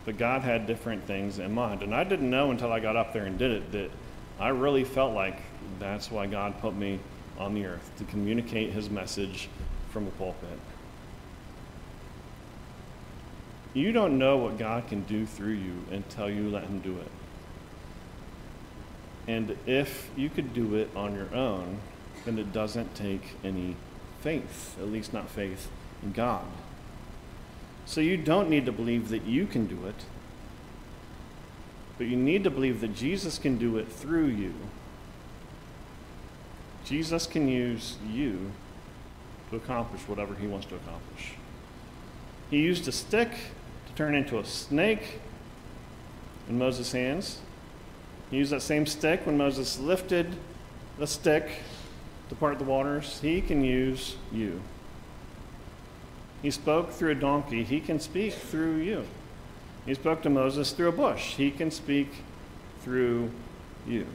But 0.04 0.16
God 0.16 0.40
had 0.40 0.66
different 0.66 1.04
things 1.04 1.38
in 1.38 1.52
mind. 1.52 1.82
And 1.82 1.94
I 1.94 2.02
didn't 2.02 2.30
know 2.30 2.50
until 2.50 2.72
I 2.72 2.80
got 2.80 2.96
up 2.96 3.12
there 3.12 3.24
and 3.24 3.38
did 3.38 3.50
it 3.50 3.72
that 3.72 3.90
I 4.40 4.48
really 4.48 4.84
felt 4.84 5.14
like 5.14 5.38
that's 5.78 6.10
why 6.10 6.26
God 6.26 6.58
put 6.60 6.74
me 6.74 6.98
on 7.38 7.52
the 7.54 7.66
earth 7.66 7.90
to 7.98 8.04
communicate 8.04 8.72
his 8.72 8.88
message 8.88 9.50
from 9.90 10.06
a 10.06 10.10
pulpit. 10.12 10.58
You 13.74 13.92
don't 13.92 14.18
know 14.18 14.36
what 14.36 14.58
God 14.58 14.88
can 14.88 15.02
do 15.02 15.26
through 15.26 15.52
you 15.52 15.84
until 15.90 16.30
you 16.30 16.48
let 16.48 16.64
him 16.64 16.80
do 16.80 16.96
it. 16.98 17.10
And 19.26 19.56
if 19.66 20.10
you 20.16 20.30
could 20.30 20.54
do 20.54 20.74
it 20.74 20.88
on 20.96 21.14
your 21.14 21.32
own, 21.34 21.78
then 22.24 22.38
it 22.38 22.52
doesn't 22.52 22.94
take 22.94 23.36
any 23.44 23.76
faith, 24.20 24.76
at 24.80 24.88
least 24.88 25.12
not 25.12 25.28
faith 25.28 25.68
in 26.02 26.12
God. 26.12 26.46
So 27.84 28.00
you 28.00 28.16
don't 28.16 28.48
need 28.48 28.66
to 28.66 28.72
believe 28.72 29.10
that 29.10 29.24
you 29.24 29.46
can 29.46 29.66
do 29.66 29.86
it, 29.86 30.04
but 31.98 32.06
you 32.06 32.16
need 32.16 32.44
to 32.44 32.50
believe 32.50 32.80
that 32.80 32.94
Jesus 32.94 33.38
can 33.38 33.58
do 33.58 33.76
it 33.76 33.90
through 33.90 34.26
you. 34.26 34.54
Jesus 36.84 37.26
can 37.26 37.48
use 37.48 37.96
you 38.10 38.52
to 39.50 39.56
accomplish 39.56 40.02
whatever 40.08 40.34
he 40.34 40.46
wants 40.46 40.66
to 40.68 40.74
accomplish. 40.74 41.32
He 42.50 42.58
used 42.58 42.88
a 42.88 42.92
stick 42.92 43.30
turn 43.98 44.14
into 44.14 44.38
a 44.38 44.44
snake 44.44 45.18
in 46.48 46.56
Moses' 46.56 46.92
hands. 46.92 47.40
He 48.30 48.36
used 48.36 48.52
that 48.52 48.62
same 48.62 48.86
stick 48.86 49.26
when 49.26 49.36
Moses 49.36 49.80
lifted 49.80 50.36
the 51.00 51.06
stick 51.08 51.50
to 52.28 52.36
part 52.36 52.58
the 52.58 52.64
waters. 52.64 53.18
He 53.20 53.40
can 53.40 53.64
use 53.64 54.14
you. 54.30 54.60
He 56.42 56.52
spoke 56.52 56.92
through 56.92 57.10
a 57.10 57.14
donkey. 57.16 57.64
He 57.64 57.80
can 57.80 57.98
speak 57.98 58.34
through 58.34 58.76
you. 58.76 59.04
He 59.84 59.94
spoke 59.94 60.22
to 60.22 60.30
Moses 60.30 60.70
through 60.70 60.90
a 60.90 60.92
bush. 60.92 61.34
He 61.34 61.50
can 61.50 61.72
speak 61.72 62.22
through 62.82 63.32
you. 63.84 64.06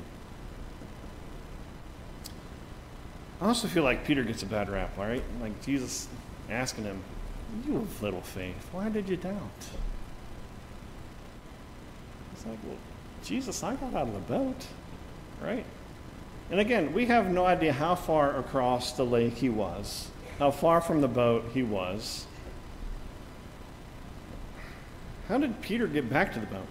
I 3.41 3.47
also 3.47 3.67
feel 3.67 3.83
like 3.83 4.05
Peter 4.05 4.23
gets 4.23 4.43
a 4.43 4.45
bad 4.45 4.69
rap, 4.69 4.97
all 4.97 5.03
right? 5.03 5.23
Like 5.41 5.61
Jesus 5.61 6.07
asking 6.49 6.85
him, 6.85 7.01
You 7.65 7.73
have 7.73 8.01
little 8.01 8.21
faith. 8.21 8.67
Why 8.71 8.89
did 8.89 9.07
you 9.07 9.17
doubt? 9.17 9.35
It's 12.33 12.45
like, 12.45 12.57
Well, 12.65 12.77
Jesus, 13.23 13.63
I 13.63 13.75
got 13.75 13.93
out 13.93 14.07
of 14.07 14.13
the 14.13 14.19
boat, 14.19 14.67
right? 15.41 15.65
And 16.51 16.59
again, 16.59 16.93
we 16.93 17.05
have 17.05 17.31
no 17.31 17.45
idea 17.45 17.73
how 17.73 17.95
far 17.95 18.37
across 18.37 18.93
the 18.93 19.05
lake 19.05 19.35
he 19.35 19.49
was 19.49 20.09
how 20.39 20.51
far 20.51 20.81
from 20.81 21.01
the 21.01 21.07
boat 21.07 21.45
he 21.53 21.63
was. 21.63 22.25
How 25.27 25.37
did 25.37 25.61
Peter 25.61 25.87
get 25.87 26.09
back 26.09 26.33
to 26.33 26.39
the 26.39 26.45
boat? 26.47 26.67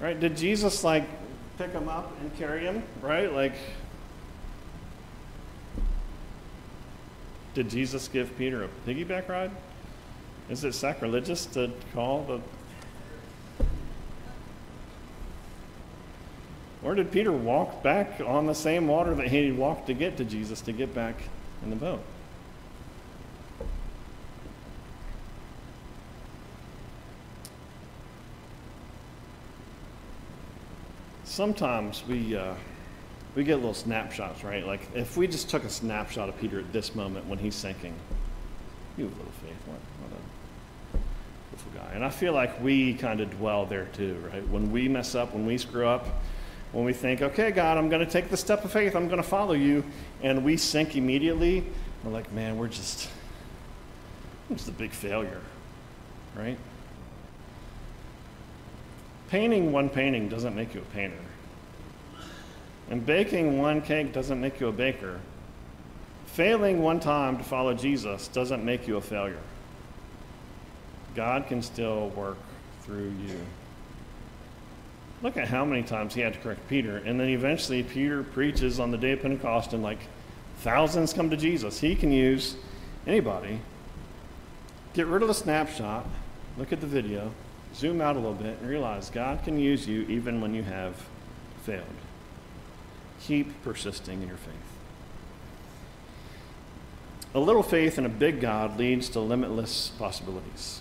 Right? 0.00 0.18
Did 0.18 0.36
Jesus 0.36 0.82
like 0.82 1.04
pick 1.58 1.70
him 1.70 1.88
up 1.88 2.12
and 2.20 2.36
carry 2.36 2.64
him? 2.64 2.82
Right? 3.00 3.32
Like, 3.32 3.54
did 7.54 7.68
Jesus 7.68 8.08
give 8.08 8.36
Peter 8.38 8.64
a 8.64 8.68
piggyback 8.86 9.28
ride? 9.28 9.50
Is 10.48 10.64
it 10.64 10.74
sacrilegious 10.74 11.46
to 11.46 11.70
call 11.94 12.24
the 12.24 12.40
Or 16.84 16.96
did 16.96 17.12
Peter 17.12 17.30
walk 17.30 17.82
back 17.82 18.20
on 18.20 18.46
the 18.46 18.54
same 18.54 18.88
water 18.88 19.14
that 19.14 19.28
he 19.28 19.52
walked 19.52 19.86
to 19.86 19.94
get 19.94 20.16
to 20.16 20.24
Jesus 20.24 20.60
to 20.62 20.72
get 20.72 20.92
back 20.92 21.14
in 21.62 21.70
the 21.70 21.76
boat? 21.76 22.02
Sometimes 31.24 32.02
we, 32.06 32.36
uh, 32.36 32.54
we 33.34 33.44
get 33.44 33.56
little 33.56 33.74
snapshots, 33.74 34.44
right? 34.44 34.66
Like 34.66 34.80
if 34.94 35.16
we 35.16 35.26
just 35.26 35.48
took 35.48 35.64
a 35.64 35.70
snapshot 35.70 36.28
of 36.28 36.38
Peter 36.38 36.58
at 36.58 36.72
this 36.72 36.94
moment 36.94 37.26
when 37.26 37.38
he's 37.38 37.54
sinking, 37.54 37.94
you 38.96 39.06
little 39.06 39.24
faith. 39.42 39.56
What, 39.66 39.78
what 40.02 40.18
a 40.94 40.98
beautiful 41.50 41.72
guy. 41.74 41.94
And 41.94 42.04
I 42.04 42.10
feel 42.10 42.34
like 42.34 42.62
we 42.62 42.94
kind 42.94 43.20
of 43.20 43.30
dwell 43.38 43.64
there 43.64 43.86
too, 43.94 44.22
right? 44.30 44.46
When 44.48 44.70
we 44.70 44.88
mess 44.88 45.14
up, 45.14 45.32
when 45.32 45.46
we 45.46 45.56
screw 45.56 45.86
up, 45.86 46.06
when 46.72 46.84
we 46.84 46.92
think, 46.92 47.22
okay, 47.22 47.50
God, 47.50 47.78
I'm 47.78 47.88
going 47.88 48.04
to 48.04 48.10
take 48.10 48.30
the 48.30 48.36
step 48.36 48.64
of 48.64 48.72
faith, 48.72 48.94
I'm 48.96 49.06
going 49.06 49.22
to 49.22 49.28
follow 49.28 49.52
you, 49.52 49.84
and 50.22 50.42
we 50.42 50.56
sink 50.56 50.96
immediately, 50.96 51.64
we're 52.02 52.12
like, 52.12 52.32
man, 52.32 52.56
we're 52.56 52.68
just, 52.68 53.08
we're 54.48 54.56
just 54.56 54.68
a 54.68 54.72
big 54.72 54.90
failure, 54.90 55.40
right? 56.34 56.58
Painting 59.28 59.72
one 59.72 59.88
painting 59.88 60.28
doesn't 60.28 60.54
make 60.54 60.74
you 60.74 60.80
a 60.80 60.94
painter. 60.94 61.16
And 62.90 63.04
baking 63.04 63.58
one 63.58 63.80
cake 63.80 64.12
doesn't 64.12 64.40
make 64.40 64.60
you 64.60 64.68
a 64.68 64.72
baker. 64.72 65.20
Failing 66.26 66.82
one 66.82 67.00
time 67.00 67.36
to 67.38 67.44
follow 67.44 67.74
Jesus 67.74 68.28
doesn't 68.28 68.64
make 68.64 68.88
you 68.88 68.96
a 68.96 69.00
failure. 69.00 69.40
God 71.14 71.46
can 71.46 71.62
still 71.62 72.08
work 72.10 72.38
through 72.82 73.12
you. 73.26 73.38
Look 75.22 75.36
at 75.36 75.48
how 75.48 75.64
many 75.64 75.82
times 75.82 76.14
he 76.14 76.20
had 76.20 76.32
to 76.32 76.38
correct 76.40 76.68
Peter. 76.68 76.96
And 76.96 77.20
then 77.20 77.28
eventually, 77.28 77.82
Peter 77.82 78.22
preaches 78.22 78.80
on 78.80 78.90
the 78.90 78.98
day 78.98 79.12
of 79.12 79.22
Pentecost, 79.22 79.72
and 79.72 79.82
like 79.82 80.00
thousands 80.58 81.12
come 81.12 81.30
to 81.30 81.36
Jesus. 81.36 81.78
He 81.78 81.94
can 81.94 82.10
use 82.10 82.56
anybody. 83.06 83.60
Get 84.94 85.06
rid 85.06 85.22
of 85.22 85.28
the 85.28 85.34
snapshot, 85.34 86.06
look 86.58 86.72
at 86.72 86.80
the 86.80 86.86
video, 86.86 87.32
zoom 87.74 88.00
out 88.00 88.16
a 88.16 88.18
little 88.18 88.34
bit, 88.34 88.58
and 88.60 88.68
realize 88.68 89.10
God 89.10 89.42
can 89.44 89.58
use 89.58 89.86
you 89.86 90.02
even 90.02 90.40
when 90.40 90.54
you 90.54 90.62
have 90.62 90.96
failed. 91.64 91.86
Keep 93.26 93.62
persisting 93.62 94.22
in 94.22 94.28
your 94.28 94.36
faith. 94.36 94.54
A 97.34 97.40
little 97.40 97.62
faith 97.62 97.98
in 97.98 98.04
a 98.04 98.10
big 98.10 98.40
God 98.40 98.78
leads 98.78 99.08
to 99.10 99.20
limitless 99.20 99.90
possibilities. 99.98 100.80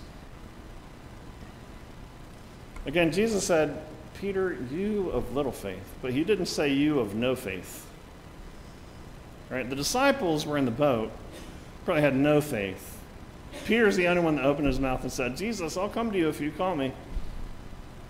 Again, 2.86 3.12
Jesus 3.12 3.46
said, 3.46 3.82
Peter, 4.20 4.58
you 4.72 5.10
of 5.12 5.34
little 5.34 5.52
faith. 5.52 5.84
But 6.02 6.12
he 6.12 6.24
didn't 6.24 6.48
say 6.48 6.74
you 6.74 7.00
of 7.00 7.16
no 7.16 7.36
faith. 7.36 7.86
Right? 9.50 9.70
The 9.70 9.76
disciples 9.76 10.46
were 10.46 10.58
in 10.58 10.66
the 10.66 10.72
boat, 10.72 11.12
probably 11.86 12.02
had 12.02 12.16
no 12.16 12.42
faith. 12.42 12.98
Peter's 13.66 13.96
the 13.96 14.08
only 14.08 14.24
one 14.24 14.36
that 14.38 14.46
opened 14.46 14.68
his 14.68 14.80
mouth 14.80 15.04
and 15.04 15.12
said, 15.12 15.38
Jesus, 15.38 15.78
I'll 15.78 15.90
come 15.90 16.12
to 16.12 16.18
you 16.18 16.30
if 16.30 16.40
you 16.40 16.52
call 16.52 16.76
me. 16.76 16.94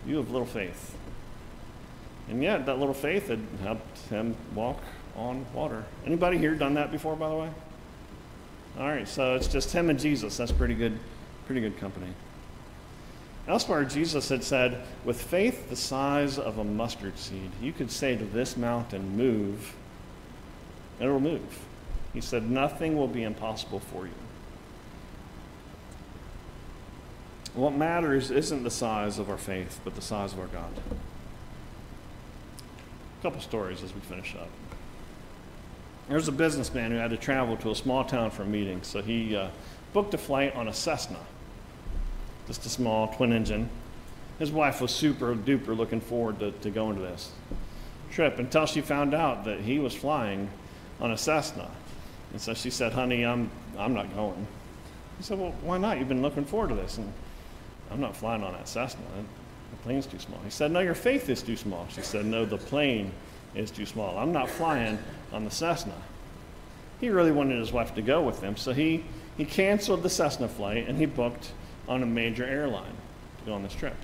You 0.05 0.17
have 0.17 0.31
little 0.31 0.47
faith. 0.47 0.95
And 2.31 2.41
yet, 2.41 2.65
that 2.65 2.79
little 2.79 2.93
faith 2.93 3.27
had 3.27 3.41
helped 3.61 3.97
him 4.07 4.37
walk 4.55 4.79
on 5.17 5.45
water. 5.53 5.83
Anybody 6.05 6.37
here 6.37 6.55
done 6.55 6.75
that 6.75 6.89
before, 6.89 7.17
by 7.17 7.27
the 7.27 7.35
way? 7.35 7.49
All 8.79 8.87
right, 8.87 9.05
so 9.05 9.35
it's 9.35 9.47
just 9.47 9.73
him 9.73 9.89
and 9.89 9.99
Jesus. 9.99 10.37
That's 10.37 10.53
pretty 10.53 10.73
good, 10.73 10.97
pretty 11.45 11.59
good 11.59 11.77
company. 11.77 12.07
Elsewhere, 13.49 13.83
Jesus 13.83 14.29
had 14.29 14.45
said, 14.45 14.81
with 15.03 15.21
faith 15.21 15.69
the 15.69 15.75
size 15.75 16.39
of 16.39 16.57
a 16.57 16.63
mustard 16.63 17.17
seed, 17.17 17.51
you 17.61 17.73
could 17.73 17.91
say 17.91 18.15
to 18.15 18.23
this 18.23 18.55
mountain, 18.55 19.17
move, 19.17 19.75
and 21.01 21.09
it 21.09 21.11
will 21.11 21.19
move. 21.19 21.59
He 22.13 22.21
said, 22.21 22.49
nothing 22.49 22.95
will 22.95 23.09
be 23.09 23.23
impossible 23.23 23.81
for 23.81 24.05
you. 24.05 24.13
What 27.53 27.73
matters 27.73 28.31
isn't 28.31 28.63
the 28.63 28.71
size 28.71 29.19
of 29.19 29.29
our 29.29 29.37
faith, 29.37 29.81
but 29.83 29.95
the 29.95 30.01
size 30.01 30.31
of 30.31 30.39
our 30.39 30.47
God. 30.47 30.71
Couple 33.21 33.41
stories 33.41 33.83
as 33.83 33.93
we 33.93 34.01
finish 34.01 34.35
up. 34.35 34.49
There's 36.09 36.27
a 36.27 36.31
businessman 36.31 36.91
who 36.91 36.97
had 36.97 37.11
to 37.11 37.17
travel 37.17 37.55
to 37.57 37.69
a 37.69 37.75
small 37.75 38.03
town 38.03 38.31
for 38.31 38.43
a 38.43 38.47
meeting, 38.47 38.81
so 38.81 39.01
he 39.01 39.35
uh, 39.35 39.49
booked 39.93 40.13
a 40.13 40.17
flight 40.17 40.55
on 40.55 40.67
a 40.67 40.73
Cessna, 40.73 41.19
just 42.47 42.65
a 42.65 42.69
small 42.69 43.09
twin 43.09 43.31
engine. 43.31 43.69
His 44.39 44.51
wife 44.51 44.81
was 44.81 44.91
super 44.91 45.35
duper 45.35 45.77
looking 45.77 46.01
forward 46.01 46.39
to, 46.39 46.51
to 46.51 46.71
going 46.71 46.95
to 46.95 47.01
this 47.01 47.31
trip 48.11 48.39
until 48.39 48.65
she 48.65 48.81
found 48.81 49.13
out 49.13 49.45
that 49.45 49.61
he 49.61 49.79
was 49.79 49.95
flying 49.95 50.49
on 50.99 51.11
a 51.11 51.17
Cessna. 51.17 51.69
And 52.31 52.41
so 52.41 52.53
she 52.53 52.69
said, 52.69 52.91
Honey, 52.91 53.25
I'm, 53.25 53.49
I'm 53.77 53.93
not 53.93 54.13
going. 54.15 54.47
He 55.17 55.23
said, 55.23 55.39
Well, 55.39 55.53
why 55.61 55.77
not? 55.77 55.97
You've 55.97 56.09
been 56.09 56.21
looking 56.21 56.45
forward 56.45 56.69
to 56.69 56.75
this. 56.75 56.97
And 56.97 57.11
I'm 57.89 58.01
not 58.01 58.15
flying 58.15 58.43
on 58.43 58.53
that 58.53 58.67
Cessna. 58.67 59.01
Plane's 59.83 60.05
too 60.05 60.19
small. 60.19 60.39
He 60.43 60.49
said, 60.49 60.71
No, 60.71 60.79
your 60.79 60.93
faith 60.93 61.29
is 61.29 61.41
too 61.41 61.57
small. 61.57 61.87
She 61.89 62.01
said, 62.01 62.25
No, 62.25 62.45
the 62.45 62.57
plane 62.57 63.11
is 63.55 63.71
too 63.71 63.85
small. 63.85 64.17
I'm 64.17 64.31
not 64.31 64.49
flying 64.49 64.99
on 65.33 65.43
the 65.43 65.51
Cessna. 65.51 65.95
He 66.99 67.09
really 67.09 67.31
wanted 67.31 67.57
his 67.59 67.71
wife 67.71 67.95
to 67.95 68.01
go 68.01 68.21
with 68.21 68.41
him, 68.41 68.55
so 68.55 68.73
he, 68.73 69.03
he 69.35 69.43
canceled 69.43 70.03
the 70.03 70.09
Cessna 70.09 70.47
flight 70.47 70.87
and 70.87 70.97
he 70.97 71.07
booked 71.07 71.51
on 71.87 72.03
a 72.03 72.05
major 72.05 72.45
airline 72.45 72.93
to 73.39 73.45
go 73.45 73.53
on 73.53 73.63
this 73.63 73.73
trip. 73.73 73.95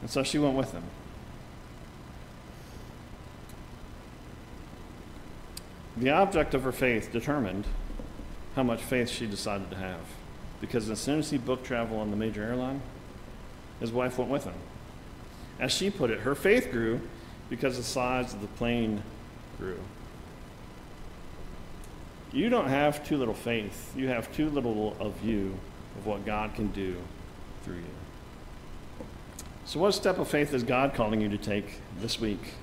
And 0.00 0.10
so 0.10 0.22
she 0.22 0.38
went 0.38 0.56
with 0.56 0.72
him. 0.72 0.82
The 5.96 6.10
object 6.10 6.54
of 6.54 6.62
her 6.64 6.72
faith 6.72 7.12
determined 7.12 7.66
how 8.56 8.62
much 8.62 8.80
faith 8.80 9.10
she 9.10 9.26
decided 9.26 9.70
to 9.70 9.76
have. 9.76 10.00
Because 10.60 10.88
as 10.88 10.98
soon 11.00 11.18
as 11.18 11.30
he 11.30 11.38
booked 11.38 11.66
travel 11.66 12.00
on 12.00 12.10
the 12.10 12.16
major 12.16 12.42
airline, 12.42 12.80
his 13.82 13.92
wife 13.92 14.16
went 14.16 14.30
with 14.30 14.44
him. 14.44 14.54
As 15.60 15.72
she 15.72 15.90
put 15.90 16.10
it, 16.10 16.20
her 16.20 16.34
faith 16.34 16.70
grew 16.70 17.00
because 17.50 17.76
the 17.76 17.82
size 17.82 18.32
of 18.32 18.40
the 18.40 18.46
plane 18.46 19.02
grew. 19.58 19.80
You 22.32 22.48
don't 22.48 22.68
have 22.68 23.06
too 23.06 23.18
little 23.18 23.34
faith. 23.34 23.92
You 23.94 24.08
have 24.08 24.32
too 24.34 24.48
little 24.48 24.96
of 24.98 25.22
you, 25.22 25.58
of 25.98 26.06
what 26.06 26.24
God 26.24 26.54
can 26.54 26.68
do 26.68 26.96
through 27.64 27.76
you. 27.76 29.04
So, 29.64 29.80
what 29.80 29.92
step 29.92 30.18
of 30.18 30.28
faith 30.28 30.54
is 30.54 30.62
God 30.62 30.94
calling 30.94 31.20
you 31.20 31.28
to 31.28 31.36
take 31.36 31.80
this 32.00 32.18
week? 32.18 32.54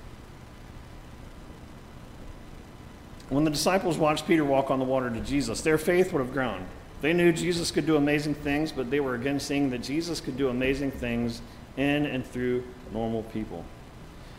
When 3.29 3.43
the 3.43 3.51
disciples 3.51 3.97
watched 3.97 4.25
Peter 4.25 4.43
walk 4.43 4.71
on 4.71 4.79
the 4.79 4.85
water 4.85 5.09
to 5.09 5.19
Jesus, 5.19 5.61
their 5.61 5.77
faith 5.77 6.11
would 6.11 6.19
have 6.19 6.33
grown. 6.33 6.65
They 7.01 7.13
knew 7.13 7.31
Jesus 7.31 7.71
could 7.71 7.85
do 7.85 7.95
amazing 7.95 8.35
things, 8.35 8.71
but 8.71 8.91
they 8.91 8.99
were 8.99 9.15
again 9.15 9.39
seeing 9.39 9.69
that 9.69 9.83
Jesus 9.83 10.19
could 10.19 10.37
do 10.37 10.49
amazing 10.49 10.91
things 10.91 11.41
in 11.77 12.05
and 12.05 12.25
through 12.25 12.63
normal 12.91 13.23
people. 13.23 13.63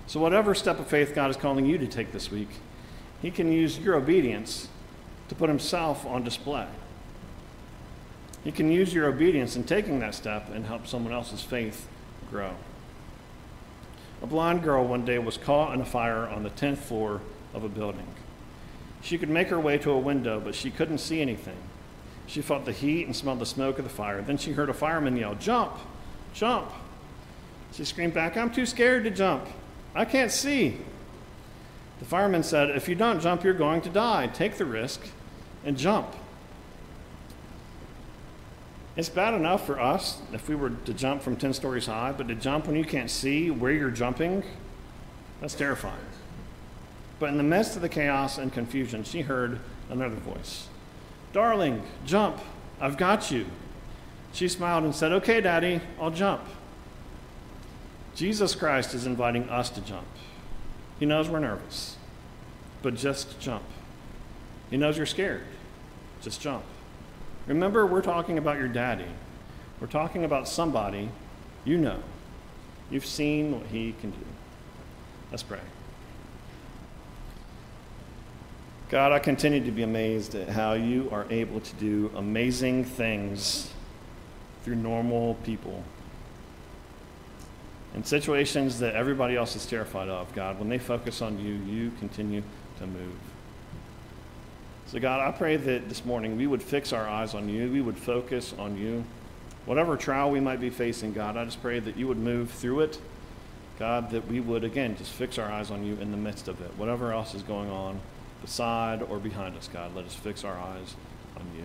So, 0.07 0.21
whatever 0.21 0.55
step 0.55 0.79
of 0.79 0.87
faith 0.87 1.15
God 1.15 1.31
is 1.31 1.37
calling 1.37 1.65
you 1.65 1.79
to 1.79 1.87
take 1.87 2.13
this 2.13 2.31
week, 2.31 2.49
He 3.23 3.31
can 3.31 3.51
use 3.51 3.79
your 3.79 3.95
obedience 3.95 4.69
to 5.29 5.35
put 5.35 5.49
Himself 5.49 6.05
on 6.05 6.23
display. 6.23 6.67
He 8.45 8.53
can 8.53 8.71
use 8.71 8.93
your 8.93 9.07
obedience 9.07 9.57
in 9.57 9.65
taking 9.65 10.01
that 10.01 10.15
step 10.15 10.51
and 10.53 10.67
help 10.67 10.87
someone 10.87 11.13
else's 11.13 11.43
faith 11.43 11.89
grow. 12.31 12.55
A 14.23 14.27
blind 14.27 14.63
girl 14.63 14.87
one 14.87 15.05
day 15.05 15.19
was 15.19 15.37
caught 15.39 15.75
in 15.75 15.81
a 15.81 15.85
fire 15.85 16.29
on 16.29 16.43
the 16.43 16.51
10th 16.51 16.79
floor 16.79 17.21
of 17.55 17.65
a 17.65 17.69
building. 17.69 18.07
She 19.03 19.17
could 19.17 19.31
make 19.31 19.49
her 19.49 19.61
way 19.61 19.79
to 19.79 19.91
a 19.93 19.99
window, 19.99 20.41
but 20.41 20.55
she 20.55 20.71
couldn't 20.71 20.99
see 20.99 21.23
anything. 21.23 21.57
She 22.31 22.43
felt 22.43 22.65
the 22.65 22.71
heat 22.71 23.07
and 23.07 23.17
smelled 23.17 23.41
the 23.41 23.47
smoke 23.47 23.79
of 23.79 23.85
the 23.85 23.91
fire. 23.91 24.23
Then 24.23 24.39
she 24.39 24.53
heard 24.53 24.71
a 24.71 24.73
fireman 24.73 25.17
yell, 25.17 25.35
Jump! 25.35 25.73
Jump! 26.33 26.71
She 27.73 27.85
screamed 27.85 28.15
back, 28.15 28.37
I'm 28.37 28.53
too 28.53 28.67
scared 28.67 29.03
to 29.03 29.11
jump. 29.11 29.49
I 29.97 30.05
can't 30.05 30.31
see. 30.31 30.79
The 31.99 32.05
fireman 32.05 32.45
said, 32.45 32.71
If 32.71 32.89
you 32.89 32.95
don't 32.95 33.21
jump, 33.21 33.43
you're 33.43 33.53
going 33.53 33.81
to 33.81 33.89
die. 33.89 34.29
Take 34.29 34.59
the 34.59 34.65
risk 34.65 35.01
and 35.65 35.77
jump. 35.77 36.15
It's 38.95 39.09
bad 39.09 39.35
enough 39.35 39.67
for 39.67 39.81
us 39.81 40.23
if 40.33 40.49
we 40.49 40.55
were 40.55 40.71
to 40.71 40.95
jump 40.95 41.23
from 41.23 41.35
10 41.35 41.53
stories 41.53 41.87
high, 41.87 42.13
but 42.13 42.29
to 42.29 42.37
jump 42.37 42.69
when 42.69 42.77
you 42.77 42.85
can't 42.85 43.11
see 43.11 43.51
where 43.51 43.73
you're 43.73 43.91
jumping, 43.91 44.45
that's 45.41 45.55
terrifying. 45.55 45.99
But 47.19 47.31
in 47.31 47.39
the 47.39 47.43
midst 47.43 47.75
of 47.75 47.83
the 47.83 47.89
chaos 47.89 48.39
and 48.39 48.53
confusion, 48.53 49.03
she 49.03 49.23
heard 49.23 49.59
another 49.91 50.15
voice 50.15 50.69
Darling, 51.33 51.83
jump. 52.05 52.39
I've 52.81 52.97
got 52.97 53.31
you. 53.31 53.47
She 54.33 54.49
smiled 54.49 54.85
and 54.85 54.95
said, 54.95 55.13
Okay, 55.13 55.41
Daddy, 55.41 55.81
I'll 56.01 56.11
jump. 56.11 56.43
Jesus 58.15 58.55
Christ 58.55 58.95
is 58.95 59.07
inviting 59.07 59.49
us 59.49 59.71
to 59.71 59.81
jump. 59.81 60.07
He 60.99 61.07
knows 61.07 61.29
we're 61.29 61.39
nervous, 61.39 61.97
but 62.83 62.95
just 62.95 63.41
jump. 63.41 63.65
He 64.71 64.77
knows 64.77 64.97
you're 64.97 65.07
scared. 65.07 65.43
Just 66.21 66.41
jump. 66.41 66.65
Remember, 67.47 67.87
we're 67.87 68.03
talking 68.03 68.39
about 68.39 68.59
your 68.59 68.69
daddy. 68.69 69.07
We're 69.81 69.87
talking 69.87 70.25
about 70.25 70.47
somebody 70.47 71.09
you 71.65 71.79
know. 71.79 72.03
You've 72.91 73.07
seen 73.07 73.53
what 73.53 73.67
he 73.67 73.95
can 74.01 74.11
do. 74.11 74.17
Let's 75.31 75.43
pray. 75.43 75.61
God, 78.91 79.13
I 79.13 79.21
continue 79.21 79.65
to 79.65 79.71
be 79.71 79.85
amazed 79.85 80.35
at 80.35 80.49
how 80.49 80.73
you 80.73 81.09
are 81.13 81.25
able 81.31 81.61
to 81.61 81.75
do 81.77 82.11
amazing 82.17 82.85
things 82.85 83.73
through 84.65 84.75
normal 84.75 85.35
people. 85.45 85.85
In 87.95 88.03
situations 88.03 88.81
that 88.81 88.97
everybody 88.97 89.37
else 89.37 89.55
is 89.55 89.65
terrified 89.65 90.09
of, 90.09 90.35
God, 90.35 90.59
when 90.59 90.69
they 90.69 90.79
focus 90.79 91.23
on 91.23 91.39
you, 91.39 91.55
you 91.73 91.93
continue 92.01 92.43
to 92.81 92.87
move. 92.89 93.15
So, 94.89 94.99
God, 94.99 95.21
I 95.21 95.31
pray 95.39 95.57
that 95.57 95.89
this 95.89 96.05
morning 96.05 96.37
we 96.37 96.49
would 96.49 96.63
fix 96.63 96.93
our 96.93 97.09
eyes 97.09 97.33
on 97.33 97.49
you, 97.49 97.71
we 97.71 97.81
would 97.81 97.97
focus 97.97 98.55
on 98.59 98.77
you. 98.77 99.05
Whatever 99.67 99.97
trial 99.97 100.33
we 100.33 100.41
might 100.41 100.61
be 100.61 100.71
facing, 100.71 101.13
God, 101.13 101.37
I 101.37 101.45
just 101.45 101.63
pray 101.63 101.79
that 101.79 101.97
you 101.97 102.09
would 102.09 102.19
move 102.19 102.51
through 102.51 102.81
it. 102.81 102.99
God, 103.79 104.11
that 104.11 104.27
we 104.27 104.41
would, 104.41 104.65
again, 104.65 104.97
just 104.97 105.13
fix 105.13 105.39
our 105.39 105.49
eyes 105.49 105.71
on 105.71 105.85
you 105.85 105.95
in 105.99 106.11
the 106.11 106.17
midst 106.17 106.49
of 106.49 106.61
it. 106.61 106.77
Whatever 106.77 107.13
else 107.13 107.35
is 107.35 107.43
going 107.43 107.71
on, 107.71 108.01
beside 108.41 109.03
or 109.03 109.19
behind 109.19 109.57
us, 109.57 109.69
God. 109.73 109.95
Let 109.95 110.05
us 110.05 110.15
fix 110.15 110.45
our 110.45 110.59
eyes 110.59 110.95
on 111.37 111.47
you. 111.57 111.65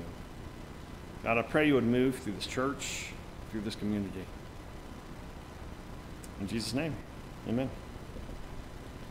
God, 1.24 1.38
I 1.38 1.42
pray 1.42 1.68
you 1.68 1.76
would 1.76 1.84
move 1.84 2.18
through 2.18 2.34
this 2.34 2.48
church, 2.48 3.08
through 3.52 3.62
this 3.62 3.76
community. 3.76 4.26
In 6.40 6.48
Jesus' 6.48 6.74
name, 6.74 6.96
amen. 7.48 7.70